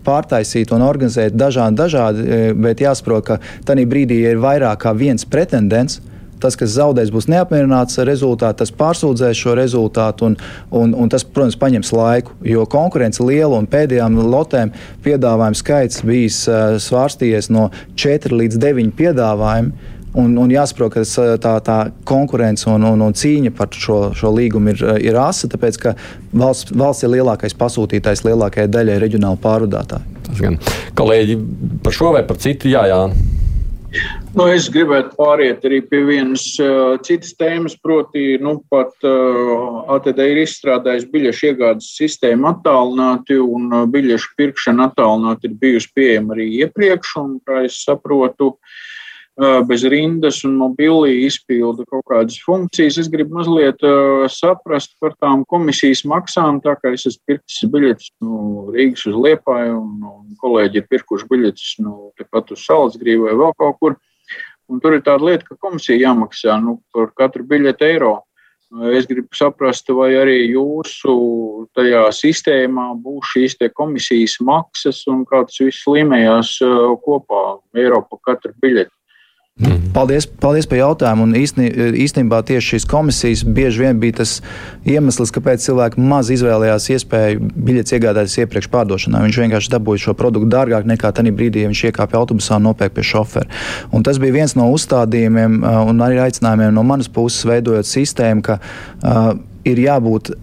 pārtaisīt 0.07 0.76
un 0.77 0.85
organizēt 0.87 1.37
dažādi, 1.37 1.79
dažādi 1.79 2.27
e, 2.27 2.43
bet 2.55 2.83
jāsaprot, 2.85 3.27
ka 3.27 3.41
tajā 3.67 3.89
brīdī 3.89 4.23
ir 4.27 4.43
vairāk 4.43 4.85
kā 4.85 4.95
viens 4.97 5.27
pretendents. 5.29 6.01
Tas, 6.37 6.53
kas 6.53 6.75
zaudēs, 6.75 7.09
būs 7.09 7.31
neapmierināts 7.33 7.97
ar 7.97 8.05
rezultātu, 8.11 8.59
tas 8.61 8.73
pārsūdzēs 8.77 9.39
šo 9.41 9.55
rezultātu, 9.57 10.29
un, 10.29 10.35
un, 10.69 10.93
un 10.93 11.09
tas, 11.09 11.25
protams, 11.25 11.57
paņems 11.57 11.93
laiku. 11.97 12.35
Jo 12.45 12.67
konkurence 12.69 13.25
liela, 13.25 13.57
un 13.57 13.69
pēdējām 13.73 14.19
lotēm 14.21 14.75
piedāvājumu 15.07 15.57
skaits 15.57 16.05
bijis 16.05 16.43
uh, 16.51 16.77
svārstījies 16.83 17.49
no 17.57 17.71
4 17.97 18.37
līdz 18.37 18.61
9 18.61 18.93
piedāvājumiem. 19.01 19.73
Un, 20.17 20.33
un 20.41 20.49
jāsaprot, 20.49 20.95
ka 20.95 21.03
tā, 21.43 21.53
tā 21.61 21.77
konkurence 22.09 22.65
un, 22.73 22.87
un, 22.89 23.03
un 23.05 23.17
cīņa 23.17 23.53
par 23.57 23.69
šo, 23.77 23.99
šo 24.17 24.33
līgumu 24.33 24.73
ir, 24.73 24.85
ir 25.05 25.19
asa, 25.21 25.49
tāpēc 25.53 25.79
ka 25.83 25.93
valsts, 26.33 26.73
valsts 26.73 27.05
ir 27.05 27.13
lielākais 27.19 27.57
pasūtītājs 27.61 28.25
lielākajai 28.25 28.71
daļai 28.73 28.97
reģionālu 29.03 29.41
pārvadātāju. 29.45 30.23
Tas 30.27 30.41
gan 30.41 30.57
kolēģi 30.97 31.37
par 31.85 31.97
šo 31.99 32.15
vai 32.17 32.25
par 32.29 32.41
citu, 32.41 32.73
jā, 32.73 32.87
jā. 32.89 33.03
Nu, 34.37 34.47
es 34.53 34.67
gribētu 34.73 35.15
pāriet 35.17 35.63
arī 35.69 35.83
pie 35.89 36.03
vienas 36.09 36.45
uh, 36.61 36.97
citas 37.05 37.37
tēmas, 37.37 37.77
proti, 37.81 38.25
nu, 38.43 38.59
pat 38.73 39.07
uh, 39.09 39.85
ATD 39.95 40.21
ir 40.33 40.43
izstrādājis 40.43 41.07
biļešu 41.13 41.53
iegādes 41.53 41.93
sistēmu 41.97 42.51
attālināti, 42.51 43.39
un 43.41 43.69
uh, 43.71 43.87
biļešu 43.93 44.35
pirkšana 44.41 44.91
attālināti 44.91 45.49
ir 45.49 45.57
bijusi 45.61 45.93
pieejama 45.97 46.37
arī 46.37 46.51
iepriekš, 46.65 47.17
un, 47.23 47.39
kā 47.47 47.65
es 47.69 47.81
saprotu, 47.85 48.53
uh, 48.57 48.85
bez 49.37 49.85
rindas 49.85 50.45
un 50.45 50.55
mobili 50.57 51.27
izpilda 51.27 51.85
kaut 51.91 52.07
kādas 52.09 52.39
funkcijas. 52.41 52.97
Es 53.03 53.11
gribu 53.13 53.37
mazliet 53.37 53.83
uh, 53.85 54.25
saprast 54.33 54.97
par 55.01 55.13
tām 55.21 55.45
komisijas 55.49 56.07
maksām, 56.09 56.63
tā 56.65 56.77
kā 56.81 56.95
es 56.97 57.05
esmu 57.11 57.33
pircis 57.33 57.71
biļetes 57.73 58.13
no 58.25 58.71
Rīgas 58.73 59.05
uz 59.11 59.19
Liepāju 59.27 59.77
un, 59.77 59.99
un 60.09 60.39
kolēģi 60.41 60.81
ir 60.81 60.89
pirkuši 60.89 61.29
biļetes 61.29 61.75
no 61.85 62.13
tepat 62.17 62.55
uz 62.57 62.65
Salzgrīvu 62.65 63.29
vai 63.29 63.37
vēl 63.43 63.53
kaut 63.61 63.81
kur. 63.83 63.99
Un 64.73 64.81
tur 64.83 64.97
ir 64.97 65.05
tāda 65.05 65.29
lieta, 65.29 65.45
ka 65.47 65.61
komisija 65.63 66.01
jāmaksā 66.01 66.57
nu, 66.65 66.81
par 66.95 67.13
katru 67.15 67.45
biļeti 67.47 67.87
eiro. 67.93 68.17
Es 68.91 69.07
gribu 69.07 69.31
saprast, 69.37 69.93
vai 69.95 70.09
arī 70.19 70.41
jūsu 70.51 71.13
tajā 71.77 72.09
sistēmā 72.11 72.89
būs 72.99 73.37
šīs 73.37 73.61
komisijas 73.77 74.41
maksas 74.43 75.05
un 75.13 75.23
kā 75.29 75.45
tas 75.47 75.61
viss 75.63 75.87
līmējās 75.87 76.57
kopā 77.05 77.45
eiro 77.79 78.03
par 78.11 78.25
katru 78.33 78.57
biļeti. 78.65 78.96
Mm. 79.57 79.87
Paldies, 79.97 80.27
paldies 80.29 80.67
par 80.69 80.77
jautājumu. 80.77 81.25
Un 81.25 81.31
īstenī, 81.41 81.71
īstenībā 82.05 82.43
tieši 82.45 82.75
šīs 82.75 82.85
komisijas 82.91 83.45
bieži 83.57 83.87
vien 83.87 83.97
bija 84.03 84.19
tas 84.19 84.35
iemesls, 84.85 85.33
kāpēc 85.33 85.65
cilvēki 85.65 86.03
maz 86.05 86.29
izvēlējās 86.35 86.91
iespēju 86.93 87.49
biļetes 87.57 87.97
iegādāties 87.97 88.37
iepriekš 88.43 88.69
pārdošanā. 88.75 89.23
Viņš 89.25 89.41
vienkārši 89.47 89.73
dabūja 89.73 90.03
šo 90.05 90.17
produktu 90.21 90.51
dārgāk 90.53 90.85
nekā 90.93 91.15
tajā 91.17 91.33
brīdī, 91.33 91.65
ja 91.65 91.73
viņš 91.73 91.87
iekāpa 91.89 92.21
autobusā 92.21 92.61
un 92.61 92.69
nopērk 92.69 92.99
pie 92.99 93.07
šofera. 93.15 93.49
Un 93.97 94.05
tas 94.05 94.21
bija 94.21 94.37
viens 94.37 94.53
no 94.61 94.69
uzstādījumiem 94.77 95.63
un 95.65 96.05
arī 96.05 96.21
aicinājumiem 96.27 96.77
no 96.77 96.85
manas 96.85 97.09
puses, 97.09 97.49
veidojot 97.49 97.89
sistēmu, 97.89 98.45
ka 98.45 98.61
uh, 98.61 99.33
ir 99.65 99.81
jābūt 99.87 100.35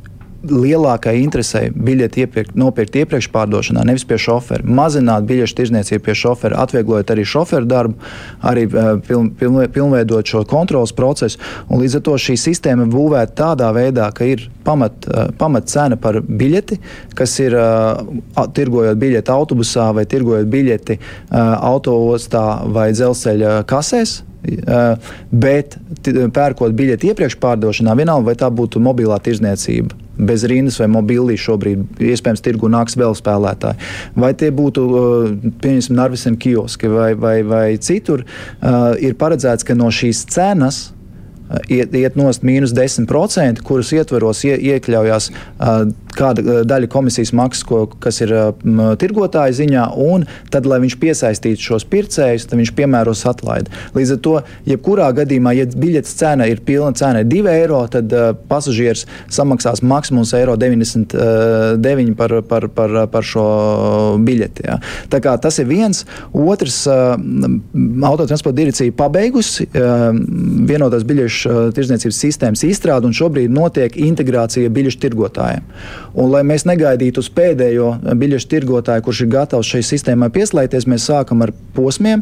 lielākai 0.43 1.15
interesei 1.21 1.69
biļeti 1.71 2.23
iepirkt, 2.25 2.55
nopirkt 2.59 2.97
iepriekš 2.99 3.29
pārdošanā, 3.33 3.85
nevis 3.87 4.03
pie 4.07 4.17
šofera. 4.19 4.65
Mazināt 4.67 5.27
biļešu 5.29 5.57
tirzniecību 5.59 6.03
pie 6.03 6.15
šofera, 6.19 6.59
atvieglojot 6.65 7.13
arī 7.13 7.25
šoferu 7.27 7.69
darbu, 7.69 7.95
arī 8.51 8.65
eh, 8.67 8.89
piln, 9.07 9.31
piln, 9.39 9.61
pilnveidot 9.73 10.33
šo 10.33 10.43
kontrolas 10.49 10.93
procesu. 10.95 11.39
Līdz 11.71 11.99
ar 11.99 12.05
to 12.09 12.17
šī 12.25 12.35
sistēma 12.39 12.89
būvēta 12.91 13.37
tādā 13.43 13.71
veidā, 13.75 14.09
ka 14.15 14.27
ir 14.27 14.49
pamat, 14.67 15.07
eh, 15.07 15.31
pamat 15.39 15.71
cena 15.71 15.99
par 15.99 16.19
biļeti, 16.23 16.79
kas 17.15 17.37
ir 17.39 17.55
uh, 17.55 18.45
tirgojot 18.55 18.99
biļeti 18.99 19.31
autobusā 19.31 19.89
vai 19.95 20.05
tirgojot 20.09 20.47
biļeti 20.49 20.97
autoostā 21.31 22.43
vai 22.73 22.89
dzelzceļa 22.95 23.55
kasēs. 23.69 24.15
Bet 25.31 25.77
pērkot 26.35 26.75
biļeti 26.75 27.11
iepriekš 27.13 27.37
pārdošanā, 27.43 27.95
vienalga 27.95 28.31
vai 28.31 28.35
tā 28.39 28.49
būtu 28.51 28.81
mobilā 28.83 29.19
tirzniecība, 29.23 29.95
bez 30.17 30.45
rindas 30.49 30.79
vai 30.81 30.89
mobilī 30.91 31.37
šobrīd 31.39 32.01
iespējams 32.11 32.43
tirgu 32.45 32.69
nāks 32.71 32.97
vēl 32.99 33.15
spēlētāji. 33.17 33.79
Vai 34.19 34.33
tie 34.37 34.51
būtu, 34.53 34.87
pieņemsim, 35.63 35.97
Narvisam 35.97 36.37
kioski 36.39 36.91
vai, 36.91 37.13
vai, 37.19 37.37
vai 37.47 37.65
citur, 37.81 38.25
ir 39.01 39.17
paredzēts, 39.19 39.65
ka 39.67 39.77
no 39.77 39.89
šīs 39.93 40.25
cenas 40.33 40.83
iet, 41.69 41.93
iet 41.97 42.17
nost 42.19 42.45
mīnus 42.45 42.73
10%, 42.75 43.63
kuras 43.65 43.91
ietveros 43.95 44.43
ie, 44.47 44.55
iekļaujās 44.73 45.29
kāda 46.17 46.63
daļa 46.67 46.89
komisijas 46.91 47.33
maksas, 47.35 47.65
ko, 47.67 47.83
kas 48.03 48.21
ir 48.23 48.33
tirgotāja 49.01 49.55
ziņā, 49.59 49.85
un 50.03 50.25
tad, 50.53 50.67
lai 50.69 50.79
viņš 50.83 50.97
piesaistītu 51.01 51.69
šos 51.69 51.85
pircējus, 51.89 52.47
tad 52.49 52.59
viņš 52.59 52.73
piemēros 52.77 53.23
atlaidi. 53.29 53.73
Līdz 53.97 54.15
ar 54.15 54.21
to, 54.25 54.35
jebkurā 54.69 55.09
gadījumā, 55.17 55.55
ja 55.57 55.67
biļetes 55.69 56.15
cena 56.19 56.47
ir 56.49 56.63
pilna 56.65 56.93
cena 56.97 57.23
2 57.27 57.53
eiro, 57.53 57.81
tad 57.91 58.13
uh, 58.13 58.31
pasažieris 58.49 59.05
samaksās 59.33 59.83
maksimums 59.85 60.33
eiro 60.37 60.55
99 60.59 62.15
par, 62.19 62.37
par, 62.49 62.67
par, 62.75 62.97
par 63.11 63.27
šo 63.27 63.45
biļeti. 64.23 64.67
Ja. 64.67 64.79
Tā 65.11 65.21
kā 65.23 65.35
tas 65.41 65.59
ir 65.61 65.69
viens. 65.69 66.03
Otrs, 66.33 66.83
uh, 66.89 67.15
autotransporta 68.09 68.57
direkcija 68.57 68.95
pabeigusi 68.97 69.67
uh, 69.69 70.09
vienotās 70.69 71.05
biļešu 71.07 71.69
tirdzniecības 71.75 72.23
sistēmas 72.25 72.65
izstrādi, 72.67 73.09
un 73.09 73.17
šobrīd 73.17 73.53
notiek 73.53 73.97
integrācija 73.99 74.71
biļešu 74.73 75.01
tirgotājiem. 75.03 75.67
Un, 76.13 76.29
lai 76.29 76.43
mēs 76.45 76.67
negaidītu 76.69 77.23
uz 77.23 77.29
pēdējo 77.33 77.89
biļešu 78.19 78.49
tirgotāju, 78.51 79.05
kurš 79.07 79.23
ir 79.25 79.31
gatavs 79.33 79.71
šai 79.73 79.81
sistēmai 79.87 80.29
pieslēgties, 80.33 80.85
mēs 80.89 81.07
sākam 81.09 81.41
ar 81.45 81.53
posmiem. 81.73 82.21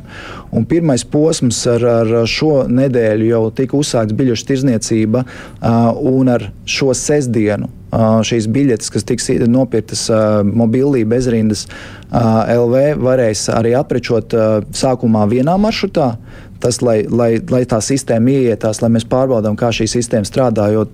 Pirmais 0.69 1.03
posms 1.03 1.59
ar, 1.71 1.85
ar 2.03 2.15
šo 2.29 2.63
nedēļu 2.71 3.27
jau 3.33 3.43
tika 3.57 3.77
uzsākts 3.79 4.15
biļešu 4.15 4.47
tirdzniecība, 4.47 5.25
uh, 5.25 5.91
un 5.99 6.31
ar 6.31 6.49
šo 6.69 6.95
sestdienu 6.95 7.71
šīs 7.91 8.47
biļetes, 8.51 8.91
kas 8.91 9.03
tiks 9.07 9.29
nopirktas 9.51 10.05
mobilī 10.47 11.03
bezrindas 11.07 11.65
LV, 12.11 12.95
varēs 13.03 13.49
arī 13.51 13.75
aprečot 13.75 14.35
sākumā 14.71 15.25
vienā 15.31 15.57
maršrutā. 15.59 16.15
Tas, 16.61 16.77
lai, 16.85 17.01
lai, 17.09 17.39
lai 17.49 17.63
tā 17.65 17.79
sistēma 17.81 18.29
ieietās, 18.29 18.83
lai 18.83 18.91
mēs 18.93 19.07
pārbaudām, 19.09 19.57
kā 19.57 19.71
šī 19.73 19.87
sistēma 19.89 20.29
strādā. 20.29 20.67
Jo 20.71 20.85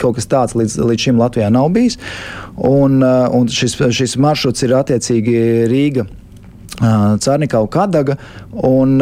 kaut 0.00 0.18
kas 0.18 0.30
tāds 0.30 0.56
līdz, 0.58 0.78
līdz 0.88 1.08
šim 1.08 1.20
Latvijā 1.22 1.50
nav 1.52 1.70
bijis. 1.74 1.98
Un, 2.56 3.00
un 3.02 3.52
šis, 3.52 3.78
šis 3.92 4.18
maršruts 4.20 4.66
ir 4.66 4.76
attiecīgi 4.80 5.38
Rīga. 5.72 6.08
Cārnikau 6.80 7.66
Kadaga, 7.70 8.16
un, 8.64 8.96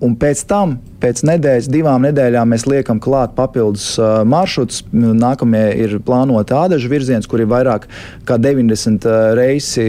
un 0.00 0.12
pēc 0.16 0.44
tam, 0.48 0.76
pēc 1.02 1.24
nedēļas, 1.26 1.68
divām 1.68 2.04
nedēļām 2.06 2.52
mēs 2.54 2.64
liekam 2.70 3.00
klāt 3.02 3.34
papildus 3.36 3.96
maršrutus. 3.98 4.84
Nākamie 4.94 5.64
ir 5.82 5.96
plānoti 6.06 6.54
ādažu 6.56 6.88
virziens, 6.92 7.26
kur 7.28 7.42
ir 7.42 7.50
vairāk 7.50 7.88
kā 8.28 8.38
90 8.40 9.08
reisi 9.36 9.88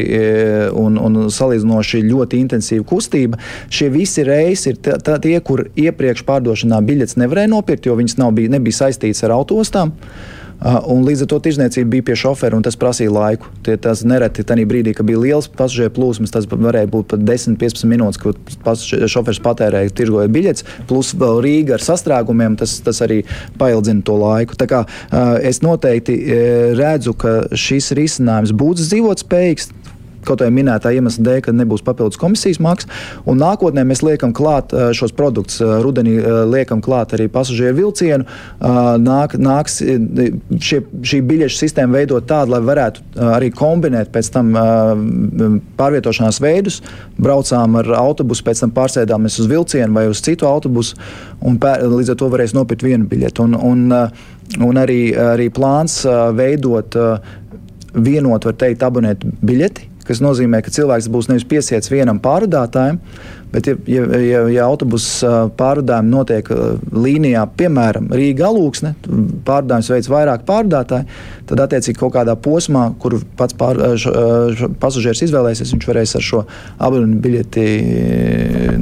un, 0.74 0.98
un 0.98 1.28
salīdzinoši 1.34 2.04
ļoti 2.10 2.42
intensīva 2.42 2.88
kustība. 2.90 3.40
Šie 3.70 3.92
visi 3.94 4.26
reisi 4.28 4.74
ir 4.74 4.82
tie, 4.82 5.38
kur 5.40 5.68
iepriekš 5.78 6.26
pārdošanā 6.28 6.82
biļetes 6.90 7.22
nevarēja 7.22 7.54
nopirkt, 7.54 7.88
jo 7.88 7.96
viņas 8.02 8.18
nav, 8.20 8.34
bija, 8.40 8.58
nebija 8.58 8.82
saistītas 8.82 9.24
ar 9.28 9.38
autostām. 9.38 9.94
Un 10.58 11.04
līdz 11.06 11.24
ar 11.24 11.30
to 11.30 11.38
tirzniecība 11.46 11.92
bija 11.92 12.06
pie 12.10 12.16
šofera, 12.18 12.58
un 12.58 12.64
tas 12.66 12.78
prasīja 12.80 13.12
laiku. 13.14 13.50
Tie, 13.66 13.76
tas 13.82 14.02
nereti 14.08 14.46
tajā 14.48 14.66
brīdī, 14.70 14.96
kad 14.98 15.06
bija 15.06 15.22
liels 15.22 15.50
pasažieru 15.54 15.94
plūsmas, 15.94 16.34
tas 16.34 16.48
varēja 16.50 16.90
būt 16.94 17.12
pat 17.14 17.26
10, 17.28 17.60
15 17.62 17.86
minūtes, 17.92 18.22
kad 18.22 19.10
šofers 19.14 19.42
patērēja, 19.46 19.94
tirgoja 19.98 20.32
biļetes, 20.34 20.66
plus 20.90 21.14
vēl 21.18 21.42
Rīga 21.46 21.78
ar 21.78 21.86
sastrēgumiem, 21.86 22.58
tas, 22.58 22.80
tas 22.86 23.04
arī 23.06 23.22
paildzina 23.62 24.02
to 24.08 24.18
laiku. 24.18 24.58
Tā 24.58 24.70
kā, 24.72 24.84
es 25.46 25.62
noteikti 25.66 26.18
redzu, 26.78 27.14
ka 27.22 27.38
šis 27.54 27.94
risinājums 27.98 28.56
būs 28.58 28.88
dzīvotspējīgs 28.88 29.72
kaut 30.28 30.44
vai 30.44 30.52
minētā 30.54 30.92
iemesla 30.96 31.24
dēļ, 31.28 31.40
ka 31.46 31.56
nebūs 31.56 31.84
papildus 31.86 32.20
komisijas 32.22 32.60
maksas. 32.64 32.92
Un 33.30 33.40
nākotnē 33.42 33.86
mēs 33.88 34.04
liekam 34.06 34.34
klāt 34.36 34.74
šos 34.98 35.14
produktus. 35.18 35.62
Rudenī 35.62 36.18
liekam 36.52 36.82
klāt 36.84 37.16
arī 37.18 37.30
pasažieru 37.32 37.78
vilcienu. 37.82 38.28
Nāk, 39.04 39.38
nāks 39.42 39.80
šie, 39.82 40.82
šī 40.82 41.22
biļešu 41.28 41.62
sistēma 41.62 42.00
veidot 42.00 42.28
tādu, 42.30 42.56
lai 42.56 42.62
varētu 42.68 43.06
arī 43.38 43.52
kombinēt 43.56 44.12
pēc 44.14 44.32
tam 44.36 44.54
pārvietošanās 45.80 46.42
veidus. 46.44 46.82
Braucām 47.18 47.80
ar 47.82 47.92
autobusu, 48.02 48.46
pēc 48.48 48.66
tam 48.66 48.76
pārsēdāmies 48.76 49.40
uz 49.42 49.50
vilcienu 49.52 49.98
vai 49.98 50.08
uz 50.12 50.22
citu 50.26 50.48
autobusu, 50.50 50.98
pēr, 51.42 51.88
līdz 51.92 52.14
ar 52.14 52.22
to 52.22 52.32
varēs 52.34 52.56
nopirkt 52.58 52.86
vienu 52.86 53.10
biļeti. 53.10 53.44
Un, 53.46 53.58
un, 53.58 54.64
un 54.68 54.82
arī, 54.82 55.02
arī 55.18 55.50
plāns 55.54 56.02
veidot 56.38 56.98
vienot, 57.98 58.46
var 58.46 58.58
teikt, 58.60 58.84
abonētu 58.86 59.32
biļeti 59.42 59.94
kas 60.08 60.22
nozīmē, 60.24 60.62
ka 60.64 60.74
cilvēks 60.74 61.10
būs 61.12 61.32
nevis 61.32 61.48
piesiets 61.48 61.92
vienam 61.92 62.20
pārvadātājam, 62.24 63.00
bet, 63.52 63.68
ja, 63.68 63.76
ja, 63.88 64.20
ja, 64.20 64.42
ja 64.52 64.66
autobusu 64.68 65.30
pārvadājumi 65.60 66.12
notiek 66.12 66.50
līnijā, 66.92 67.46
piemēram, 67.60 68.10
Rīga 68.16 68.48
alūksne, 68.50 68.94
pārvadājums 69.48 69.92
veids 69.94 70.12
vairāk 70.12 70.46
pārvadātāji, 70.48 71.08
tad 71.50 71.64
attiecīgi 71.68 72.00
kaut 72.00 72.16
kādā 72.18 72.36
posmā, 72.36 72.90
kur 73.02 73.18
pats 73.40 73.56
pār, 73.58 73.80
š, 73.96 74.72
pasažieris 74.82 75.24
izvēlēsies, 75.28 75.74
viņš 75.76 75.90
varēs 75.92 76.16
ar 76.20 76.28
šo 76.28 76.44
abonu 76.84 77.20
biļeti 77.24 77.68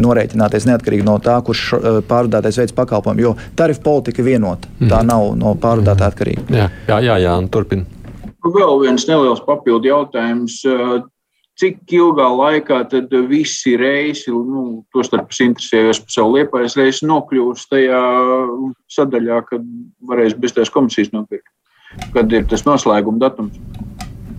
norēķināties 0.01 0.69
neatkarīgi 0.69 1.05
no 1.07 1.17
tā, 1.23 1.37
kurš 1.45 1.67
pārvadātais 2.09 2.61
veids 2.61 2.75
pakalpojumu, 2.77 3.27
jo 3.27 3.35
tarifu 3.57 3.85
politika 3.85 4.23
ir 4.23 4.31
vienota. 4.33 4.71
Mm. 4.79 4.89
Tā 4.91 5.03
nav 5.05 5.33
no 5.39 5.53
pārvadātāja 5.61 6.13
atkarīga. 6.13 6.47
Jā, 6.49 6.69
jā, 6.89 7.01
jā, 7.09 7.19
jā 7.27 7.35
turpiniet. 7.53 7.91
Vēl 8.45 8.77
viens 8.83 9.07
neliels 9.09 9.41
papildu 9.41 9.89
jautājums 9.89 10.59
cik 11.59 11.95
ilgā 11.95 12.27
laikā 12.35 12.81
tad 12.91 13.13
visi 13.29 13.75
reisi, 13.79 14.31
nu, 14.31 14.83
tostarp 14.95 15.31
es 15.31 15.41
interesējos 15.45 16.01
par 16.03 16.15
savu 16.17 16.35
liepais 16.35 16.75
reisi, 16.79 17.07
nokļūs 17.07 17.67
tajā 17.71 18.01
sadaļā, 18.97 19.41
kad 19.49 19.65
varēs 20.09 20.35
bez 20.39 20.55
tās 20.55 20.73
komisijas 20.73 21.13
nopirkt? 21.15 21.47
Kad 22.15 22.33
ir 22.35 22.47
tas 22.51 22.65
noslēguma 22.67 23.21
datums? 23.23 23.55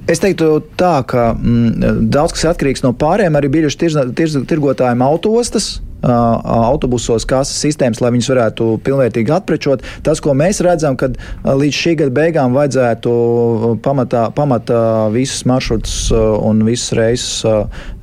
Es 0.07 0.21
teiktu, 0.23 0.61
tā, 0.79 1.01
ka 1.09 1.33
mm, 1.35 2.07
daudz 2.15 2.37
kas 2.37 2.53
atkarīgs 2.53 2.85
no 2.85 2.93
pārējiem, 2.95 3.39
arī 3.39 3.51
bijuši 3.57 3.89
tirgotājiem 4.47 5.03
autostas, 5.03 5.81
autobusos 6.07 7.27
kases 7.29 7.59
sistēmas, 7.65 8.01
lai 8.03 8.13
viņus 8.15 8.31
varētu 8.33 8.69
pilnvērtīgi 8.87 9.33
atprečot. 9.35 9.85
Tas, 10.07 10.21
ko 10.23 10.35
mēs 10.37 10.61
redzam, 10.65 10.97
kad 10.99 11.17
līdz 11.45 11.81
šī 11.81 11.95
gada 12.03 12.15
beigām 12.17 12.57
vajadzētu 12.57 13.15
pamatā, 13.85 14.27
pamatā 14.37 14.83
visus 15.15 15.45
maršrutus 15.49 15.97
un 16.15 16.63
visus 16.67 16.95
reisus 16.97 17.45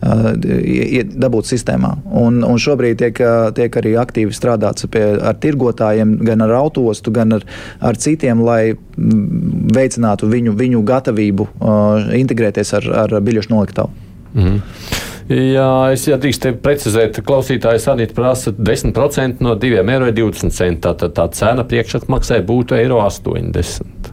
dabūt 0.03 1.49
sistēmā. 1.49 1.93
Un, 2.23 2.41
un 2.47 2.59
šobrīd 2.59 2.99
tiek, 2.99 3.23
tiek 3.57 3.79
arī 3.81 3.95
aktīvi 4.01 4.35
strādāts 4.35 4.87
pie, 4.91 5.05
ar 5.21 5.37
tirgotājiem, 5.43 6.17
gan 6.27 6.43
ar 6.45 6.57
autostu, 6.59 7.13
gan 7.15 7.39
ar, 7.39 7.47
ar 7.79 7.99
citiem, 7.99 8.43
lai 8.43 8.75
veicinātu 9.73 10.29
viņu, 10.29 10.57
viņu 10.59 10.83
gatavību 10.87 11.49
integrēties 12.19 12.75
ar, 12.79 12.91
ar 13.05 13.17
biļešu 13.23 13.53
noliktavu. 13.53 13.89
Mm 14.33 14.43
-hmm. 14.43 15.11
Jā, 15.31 15.67
es 15.93 16.03
ja 16.07 16.17
drīkstu 16.19 16.57
precizēt, 16.63 17.21
klausītājs 17.23 17.87
arī 17.91 18.09
prasa 18.11 18.51
10% 18.51 19.43
no 19.43 19.55
2,20 19.59 20.65
eiro. 20.65 20.81
Tātad 20.83 21.15
tā 21.15 21.29
cena 21.37 21.63
priekšapmaksai 21.67 22.41
būtu 22.47 22.75
eiro 22.79 22.99
80. 23.05 24.11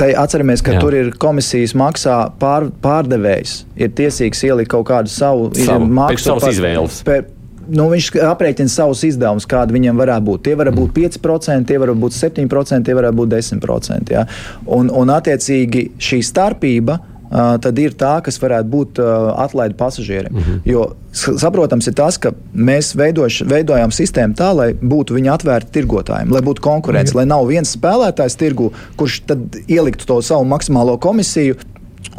Tai 0.00 0.08
atceramies, 0.16 0.62
ka 0.64 0.78
Jā. 0.78 0.80
tur 0.80 0.94
ir 0.96 1.10
komisijas 1.20 1.74
maksā 1.76 2.22
pār, 2.40 2.70
pārdevējs. 2.80 3.64
Ir 3.76 3.90
tiesīgs 3.98 4.40
ielikt 4.48 4.70
kaut 4.72 4.86
kādu 4.88 5.12
savu, 5.12 5.50
savu 5.58 5.90
maksu. 5.90 6.30
Savas 6.30 6.54
izvēles. 6.54 7.02
Pēc, 7.04 7.28
nu, 7.68 7.90
viņš 7.92 8.08
aprēķina 8.30 8.72
savus 8.72 9.02
izdevumus, 9.10 9.46
kādi 9.50 9.76
viņam 9.76 10.00
varētu 10.00 10.26
būt. 10.30 10.44
Tie 10.46 10.56
var 10.56 10.72
būt 10.72 10.94
5%, 10.96 11.68
tie 11.68 11.78
var 11.82 11.92
būt 11.92 12.16
7%, 12.16 12.86
tie 12.86 12.96
var 12.96 13.10
būt 13.16 13.34
10%. 13.34 14.14
Ja? 14.14 14.24
Un, 14.66 14.88
un 14.88 15.12
attiecīgi 15.12 15.90
šī 16.00 16.22
starpība 16.24 16.96
tad 17.30 17.78
ir 17.78 17.94
tā, 17.94 18.16
kas 18.26 18.40
varētu 18.42 18.70
būt 18.70 19.00
atlaide 19.38 19.74
pasažieriem. 19.78 20.32
Mm 20.32 20.42
-hmm. 20.42 20.60
Jo 20.64 20.90
saprotams 21.12 21.86
ir 21.86 21.94
tas, 21.94 22.18
ka 22.18 22.32
mēs 22.54 22.94
veidoš, 22.96 23.42
veidojam 23.46 23.90
sistēmu 23.90 24.34
tā, 24.34 24.52
lai 24.56 24.74
būtu 24.74 25.14
viņa 25.14 25.32
atvērta 25.34 25.72
tirgotājiem, 25.72 26.30
lai 26.30 26.42
būtu 26.42 26.60
konkurence, 26.60 27.12
mm 27.12 27.14
-hmm. 27.14 27.16
lai 27.16 27.26
nav 27.26 27.46
viens 27.46 27.76
spēlētājs 27.76 28.36
tirgu, 28.36 28.72
kurš 28.96 29.20
tad 29.26 29.38
ieliktu 29.68 30.06
to 30.06 30.22
savu 30.22 30.44
maksimālo 30.44 30.98
komisiju 30.98 31.54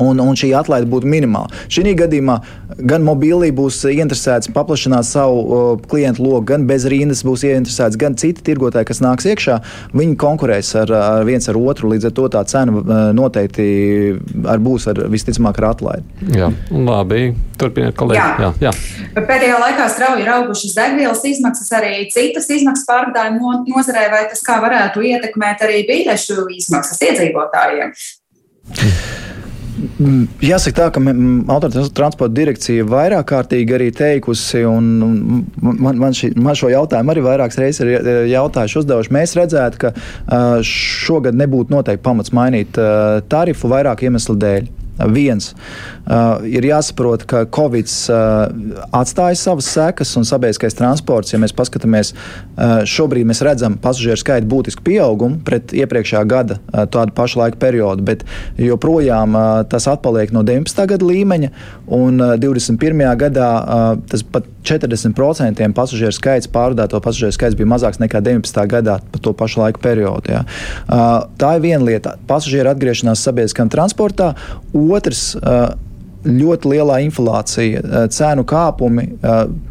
un, 0.02 0.20
un 0.22 0.38
šī 0.38 0.52
atlaide 0.58 0.90
būtu 0.92 1.10
minimāla. 1.10 1.52
Šī 1.72 1.94
gadījumā 1.98 2.38
gan 2.88 3.04
mobīlī 3.06 3.52
būs 3.56 3.82
interesēts 3.92 4.50
paplašināt 4.56 5.06
savu 5.08 5.42
uh, 5.42 5.72
klientu 5.92 6.24
loku, 6.26 6.46
gan 6.54 6.66
bez 6.70 6.86
rindas 6.90 7.24
būs 7.28 7.44
ieinteresēts, 7.48 8.00
gan 8.00 8.16
citi 8.20 8.44
tirgotāji, 8.48 8.88
kas 8.90 9.02
nāks 9.04 9.28
iekšā. 9.30 9.58
Viņi 9.98 10.18
konkurēs 10.22 10.74
ar, 10.82 10.94
ar 10.96 11.28
viens 11.28 11.48
ar 11.52 11.60
otru, 11.60 11.92
līdz 11.94 12.10
ar 12.10 12.16
to 12.18 12.28
tā 12.34 12.44
cena 12.50 13.12
noteikti 13.16 13.68
ar 14.50 14.62
būs 14.64 14.88
ar, 14.92 15.04
visticamāk 15.12 15.60
ar 15.62 15.72
atlaidi. 15.74 16.32
Jā, 16.38 16.52
labi. 16.72 17.24
Turpiniet, 17.62 17.94
kolēģi. 18.00 18.22
Jā. 18.22 18.52
Jā, 18.64 18.72
jā. 18.72 19.22
Pēdējā 19.28 19.60
laikā 19.62 19.88
strauji 19.92 20.26
ir 20.26 20.32
augušas 20.34 20.78
degvielas 20.78 21.22
izmaksas, 21.30 21.70
arī 21.78 22.08
citas 22.14 22.50
izmaksas 22.50 22.88
pārvadājumu 22.90 23.68
nozarē, 23.68 24.08
vai 24.14 24.24
tas 24.32 24.42
kā 24.46 24.58
varētu 24.64 25.04
ietekmēt 25.12 25.62
arī 25.68 25.84
biļešu 25.90 26.48
izmaksas 26.58 27.04
iedzīvotājiem? 27.10 27.94
Mm, 29.72 30.26
jāsaka 30.44 30.76
tā, 30.76 30.88
ka 30.96 31.02
autotransporta 31.54 32.34
direkcija 32.36 32.84
vairāk 32.90 33.30
kārtīgi 33.32 33.76
arī 33.78 33.88
teikusi, 33.96 34.66
un 34.68 34.90
man, 35.64 36.02
man, 36.02 36.18
šī, 36.18 36.34
man 36.36 36.58
šo 36.60 36.72
jautājumu 36.74 37.14
arī 37.14 37.24
vairākas 37.26 37.60
reizes 37.62 37.86
ir 37.86 37.94
e, 37.96 38.18
jautājuši, 38.34 38.82
uzdevuši. 38.84 39.14
Mēs 39.16 39.38
redzētu, 39.40 39.86
ka 39.86 39.94
šogad 40.68 41.40
nebūtu 41.40 41.76
noteikti 41.76 42.04
pamats 42.04 42.36
mainīt 42.36 42.78
tarifu 43.32 43.72
vairāk 43.72 44.06
iemeslu 44.08 44.36
dēļ. 44.42 44.70
Viens 45.00 45.52
uh, 45.54 46.44
ir 46.46 46.66
jāsaprot, 46.68 47.24
ka 47.30 47.44
Covid 47.50 47.90
uh, 48.12 48.52
atstāja 48.94 49.38
savas 49.40 49.70
sekas 49.72 50.12
un 50.20 50.28
sabiedriskais 50.28 50.76
transports. 50.78 51.34
Ja 51.34 51.40
mēs 51.42 51.56
paskatāmies, 51.58 52.14
uh, 52.14 52.82
šobrīd 52.86 53.26
mēs 53.30 53.42
redzam 53.46 53.78
pasažieru 53.82 54.20
skaitu 54.22 54.50
būtisku 54.52 54.86
pieaugumu 54.86 55.42
pret 55.48 55.74
iepriekšējā 55.74 56.24
gada 56.30 56.60
uh, 56.60 56.86
tādu 56.92 57.16
pašu 57.18 57.42
laiku 57.42 57.62
periodu, 57.62 58.06
bet 58.06 58.26
joprojām 58.62 59.38
uh, 59.38 59.50
tas 59.72 59.88
atpaliek 59.90 60.34
no 60.36 60.46
19. 60.48 60.86
gada 60.94 61.08
līmeņa, 61.08 61.52
un 61.98 62.22
uh, 62.22 62.36
21. 62.42 63.06
gadā 63.22 63.50
uh, 63.62 63.88
tas 64.12 64.26
pat 64.28 64.50
40% 64.68 65.74
pasažieru 65.74 66.14
skaits, 66.14 66.50
pārvadāto 66.52 67.00
pasažieru 67.02 67.34
skaits 67.34 67.58
bija 67.58 67.70
mazāks 67.72 68.02
nekā 68.02 68.22
19. 68.22 68.62
gadā 68.70 69.00
pa 69.02 69.22
to 69.24 69.34
pašu 69.38 69.64
laiku 69.64 69.82
periodu. 69.82 70.36
Ja. 70.36 70.44
Uh, 70.86 71.26
tā 71.42 71.56
ir 71.58 71.66
viena 71.66 71.84
lieta- 71.88 72.16
pasažieru 72.32 72.70
atgriešanās 72.74 73.24
sabiedriskam 73.26 73.72
transportā. 73.74 74.34
Otrs, 74.82 75.32
ļoti 76.26 76.70
lielā 76.76 77.00
inflācija, 77.06 77.82
cenu 78.14 78.46
kāpumi, 78.48 79.08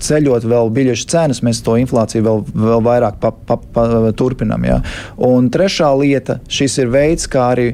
ceļot 0.03 0.47
vēl 0.51 0.73
biļešu 0.75 1.09
cenas, 1.13 1.43
mēs 1.47 1.63
to 1.67 1.77
inflāciju 1.79 2.27
vēl, 2.27 2.45
vēl 2.67 2.85
vairāk 2.87 3.21
pa, 3.23 3.31
pa, 3.47 3.59
pa, 3.75 3.87
turpinām. 4.19 4.67
Ja. 4.67 4.81
Un 5.31 5.51
trešā 5.55 5.93
lieta, 6.01 6.41
šis 6.51 6.81
ir 6.83 6.91
veids, 6.93 7.29
kā 7.31 7.53
arī 7.55 7.69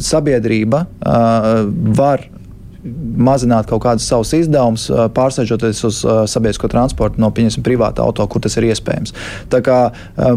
sabiedrība 0.00 0.86
var 2.00 2.28
mazināt 2.84 3.68
kaut 3.68 3.82
kādus 3.84 4.06
savus 4.08 4.32
izdevumus, 4.36 4.86
pārsēžoties 5.16 5.82
uz 5.88 6.00
sabiedrisko 6.32 6.70
transportu 6.72 7.20
no 7.20 7.28
privāta 7.34 8.04
auto, 8.04 8.24
kur 8.30 8.40
tas 8.40 8.56
ir 8.56 8.68
iespējams. 8.70 9.12
Tā 9.52 9.60
kā 9.64 9.78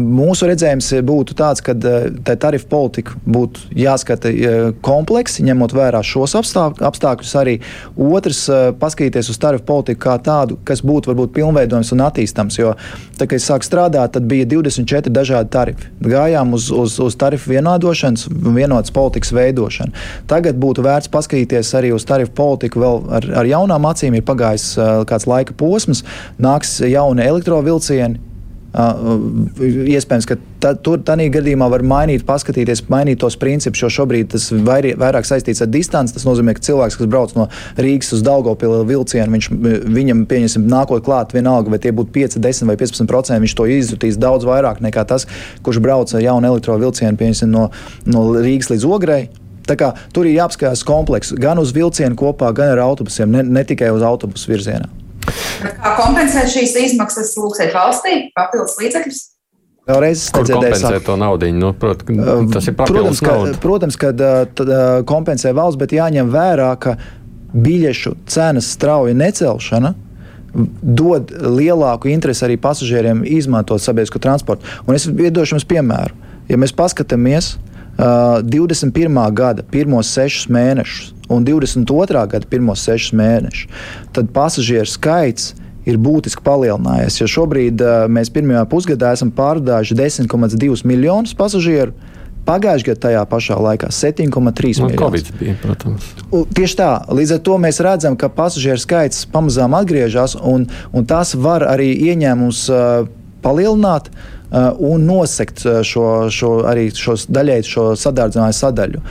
mūsu 0.02 0.48
redzējums 0.50 0.90
būtu 1.08 1.36
tāds, 1.38 1.62
ka 1.64 1.72
tā 1.74 2.36
tarifu 2.40 2.68
politika 2.68 3.16
būtu 3.24 3.72
jāskata 3.78 4.32
kompleksi, 4.84 5.44
ņemot 5.48 5.72
vērā 5.76 6.02
šos 6.04 6.36
apstākļus 6.36 7.34
arī. 7.40 7.56
Otrs, 7.96 8.44
paskatīties 8.80 9.30
uz 9.32 9.40
tarifu 9.40 9.64
politiku 9.68 10.04
kā 10.04 10.18
tādu, 10.20 10.58
kas 10.68 10.84
būtu 10.84 11.12
varbūt 11.12 11.32
pilnveidojams 11.38 11.94
un 11.96 12.04
attīstams. 12.06 12.60
Jo, 12.60 12.74
tā, 13.16 13.24
kad 13.24 13.38
es 13.38 13.48
sāku 13.48 13.66
strādāt, 13.66 14.12
tad 14.18 14.28
bija 14.28 14.46
24 14.50 15.12
dažādi 15.14 15.52
tarifi. 15.54 15.88
Gājām 16.04 16.52
uz, 16.58 16.68
uz, 16.74 16.98
uz 17.00 17.16
tarifu 17.20 17.54
vienādošanas, 17.54 18.28
vienotas 18.28 18.92
politikas 18.94 19.32
veidošanu. 19.34 19.96
Tagad 20.30 20.60
būtu 20.60 20.84
vērts 20.84 21.12
paskatīties 21.14 21.72
arī 21.78 21.94
uz 21.96 22.04
tarifu 22.08 22.33
politiku 22.36 22.82
vēl 22.82 23.02
ar, 23.20 23.30
ar 23.42 23.48
jaunām 23.48 23.88
acīm. 23.90 24.18
Ir 24.18 24.26
pagājis 24.26 24.74
uh, 24.78 25.02
kāds 25.08 25.28
laika 25.30 25.56
posms, 25.58 26.04
nāks 26.42 26.78
jauni 26.84 27.26
elektrovilcieni. 27.26 28.30
Uh, 28.74 29.20
iespējams, 29.94 30.26
ka 30.26 30.34
ta, 30.58 30.72
tur 30.74 30.98
tādā 31.06 31.28
gadījumā 31.30 31.68
var 31.70 31.84
mainīt, 31.86 32.24
paskatīties, 32.26 32.80
mainīt 32.90 33.20
tos 33.22 33.36
principus, 33.38 33.84
jo 33.84 33.90
šobrīd 34.00 34.32
tas 34.32 34.48
vairāk, 34.50 34.96
vairāk 34.98 35.28
saistīts 35.28 35.62
ar 35.62 35.70
distanci. 35.70 36.16
Tas 36.16 36.26
nozīmē, 36.26 36.56
ka 36.56 36.64
cilvēks, 36.66 36.96
kas 36.98 37.10
brauc 37.12 37.36
no 37.38 37.46
Rīgas 37.78 38.10
uz 38.16 38.24
Daugopilu 38.26 38.80
vilcienu, 38.88 39.30
viņš, 39.36 39.50
viņam, 39.94 40.24
pieņemsim, 40.26 40.66
nākot 40.72 41.06
klāt 41.06 41.36
vienalga, 41.36 41.70
vai 41.70 41.78
tie 41.84 41.94
būtu 41.94 42.10
5, 42.18 42.40
10 42.42 42.72
vai 42.72 42.78
15%, 42.82 43.38
viņš 43.46 43.56
to 43.60 43.68
izjutīs 43.76 44.18
daudz 44.18 44.48
vairāk 44.50 44.82
nekā 44.82 45.06
tas, 45.06 45.28
kurš 45.62 45.78
brauc 45.84 46.10
ar 46.10 46.26
jaunu 46.26 46.50
elektrovilcienu, 46.50 47.14
pieņemsim, 47.22 47.54
no, 47.54 47.68
no 48.10 48.26
Rīgas 48.34 48.74
līdz 48.74 48.90
Ogrei. 48.90 49.28
Tā 49.68 49.76
kā, 49.80 49.92
tur 50.12 50.28
ir 50.28 50.38
jāapskatās 50.38 50.84
komplekss 50.86 51.34
gan 51.40 51.60
uz 51.62 51.72
vilcienu 51.76 52.16
kopā, 52.18 52.52
gan 52.56 52.74
ar 52.74 52.82
autobusiem, 52.84 53.30
ne, 53.32 53.44
ne 53.44 53.64
tikai 53.64 53.90
uz 53.94 54.04
autobusu 54.04 54.52
virzienā. 54.52 54.90
Kā 55.24 55.94
kompensēt 55.96 56.50
šīs 56.52 56.74
izmaksas 56.90 57.32
lūksiet 57.40 57.72
valstī, 57.72 58.16
papildus 58.36 58.76
līdzekļus? 58.80 59.22
Vēlreiz 59.88 60.22
kompensēt 60.32 61.04
to 61.04 61.16
naudu. 61.20 61.50
Nu, 61.52 61.74
prot, 61.76 62.06
tas 62.52 62.68
ir 62.70 62.76
protams, 62.76 63.20
ka, 63.20 63.34
nauda. 63.36 63.58
protams, 63.60 63.98
ka 64.00 64.12
tad, 64.16 64.72
kompensē 65.08 65.52
valsts, 65.56 65.80
bet 65.80 65.92
jāņem 65.96 66.32
vērā, 66.32 66.70
ka 66.80 66.96
biļešu 67.54 68.14
cenas 68.28 68.70
strauja 68.76 69.16
necelšana 69.16 69.92
dod 70.54 71.32
lielāku 71.34 72.08
interesi 72.12 72.44
arī 72.46 72.56
pasažieriem 72.62 73.24
izmantot 73.26 73.82
sabiedrisko 73.82 74.22
transportu. 74.22 74.68
Un 74.86 74.96
es 74.96 75.08
iedošu 75.08 75.56
jums 75.56 75.68
piemēru. 75.68 76.16
Ja 76.48 76.56
mēs 76.60 76.72
paskatāmies 76.76 77.54
uh, 77.56 77.73
21. 77.98 79.34
gada 79.34 79.62
pirmos 79.62 80.10
sešus 80.10 80.48
mēnešus 80.50 81.12
un 81.28 81.44
22. 81.44 82.26
gada 82.28 82.46
pirmos 82.50 82.82
sešus 82.84 83.14
mēnešus, 83.16 83.68
tad 84.12 84.32
pasažieru 84.34 84.88
skaits 84.90 85.54
ir 85.88 86.00
būtiski 86.00 86.42
palielinājies. 86.44 87.20
Jo 87.20 87.28
šobrīd 87.30 87.84
uh, 87.84 88.06
mēs 88.10 88.32
pirmajā 88.34 88.64
pusgadā 88.70 89.12
esam 89.14 89.30
pārdājuši 89.34 89.96
10,2 90.00 90.84
miljonus 90.88 91.36
pasažieru. 91.38 91.94
Pagājušajā 92.44 92.90
gadā 92.90 93.00
tajā 93.00 93.20
pašā 93.28 93.56
laikā 93.56 93.88
7,3 93.88 94.82
miljonus. 94.84 95.30
Bija, 95.40 95.54
protams. 95.62 96.08
Tieši 96.52 96.76
tā, 96.76 96.90
līdz 97.08 97.38
ar 97.38 97.42
to 97.46 97.56
mēs 97.60 97.80
redzam, 97.84 98.18
ka 98.20 98.28
pasažieru 98.28 98.82
skaits 98.82 99.24
pamazām 99.32 99.76
atgriežas, 99.78 100.36
un, 100.36 100.66
un 100.92 101.06
tas 101.08 101.32
var 101.40 101.64
arī 101.64 101.94
ieņēmums 102.10 102.66
uh, 102.68 103.06
palielināt. 103.44 104.10
Uh, 104.12 104.34
Uh, 104.43 104.43
un 104.78 105.04
nosegt 105.08 105.64
uh, 105.66 105.80
šo, 105.86 106.30
šo 106.30 106.50
arī 106.68 106.88
šo 106.94 107.16
daļai 107.28 107.60
šo 107.66 107.86
sadārdzinājumu 107.98 108.58
sadaļu. 108.58 109.02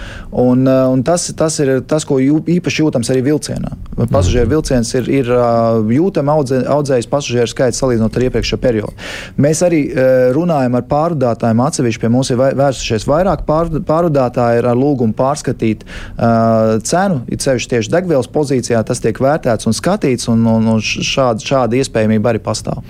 Un, 0.43 0.65
uh, 0.67 0.87
un 0.93 1.03
tas, 1.05 1.29
tas 1.37 1.59
ir 1.63 1.75
tas, 1.89 2.05
ko 2.07 2.19
jū, 2.21 2.39
īpaši 2.57 2.83
jūtams 2.83 3.11
arī 3.13 3.25
vilcienā. 3.29 3.73
Pasažieru 3.93 4.47
mhm. 4.47 4.53
vilciens 4.55 4.93
ir, 4.97 5.09
ir 5.21 5.31
jūtami 5.93 6.33
audzē, 6.33 6.63
audzējis 6.73 7.09
pasažieru 7.11 7.51
skaits 7.51 7.81
salīdzinot 7.81 8.17
ar 8.17 8.27
iepriekšējo 8.27 8.61
periodu. 8.63 8.95
Mēs 9.43 9.61
arī 9.65 9.83
runājam 10.33 10.77
ar 10.79 10.85
pārvadātājiem 10.89 11.61
atsevišķi. 11.67 12.01
Pie 12.03 12.11
mums 12.11 12.31
ir 12.33 12.39
vērsušies 12.41 13.05
vairāk 13.09 13.45
pārvadātāji 13.47 14.63
ar 14.63 14.69
lūgumu 14.77 15.15
pārskatīt 15.17 15.85
uh, 15.85 16.79
cenu, 16.85 17.21
it 17.31 17.45
sevišķi 17.45 17.75
tieši 17.75 17.93
degvielas 17.93 18.29
pozīcijā. 18.33 18.81
Tas 18.87 19.01
tiek 19.03 19.19
vērtēts 19.23 19.69
un 19.69 19.77
skatīts, 19.77 20.29
un, 20.31 20.45
un, 20.49 20.69
un 20.75 20.81
šāda, 20.83 21.43
šāda 21.43 21.79
iespējamība 21.79 22.33
arī 22.33 22.41
pastāv. 22.43 22.83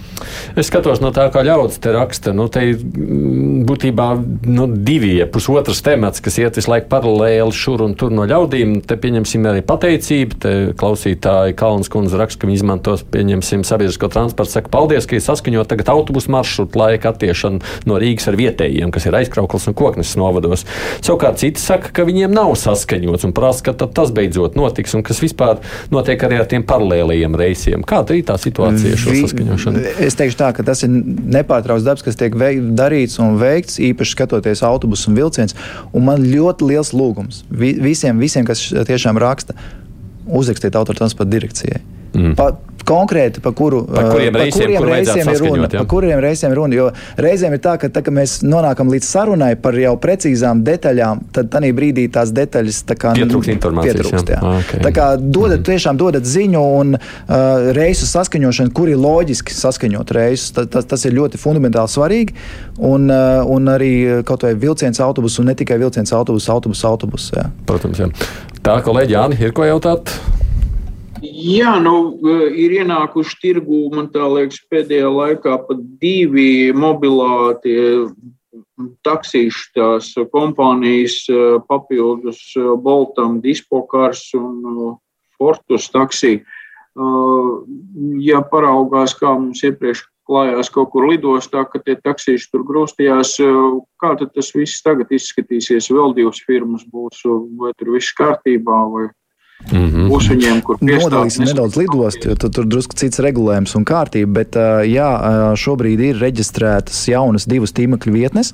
Es 0.59 0.69
skatos 0.71 1.01
no 1.03 1.13
tā, 1.15 1.27
kā 1.33 1.43
ļaudis 1.45 1.81
te 1.83 1.93
raksta. 1.95 2.33
Nu, 2.35 2.42
te 2.51 2.63
ir 2.71 2.79
mm, 2.79 3.63
būtībā 3.67 4.07
nu, 4.49 4.67
divi, 4.87 5.13
ja 5.19 5.27
pusotrs 5.31 5.83
temats, 5.85 6.23
kas 6.23 6.39
iet 6.41 6.59
visu 6.59 6.71
laiku 6.71 6.89
paralēli 6.91 7.55
šur 7.55 7.85
un 7.85 7.95
tur 7.99 8.13
no 8.15 8.25
ļaudīm. 8.29 8.79
Te 8.87 8.97
pieņemsim 8.99 9.47
arī 9.49 9.63
pateicību. 9.67 10.39
Te 10.43 10.53
klausītāji 10.79 11.57
Kalns 11.59 11.91
kundze 11.93 12.19
raksta, 12.19 12.41
ka 12.41 12.49
viņi 12.49 12.59
izmantos, 12.61 13.05
pieņemsim, 13.13 13.65
sabiedrisko 13.67 14.09
transportu. 14.13 14.55
Saka, 14.55 14.71
paldies, 14.73 15.07
ka 15.09 15.17
ir 15.17 15.25
saskaņot 15.25 15.71
tagad 15.71 15.91
autobusu 15.93 16.33
maršrutu 16.33 16.79
laika 16.79 17.13
attiešanu 17.13 17.61
no 17.89 17.99
Rīgas 18.01 18.29
ar 18.31 18.39
vietējiem, 18.39 18.91
kas 18.93 19.07
ir 19.09 19.17
aizkrauklis 19.19 19.69
un 19.71 19.77
koknes 19.77 20.15
novados. 20.19 20.65
Savukārt 21.03 21.41
citi 21.41 21.61
saka, 21.61 21.91
ka 21.95 22.07
viņiem 22.07 22.33
nav 22.33 22.53
saskaņots 22.59 23.27
un 23.27 23.35
prasa, 23.35 23.69
ka 23.69 23.75
tas 23.85 24.13
beidzot 24.15 24.57
notiks 24.59 24.95
un 24.97 25.05
kas 25.05 25.21
vispār 25.23 25.61
notiek 25.93 26.23
arī 26.27 26.41
ar 26.41 26.49
tiem 26.49 26.65
paralēlījiem 26.67 27.37
reisiem. 27.39 27.85
Kāda 27.87 28.17
ir 28.17 28.25
tā 28.27 28.37
situācija 28.41 28.99
šo 28.99 29.15
saskaņošanu? 29.23 29.83
Es 30.03 30.17
teikšu 30.19 30.39
tā, 30.39 30.51
ka 30.55 30.65
tas 30.67 30.83
ir 30.85 30.91
nepārtraukts 30.93 31.85
darbs, 31.85 32.05
kas 32.05 32.17
tiek 32.23 32.37
darīts 32.77 33.19
un 33.21 33.37
veikts, 33.41 33.79
īpaši 33.83 34.17
skatoties 34.17 34.63
autobusu 34.65 35.11
un 35.11 35.19
vilcienus. 35.19 35.57
Un 35.93 36.07
man 36.07 36.23
ļoti 36.25 36.71
liels 36.71 36.93
lūgums 36.95 37.43
visiem, 37.51 38.19
visiem 38.21 38.47
kas 38.47 38.65
tiešām 38.71 39.19
raksta, 39.21 39.55
uzrakstiet 40.27 40.79
autotransporta 40.79 41.31
direkcijai. 41.31 41.83
Mm. 42.13 42.35
Pa, 42.37 42.51
konkrēti, 42.83 43.41
pa, 43.43 43.51
kuru, 43.55 43.83
par 43.87 44.09
kuriem 44.11 44.35
reisiem, 44.35 44.59
pa 44.59 44.65
kuriem 44.65 44.83
kur 44.83 44.91
reisiem 44.91 45.29
ir 45.31 45.41
runa. 45.41 45.67
Ja? 45.67 45.79
Par 45.79 45.87
kuriem 45.93 46.21
reisiem 46.23 46.53
ir 46.53 46.59
runa. 46.59 46.77
Jo 46.77 46.87
reizēm 47.23 47.55
ir 47.55 47.61
tā, 47.63 47.75
ka, 47.81 47.89
tā, 47.93 48.03
ka 48.05 48.13
mēs 48.13 48.35
nonākam 48.45 48.91
līdz 48.91 49.07
sarunai 49.07 49.53
par 49.61 49.77
jau 49.79 49.93
precīzām 50.03 50.63
detaļām, 50.67 51.23
tad 51.35 51.51
tajā 51.53 51.71
brīdī 51.77 52.05
tās 52.13 52.33
detaļas 52.35 52.81
kā, 52.91 53.13
pietrūkst. 53.19 53.53
Pietrūkst, 53.63 54.33
jā. 54.35 54.39
Jā. 54.39 54.53
Okay. 54.59 54.83
Tā 54.83 54.93
kā 54.95 55.07
dodat, 55.21 55.61
mm. 55.61 55.67
tiešām 55.71 56.01
dodat 56.01 56.27
ziņu 56.27 56.63
un 56.81 56.95
uh, 56.97 57.71
reisu 57.77 58.09
saskaņošanu, 58.09 58.75
kur 58.75 58.91
ir 58.91 58.99
loģiski 58.99 59.55
saskaņot 59.55 60.15
reisus. 60.17 60.51
Tas, 60.57 60.69
tas, 60.75 60.89
tas 60.95 61.07
ir 61.07 61.15
ļoti 61.17 61.39
fundamentāli 61.41 61.93
svarīgi. 61.95 62.37
Un, 62.83 63.07
uh, 63.07 63.41
un 63.47 63.71
arī 63.71 63.93
kaut 64.27 64.43
vai 64.47 64.55
vilciens 64.59 64.99
autobusu, 65.03 65.41
un 65.43 65.53
ne 65.53 65.57
tikai 65.57 65.79
vilciens 65.81 66.11
autobusu, 66.15 66.51
autobusu, 66.51 66.87
autobusu. 66.89 67.35
Jā. 67.39 67.49
Protams, 67.69 68.03
jā. 68.03 68.11
Tā, 68.63 68.79
kolēģi 68.83 69.15
Jāni, 69.15 69.39
ir 69.43 69.55
ko 69.55 69.65
jautāt? 69.67 70.11
Jā, 71.43 71.73
nu, 71.83 71.95
ir 72.55 72.71
ienākuši 72.79 73.39
tirgū, 73.41 73.89
man 73.91 74.07
tā 74.13 74.23
liekas, 74.31 74.61
pēdējā 74.71 75.09
laikā 75.11 75.57
pat 75.67 75.81
divi 75.99 76.71
mobilā 76.71 77.57
tie 77.63 78.05
taksīšu 79.03 79.73
tās 79.75 80.11
kompānijas 80.31 81.25
papildus 81.67 82.41
Boltam, 82.83 83.41
Dispokars 83.43 84.29
un 84.39 84.95
Fortus 85.35 85.89
taksī. 85.91 86.37
Ja 88.23 88.43
paraugās, 88.47 89.15
kā 89.17 89.33
mums 89.33 89.63
iepriekš 89.65 90.05
klājās 90.29 90.69
kaut 90.71 90.93
kur 90.93 91.09
lidostā, 91.09 91.65
ka 91.67 91.81
tie 91.83 91.97
taksīši 91.99 92.51
tur 92.53 92.63
grūstījās, 92.69 93.35
kā 93.99 94.13
tad 94.21 94.31
tas 94.37 94.53
viss 94.55 94.85
tagad 94.85 95.11
izskatīsies? 95.11 95.91
Vēl 95.91 96.15
divas 96.15 96.39
firmas 96.45 96.85
būs, 96.87 97.25
vai 97.59 97.73
tur 97.75 97.97
viss 97.97 98.15
kārtībā, 98.15 98.79
vai 98.93 99.09
Mm 99.71 99.85
-hmm. 99.89 100.09
Būs 100.11 100.29
viņiem, 100.29 100.61
kur 100.61 100.77
piedalīsim 100.79 101.45
nedaudz 101.45 101.77
lidostu, 101.79 102.29
jo 102.29 102.35
tur 102.49 102.65
drusku 102.65 102.95
cits 102.95 103.19
regulējums 103.19 103.75
un 103.75 103.85
kārtība. 103.85 104.33
Bet 104.33 104.55
jā, 104.87 105.09
šobrīd 105.55 105.99
ir 105.99 106.19
reģistrētas 106.19 107.07
jaunas 107.07 107.47
divas 107.47 107.71
tīmekļa 107.71 108.13
vietnes. 108.13 108.53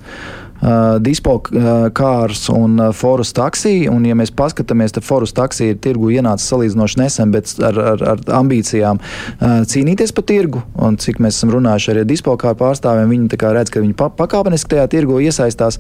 Uh, 0.60 0.98
Dispokārs 1.00 2.50
un 2.52 2.74
uh, 2.82 2.90
Forus 2.92 3.32
taksija. 3.32 3.88
Un, 3.94 4.04
ja 4.04 4.16
mēs 4.20 4.34
paskatāmies, 4.36 4.92
tad 4.92 5.06
Forus 5.08 5.32
taksija 5.32 5.72
ir 5.72 5.80
tirgu 5.80 6.10
ienācis 6.12 6.50
salīdzinoši 6.52 7.00
nesen, 7.00 7.32
bet 7.32 7.54
ar, 7.64 7.80
ar, 7.94 8.04
ar 8.14 8.24
ambīcijām 8.42 9.00
uh, 9.00 9.62
cīnīties 9.72 10.12
par 10.16 10.28
tirgu. 10.28 10.66
Un, 10.76 11.00
cik 11.00 11.22
mēs 11.24 11.40
esam 11.40 11.54
runājuši 11.56 11.94
ar 11.94 12.02
Dispokāru 12.10 12.60
pārstāvjiem, 12.60 13.16
viņi 13.16 13.40
redz, 13.56 13.72
ka 13.72 13.84
viņi 13.86 13.96
pa, 13.96 14.12
pakāpeniski 14.20 14.76
tajā 14.76 14.90
tirgu 14.92 15.22
iesaistās. 15.24 15.80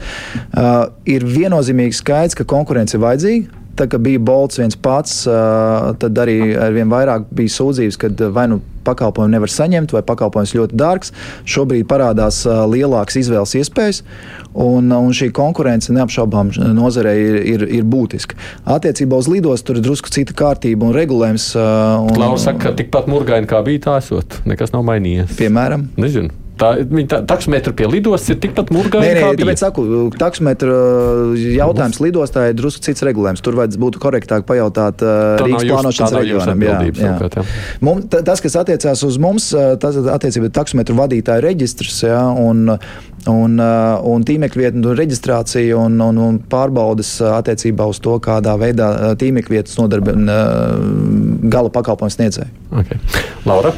Uh, 0.55 0.87
ir 1.03 1.27
viennozīmīgi 1.27 1.99
skaidrs, 1.99 2.39
ka 2.39 2.47
konkurence 2.47 2.95
ir 2.95 3.03
vajadzīga. 3.03 3.58
Tā 3.79 3.87
kā 3.87 3.99
bija 4.01 4.19
Bolts 4.19 4.59
viens 4.59 4.75
pats, 4.75 5.21
tad 6.01 6.19
arī 6.19 6.41
ar 6.59 6.75
vien 6.75 6.89
vairāk 6.91 7.29
bija 7.35 7.53
sūdzības, 7.55 7.97
ka 8.01 8.11
vai 8.35 8.49
nu 8.51 8.59
pakalpojumu 8.89 9.31
nevar 9.31 9.51
saņemt, 9.53 9.93
vai 9.95 10.01
pakalpojums 10.05 10.55
ļoti 10.57 10.79
dārgs. 10.79 11.13
Šobrīd 11.49 11.87
parādās 11.89 12.41
lielākas 12.47 13.19
izvēles 13.21 13.55
iespējas, 13.59 14.01
un, 14.53 14.91
un 14.95 15.15
šī 15.15 15.29
konkurence 15.35 15.93
neapšaubām 15.95 16.51
nozarei 16.75 17.15
ir, 17.21 17.39
ir, 17.53 17.65
ir 17.79 17.87
būtiska. 17.87 18.39
Attiecībā 18.77 19.19
uz 19.19 19.29
lidostu 19.31 19.71
tur 19.71 19.81
ir 19.81 19.87
drusku 19.87 20.11
cita 20.13 20.35
kārtība 20.37 20.89
un 20.89 20.95
regulējums. 20.97 21.51
Un, 21.59 22.13
Klaus 22.17 22.47
saka, 22.47 22.69
ka 22.69 22.75
tikpat 22.81 23.09
murgaini 23.11 23.49
kā 23.49 23.63
bija 23.65 23.87
tā 23.89 23.97
esot, 24.03 24.41
nekas 24.49 24.75
nav 24.75 24.87
mainījies. 24.89 25.35
Piemēram? 25.39 25.89
Nezinu. 25.99 26.48
Tā, 26.59 26.69
tā, 27.07 27.19
taksometri 27.27 27.73
pie 27.77 27.87
lidostas 27.87 28.33
ir 28.33 28.39
tikpat 28.43 28.71
murgāji. 28.75 29.13
Nē, 29.15 29.21
nē, 29.23 29.27
tāpēc 29.39 29.61
saku, 29.63 29.83
taksometru 30.19 30.73
jautājums 31.39 32.01
lidostā 32.03 32.49
ir 32.49 32.57
drusku 32.59 32.83
cits 32.83 33.05
regulējums. 33.07 33.43
Tur 33.45 33.55
vajadzētu 33.59 33.83
būt 33.83 33.99
korektāk 34.03 34.43
pajautāt 34.49 35.03
uh, 35.05 35.39
Rīgas 35.39 35.67
plānošanas 35.69 36.15
reģionam. 36.17 36.65
Jā, 36.65 36.79
jā. 36.89 36.95
Savukārt, 36.99 37.37
jā. 37.39 37.45
Mums, 37.85 38.09
tas, 38.11 38.43
kas 38.43 38.57
attiecās 38.59 39.05
uz 39.07 39.19
mums, 39.21 39.51
tas 39.83 40.01
attiecībā 40.17 40.49
ir 40.49 40.55
taksometru 40.59 40.97
vadītāju 40.99 41.45
reģistrs. 41.47 42.01
Jā, 42.09 42.25
un, 42.43 42.75
un, 43.31 43.63
un 44.11 44.27
tīmekļa 44.27 44.65
vietu 44.65 44.97
reģistrācija 44.99 45.79
un, 45.79 45.95
un, 46.03 46.21
un 46.25 46.41
pārbaudas 46.51 47.15
attiecībā 47.39 47.87
uz 47.87 48.03
to, 48.03 48.17
kādā 48.23 48.57
veidā 48.59 49.15
tīmekļa 49.21 49.59
vietas 49.59 49.79
nodarbina 49.79 50.43
gala 51.49 51.71
pakalpojumu 51.73 52.19
sniedzēju. 52.19 52.53
Okay. 52.83 53.01
Laura? 53.47 53.73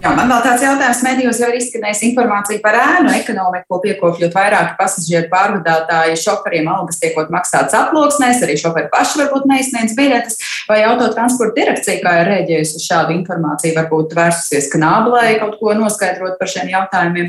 Jā, 0.00 0.14
man 0.16 0.30
vēl 0.32 0.40
tāds 0.40 0.62
jautājums, 0.64 1.00
medijos 1.04 1.38
jau 1.42 1.48
ir 1.50 1.58
izskanējis 1.58 1.98
informācija 2.06 2.62
par 2.64 2.78
ēnu 2.78 3.10
ekonomiku, 3.18 3.66
ko 3.68 3.80
piekopjot 3.82 4.32
vairāki 4.32 4.78
pasažieru 4.78 5.28
pārvadātāji. 5.28 6.16
Šoferiem 6.22 6.70
algas 6.72 7.02
tiekot 7.02 7.28
maksātas 7.34 7.76
aploksnēs, 7.76 8.40
arī 8.46 8.56
šoferi 8.62 8.88
paši 8.94 9.20
varbūt 9.20 9.50
neizsniedz 9.50 9.92
biļetes. 9.98 10.40
Vai 10.70 10.80
autotransporta 10.88 11.58
direkcija, 11.58 12.00
kā 12.00 12.16
ir 12.22 12.32
rēģējusi 12.32 12.80
uz 12.80 12.88
šādu 12.88 13.18
informāciju, 13.18 13.76
varbūt 13.76 14.16
vērsusies 14.16 14.72
knāblē 14.72 15.36
kaut 15.42 15.60
ko 15.60 15.76
noskaidrot 15.76 16.40
par 16.40 16.48
šiem 16.48 16.72
jautājumiem? 16.72 17.28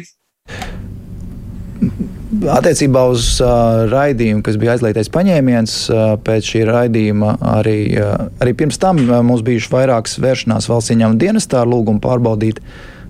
Attiecībā 2.41 3.03
uz 3.11 3.35
uh, 3.43 3.83
raidījumu, 3.91 4.41
kas 4.41 4.55
bija 4.57 4.73
aizliegtais 4.73 5.11
paņēmiens, 5.13 5.75
uh, 5.93 5.99
pēc 6.25 6.47
šī 6.53 6.63
raidījuma 6.65 7.35
arī, 7.59 7.75
uh, 8.01 8.15
arī 8.41 8.55
pirms 8.57 8.79
tam 8.81 8.97
uh, 9.03 9.19
mums 9.25 9.43
bijušas 9.45 9.69
vairākas 9.69 10.17
vēršanās 10.23 10.69
valsts 10.71 10.95
ieņēmuma 10.95 11.21
dienestā 11.21 11.59
ar 11.61 11.69
lūgumu 11.69 12.01
pārbaudīt 12.01 12.63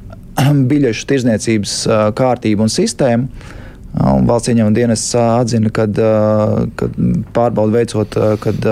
biļešu 0.72 1.08
tirzniecības 1.14 1.78
uh, 1.88 2.04
kārtību 2.18 2.68
un 2.68 2.74
sistēmu. 2.76 3.30
Uh, 3.32 4.12
un 4.18 4.28
valsts 4.28 4.52
ieņēmuma 4.52 4.76
dienests 4.76 5.16
uh, 5.16 5.32
atzina, 5.40 5.72
ka 5.72 5.88
pārbaudu 7.38 7.78
veicot, 7.78 8.20
kad 8.44 8.70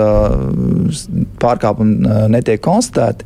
pārkāpumi 1.40 2.20
netiek 2.36 2.60
konstatēti. 2.64 3.24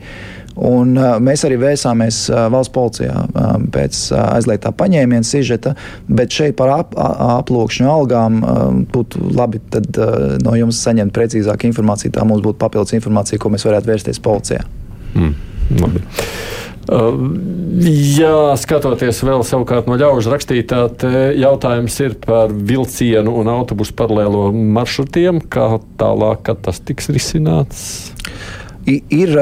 Un, 0.54 0.92
uh, 0.94 1.16
mēs 1.18 1.42
arī 1.48 1.56
vērsāmies 1.58 2.20
uh, 2.30 2.44
valsts 2.52 2.72
policijā 2.74 3.14
uh, 3.26 3.56
pēc 3.74 3.98
uh, 4.12 4.20
aizliegtā 4.36 4.70
paņēmiena 4.78 5.26
sižeta, 5.26 5.74
bet 6.06 6.34
šeit 6.34 6.54
par 6.60 6.70
ap, 6.76 6.94
aploksņu 6.94 7.90
algām 7.90 8.38
uh, 8.38 8.62
būtu 8.94 9.32
labi 9.34 9.58
tad, 9.74 9.90
uh, 9.98 10.36
no 10.44 10.54
jums 10.58 10.78
saņemt 10.86 11.14
precīzāku 11.16 11.66
informāciju. 11.70 12.14
Tā 12.14 12.26
mums 12.28 12.44
būtu 12.46 12.60
papildus 12.62 12.94
informācija, 12.94 13.40
ko 13.42 13.50
mēs 13.50 13.66
varētu 13.66 13.90
vērsties 13.90 14.22
policijā. 14.22 14.62
Mm, 15.18 15.34
labi. 15.82 16.04
Uh, 16.84 17.16
jā, 17.82 18.54
skatoties 18.60 19.22
vēl 19.24 19.42
savukārt 19.48 19.88
no 19.90 19.96
ļaužu 19.98 20.30
rakstītā, 20.36 20.84
jautājums 21.40 21.96
ir 22.04 22.18
par 22.22 22.52
vilcienu 22.52 23.32
un 23.40 23.50
autobusu 23.50 23.96
paralēlo 23.98 24.50
maršrutiem. 24.52 25.42
Kā 25.50 25.72
tālāk, 25.98 26.52
tas 26.62 26.82
tiks 26.84 27.10
risināts? 27.10 27.88
Ir, 28.86 29.32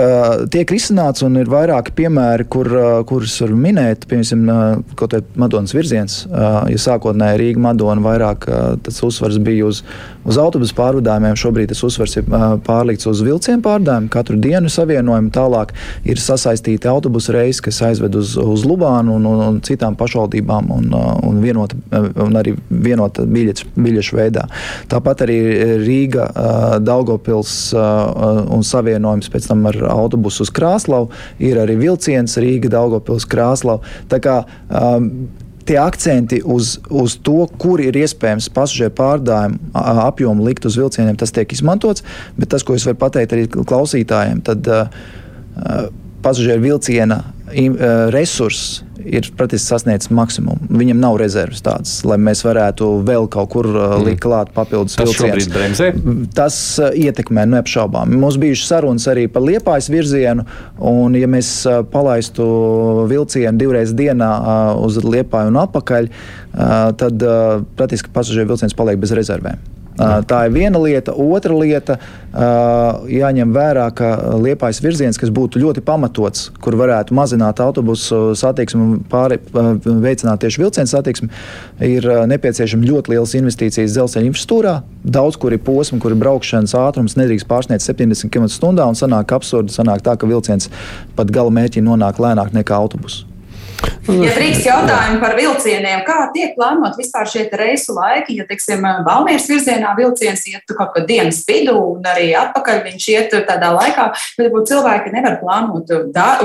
tiek 0.52 0.70
risināts, 0.72 1.22
un 1.26 1.36
ir 1.40 1.50
vairāki 1.50 1.94
piemēri, 1.98 2.46
kur, 2.52 2.68
kurus 3.08 3.34
var 3.42 3.54
minēt. 3.58 4.06
Piemēram, 4.10 4.84
kaut 4.94 5.14
kādā 5.14 5.22
Madonas 5.40 5.74
virziens, 5.74 6.22
ja 6.30 6.80
sākotnēji 6.86 7.40
Rīga 7.40 7.62
Madona 7.66 8.04
vairāk 8.04 8.46
tas 8.86 9.00
uzsvars 9.02 9.40
bija 9.42 9.66
uz, 9.66 9.82
uz 10.28 10.38
autobusu 10.38 10.76
pārvadājumiem, 10.78 11.38
šobrīd 11.38 11.72
tas 11.72 11.82
uzsvars 11.86 12.18
ir 12.20 12.28
pārlikts 12.66 13.08
uz 13.10 13.22
vilcienu 13.24 13.64
pārvadājumu, 13.64 14.10
katru 14.12 14.38
dienu 14.42 14.70
savienojumu. 14.72 15.32
Tālāk 15.34 15.74
ir 16.08 16.22
sasaistīti 16.22 16.90
autobusu 16.90 17.34
reisi, 17.36 17.64
kas 17.66 17.82
aizved 17.88 18.16
uz, 18.18 18.36
uz 18.38 18.66
Lubānu 18.68 19.16
un, 19.18 19.26
un, 19.28 19.42
un 19.48 19.60
citām 19.64 19.96
pašvaldībām, 19.98 20.70
un, 20.76 20.88
un, 21.28 21.42
vienota, 21.42 21.78
un 22.22 22.38
arī 22.38 22.54
vienota 22.70 23.26
biļets, 23.26 23.66
biļešu 23.74 24.18
veidā. 24.18 24.46
Tāpat 24.92 25.26
arī 25.26 25.38
Rīga, 25.82 26.28
Daugopils 26.84 27.56
un 27.74 28.66
savienojums 28.66 29.31
pēc 29.32 29.48
tam 29.50 29.64
ar 29.70 29.78
autobusu 29.92 30.46
uz 30.46 30.52
Krāslavu, 30.54 31.10
ir 31.42 31.60
arī 31.62 31.78
vilciens 31.80 32.38
Rīga, 32.40 32.70
Daugopils, 32.72 33.26
Krāslavu. 33.28 33.82
Tā 34.12 34.20
kā 34.22 34.42
um, 34.68 35.08
tie 35.68 35.78
akcenti 35.80 36.40
uz, 36.44 36.76
uz 36.90 37.16
to, 37.24 37.46
kur 37.60 37.82
ir 37.82 37.96
iespējams 37.98 38.50
pasažieru 38.54 38.94
pārdājumu 38.98 39.72
apjomu 40.06 40.46
likt 40.46 40.66
uz 40.68 40.78
vilcieniem, 40.80 41.18
tas 41.18 41.34
tiek 41.34 41.52
izmantots. 41.54 42.04
Bet 42.38 42.52
tas, 42.54 42.66
ko 42.66 42.76
es 42.76 42.86
varu 42.88 43.00
pateikt 43.02 43.34
arī 43.36 43.48
klausītājiem, 43.50 44.44
tad 44.46 44.70
uh, 44.70 45.02
uh 45.56 45.90
pasažieru 46.22 46.62
vilciena 46.62 47.16
uh, 47.18 47.86
resurss 48.14 48.84
ir 49.06 49.28
praktiski 49.36 49.66
sasniedzis 49.66 50.10
maksimumu. 50.14 50.68
Viņam 50.70 51.00
nav 51.02 51.18
rezerves 51.20 51.62
tādas, 51.64 51.94
lai 52.08 52.18
mēs 52.20 52.44
varētu 52.46 52.88
vēl 53.06 53.28
kaut 53.32 53.50
kur 53.54 53.68
uh, 53.70 53.96
mm. 53.96 54.06
likt 54.06 54.22
klāt 54.24 54.52
papildus 54.54 54.98
vilcienus. 55.00 55.48
Tas 56.36 56.58
uh, 56.82 56.90
ietekmē 56.94 57.46
neapšaubām. 57.52 58.14
Mums 58.22 58.38
bija 58.42 58.58
sarunas 58.58 59.08
arī 59.10 59.26
par 59.32 59.44
liepājas 59.46 59.90
virzienu, 59.92 60.46
un 60.78 61.18
ja 61.18 61.30
mēs 61.30 61.52
uh, 61.68 61.82
palaistu 61.92 62.46
vilcienu 63.10 63.58
divreiz 63.60 63.92
dienā 63.96 64.32
uz 64.82 64.98
liepāju 65.02 65.52
un 65.52 65.58
atpakaļ, 65.62 66.08
tad 67.00 67.24
praktiski 67.78 68.12
pasažieru 68.12 68.52
vilciens 68.52 68.76
paliek 68.76 69.00
bez 69.00 69.14
rezervēm. 69.16 69.60
Tā 69.96 70.38
ir 70.46 70.52
viena 70.54 70.80
lieta. 70.80 71.12
Otra 71.12 71.54
lieta- 71.56 71.98
jāņem 73.22 73.52
vērā, 73.52 73.94
ka 73.94 74.38
liepais 74.40 74.80
virziens, 74.80 75.18
kas 75.20 75.28
būtu 75.28 75.60
ļoti 75.60 75.82
pamatots, 75.84 76.50
kur 76.60 76.72
varētu 76.72 77.12
mazināt 77.12 77.60
autobusu 77.60 78.32
satiksmi 78.34 78.80
un 78.80 79.04
pāri, 79.04 79.38
veicināt 79.84 80.40
tieši 80.40 80.62
vilcienu 80.62 80.88
satiksmi, 80.88 81.28
ir 81.80 82.02
nepieciešama 82.02 82.88
ļoti 82.88 83.08
liels 83.12 83.34
investīcijas 83.36 83.92
dzelzceļa 83.92 84.30
infrastruktūrā. 84.30 84.82
Daudz, 85.04 85.36
kur 85.36 85.52
ir 85.52 85.58
posmi, 85.58 86.00
kur 86.00 86.12
ir 86.12 86.16
braukšanas 86.16 86.72
ātrums 86.72 87.16
nedrīkst 87.18 87.46
pārsniegt 87.46 87.84
70 87.84 88.30
km/h, 88.30 88.88
un 88.88 88.94
sanāk 88.94 89.32
absurdi, 89.36 89.72
sanāk 89.74 90.00
tā, 90.00 90.16
ka 90.16 90.26
vilciens 90.26 90.70
pat 91.16 91.30
gala 91.30 91.50
mērķī 91.50 91.84
nonāk 91.84 92.16
lēnāk 92.16 92.52
nekā 92.56 92.72
autobuss. 92.72 93.26
Ja 94.02 94.32
drīkst 94.34 94.64
jautājumu 94.66 95.20
par 95.22 95.36
vilcieniem, 95.38 96.00
kā 96.02 96.16
tiek 96.34 96.56
plānot 96.56 96.96
vispār 96.98 97.28
šie 97.30 97.44
reisu 97.54 97.94
laiki, 97.94 98.34
ja, 98.40 98.46
teiksim, 98.48 98.82
Valmieras 99.06 99.46
virzienā 99.46 99.92
vilciens 99.94 100.42
iet 100.50 100.66
kaut 100.74 100.90
kad 100.96 101.06
dienas 101.06 101.44
vidū 101.46 101.76
un 101.78 102.08
arī 102.10 102.32
atpakaļ 102.40 102.82
viņš 102.88 103.08
iet 103.14 103.36
tādā 103.46 103.70
laikā, 103.76 104.08
bet 104.34 104.48
varbūt 104.48 104.72
cilvēki 104.72 105.14
nevar 105.14 105.38
plānot 105.38 105.94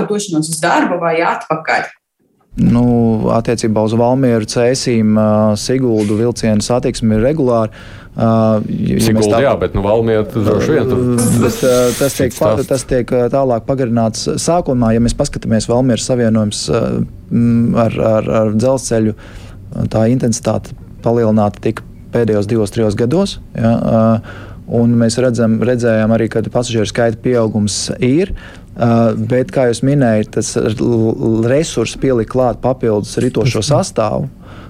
došanos 0.05 0.53
uz 0.53 0.61
darbu 0.61 1.01
vai 1.01 1.17
atpakaļ. 1.25 1.96
Nu, 2.57 2.83
attiecībā 3.35 3.83
uz 3.85 3.93
Valmieru 3.97 4.47
cēsīm, 4.49 5.17
Siguldu 5.61 6.17
vilcienu 6.17 6.63
satiksmi 6.65 7.17
ir 7.17 7.25
regulāri. 7.27 7.85
Uh, 8.17 8.63
ja 8.81 8.97
Sigulda, 9.05 9.35
tā, 9.35 9.39
jā, 9.45 9.51
bet 9.61 9.75
nu, 9.77 9.83
Valmiera 9.85 10.23
droši 10.25 10.71
vien 10.73 10.87
bet, 11.37 11.59
uh, 11.61 11.91
tas, 11.99 12.15
tiek, 12.17 12.33
pa, 12.33 12.55
tas 12.65 12.85
tiek 12.89 13.13
tālāk 13.29 13.67
pagarināts. 13.67 14.25
Sākumā, 14.41 14.89
ja 14.95 15.03
mēs 15.05 15.13
paskatāmies 15.19 15.69
Valmieras 15.69 16.07
savienojums 16.09 16.63
uh, 16.73 16.87
ar, 17.85 17.99
ar, 18.15 18.31
ar 18.41 18.51
dzelzceļu, 18.57 19.13
tā 19.93 20.07
intensitāte 20.09 20.73
palielināta 21.05 21.61
tika 21.61 21.85
pēdējos 22.15 22.49
divos, 22.49 22.73
trijos 22.73 22.97
gados. 22.97 23.37
Ja, 23.53 23.75
uh, 23.77 24.57
un 24.81 24.97
mēs 24.97 25.19
redzam, 25.21 25.59
redzējām 25.61 26.17
arī, 26.17 26.31
ka 26.33 26.41
pasažieru 26.41 26.89
skaita 26.89 27.21
pieaugums 27.21 27.83
ir. 28.01 28.33
Uh, 28.77 29.15
bet, 29.17 29.49
kā 29.49 29.71
jau 29.71 29.77
minēju, 29.87 30.27
tas 30.35 30.51
resurss 31.49 31.97
pielikt 31.97 32.29
klāt 32.29 32.59
papildus 32.61 33.17
ritošo 33.17 33.63
sastāvu 33.65 34.27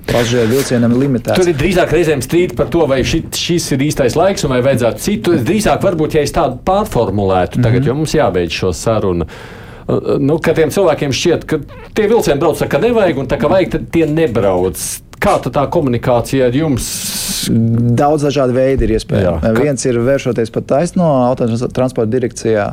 pasažieru 0.08 0.52
vilcienam 0.52 0.94
ir 0.96 1.04
limitēts. 1.04 1.38
Tur 1.38 1.52
ir 1.52 1.58
drīzāk 1.60 1.94
reizēm 1.94 2.24
strīdi 2.24 2.56
par 2.58 2.70
to, 2.74 2.86
vai 2.90 3.02
ši, 3.08 3.26
šis 3.36 3.72
ir 3.76 3.86
īstais 3.90 4.18
laiks, 4.18 4.46
vai 4.50 4.62
vajadzētu 4.66 5.04
citu. 5.04 5.38
Drīzāk, 5.44 5.82
varbūt, 5.84 6.18
ja 6.18 6.26
es 6.26 6.32
tādu 6.36 6.60
pārformulētu, 6.68 7.60
tagad, 7.60 7.82
mm 7.82 7.84
-hmm. 7.84 7.88
jo 7.92 7.98
mums 8.00 8.16
jābeidz 8.16 8.60
šo 8.62 8.74
sarunu. 8.74 9.28
Nu, 10.20 10.36
ka 10.44 10.54
tiem 10.54 10.72
cilvēkiem 10.72 11.14
šķiet, 11.16 11.46
ka 11.48 11.60
tie 11.96 12.08
vilcieni 12.12 12.40
brauc, 12.40 12.60
ka 12.60 12.80
nevajag, 12.80 13.20
un 13.22 13.28
tā 13.28 13.38
kā 13.40 13.48
vajag, 13.52 13.70
tad 13.72 13.86
tie 13.92 14.06
nebrauc. 14.06 14.88
Kā 15.18 15.38
tā 15.42 15.64
komunikācija 15.74 16.52
ar 16.52 16.56
jums? 16.56 16.88
Daudz 17.98 18.26
dažādu 18.28 18.54
veidu 18.58 18.86
ir 18.86 18.94
iespējams. 18.98 19.42
Ka... 19.42 19.52
Viens 19.56 19.86
ir 19.88 19.98
vēršoties 20.04 20.52
pat 20.54 20.68
taisno 20.70 21.08
autotransporta 21.30 22.10
direkcijā, 22.12 22.66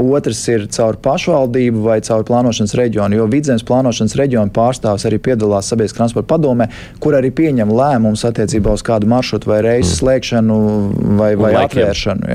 otrs 0.00 0.40
ir 0.50 0.64
caur 0.74 0.98
pašvaldību 1.04 1.84
vai 1.84 1.98
caur 2.04 2.24
plānošanas 2.26 2.74
reģionu. 2.80 3.18
Jo 3.20 3.28
vidzemes 3.30 3.62
plānošanas 3.68 4.16
reģiona 4.18 4.50
pārstāvs 4.54 5.06
arī 5.06 5.20
piedalās 5.22 5.68
sabiedriskā 5.70 6.00
transporta 6.00 6.32
padomē, 6.32 6.68
kur 7.04 7.18
arī 7.18 7.30
pieņem 7.36 7.70
lēmumus 7.76 8.24
attiecībā 8.26 8.74
uz 8.74 8.82
kādu 8.86 9.10
maršrutu 9.12 9.52
vai 9.52 9.60
reisu 9.66 9.92
mm. 9.92 9.98
slēgšanu 10.00 10.58
vai, 11.20 11.30
vai 11.38 11.52
atvēršanu. 11.62 12.32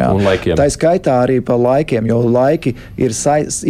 Tā 0.61 0.69
skaitā 0.71 1.19
arī 1.25 1.39
par 1.45 1.59
laikiem, 1.59 2.07
jo 2.09 2.21
laiki 2.29 2.75
ir 3.01 3.17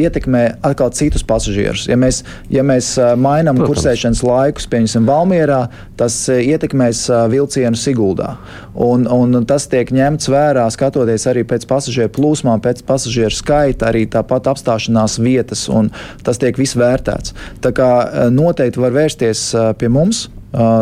ietekmē 0.04 0.46
atkal 0.70 0.94
citus 0.94 1.26
pasažierus. 1.26 1.88
Ja 1.90 1.98
mēs, 2.00 2.22
ja 2.52 2.68
mēs 2.68 2.94
mainām 3.18 3.64
kursēšanas 3.64 4.26
laikus, 4.28 4.70
piemēram, 4.70 5.08
Valmierā, 5.10 5.64
tas 6.00 6.16
ietekmēs 6.32 7.06
vilcienu 7.32 7.80
Siguldā. 7.80 8.36
Un, 8.80 9.06
un 9.12 9.46
tas 9.50 9.68
tiek 9.72 9.92
ņemts 9.94 10.32
vērā, 10.32 10.66
skatoties 10.74 11.28
arī 11.32 11.44
pēc 11.48 11.68
pasažieru 11.70 12.14
plūsmām, 12.16 12.64
pēc 12.64 12.84
pasažieru 12.88 13.36
skaita, 13.36 13.90
arī 13.92 14.06
tāpat 14.12 14.50
apstāšanās 14.54 15.20
vietas, 15.24 15.68
un 15.70 15.92
tas 16.24 16.42
tiek 16.42 16.58
viss 16.60 16.78
vērtēts. 16.80 17.36
Tā 17.64 17.74
kā 17.76 17.92
noteikti 18.34 18.82
var 18.82 18.96
vērsties 18.96 19.50
pie 19.80 19.92
mums 19.92 20.28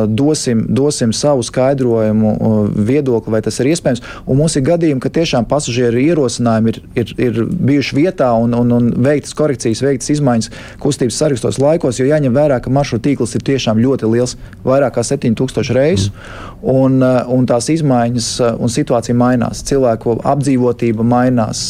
dosim, 0.07 0.65
dosim 0.69 1.13
savu 1.13 1.43
skaidrojumu, 1.43 2.33
viedokli, 2.75 3.31
vai 3.31 3.41
tas 3.43 3.59
ir 3.59 3.71
iespējams. 3.73 4.01
Un 4.25 4.39
mums 4.39 4.55
ir 4.55 4.63
gadījumi, 4.67 5.01
ka 5.03 5.11
tiešām 5.11 5.47
pasažieru 5.49 5.99
ierosinājumi 5.99 6.71
ir, 6.71 6.79
ir, 6.95 7.13
ir 7.19 7.39
bijuši 7.43 7.97
vietā 7.97 8.31
un, 8.39 8.55
un, 8.55 8.71
un 8.77 8.89
veiktas 9.03 9.35
korekcijas, 9.37 9.83
veiktas 9.83 10.13
izmaiņas 10.15 10.51
kustības 10.83 11.19
sarakstos 11.19 11.59
laikos, 11.59 11.99
jo 11.99 12.07
jāņem 12.07 12.35
vērā, 12.35 12.61
ka 12.63 12.71
maršrutu 12.73 13.09
tīkls 13.09 13.35
ir 13.35 13.43
tiešām 13.47 13.81
ļoti 13.83 14.11
liels, 14.11 14.37
vairāk 14.63 14.95
kā 14.97 15.03
7000 15.03 15.75
reisu, 15.75 16.13
un, 16.63 17.01
un 17.03 17.49
tās 17.49 17.67
izmaiņas 17.73 18.29
un 18.55 18.71
situācija 18.71 19.15
mainās. 19.17 19.65
Cilvēku 19.67 20.17
apdzīvotība 20.23 21.03
mainās, 21.07 21.67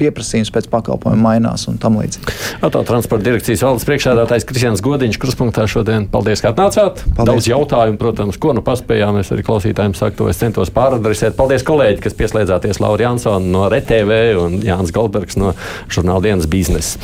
pieprasījums 0.00 0.52
pēc 0.52 0.68
pakalpojuma 0.72 1.24
mainās 1.24 1.66
un 1.70 1.80
tam 1.80 1.98
līdzīgi. 2.00 2.36
Autotransporta 2.66 3.30
direkcijas 3.30 3.64
valdes 3.64 3.88
priekšsēdētājs 3.88 4.46
Kristians 4.48 4.84
Godiņš, 4.84 5.20
kruspunktā 5.20 5.66
šodien. 5.70 6.08
Paldies! 6.10 6.44
Ka 6.50 6.56
atnācāt. 6.56 7.04
Paldies. 7.14 7.28
Daudz 7.30 7.48
jautājumu, 7.50 7.98
protams, 8.00 8.38
ko 8.40 8.54
nu 8.56 8.64
paspējām. 8.66 9.20
Es 9.20 9.30
arī 9.34 9.44
klausītājiem 9.46 9.94
saku, 9.98 10.16
to 10.18 10.28
es 10.32 10.40
centos 10.40 10.72
pāradresēt. 10.74 11.36
Paldies, 11.38 11.64
kolēģi, 11.66 12.02
kas 12.02 12.16
pieslēdzāties 12.18 12.82
Laura 12.82 13.06
Jansona 13.06 13.46
no 13.46 13.68
RTV 13.70 14.20
un 14.40 14.58
Jānis 14.66 14.92
Goldbergs 14.94 15.38
no 15.40 15.54
žurnāla 15.92 16.26
dienas 16.26 16.50
biznesa. 16.50 16.98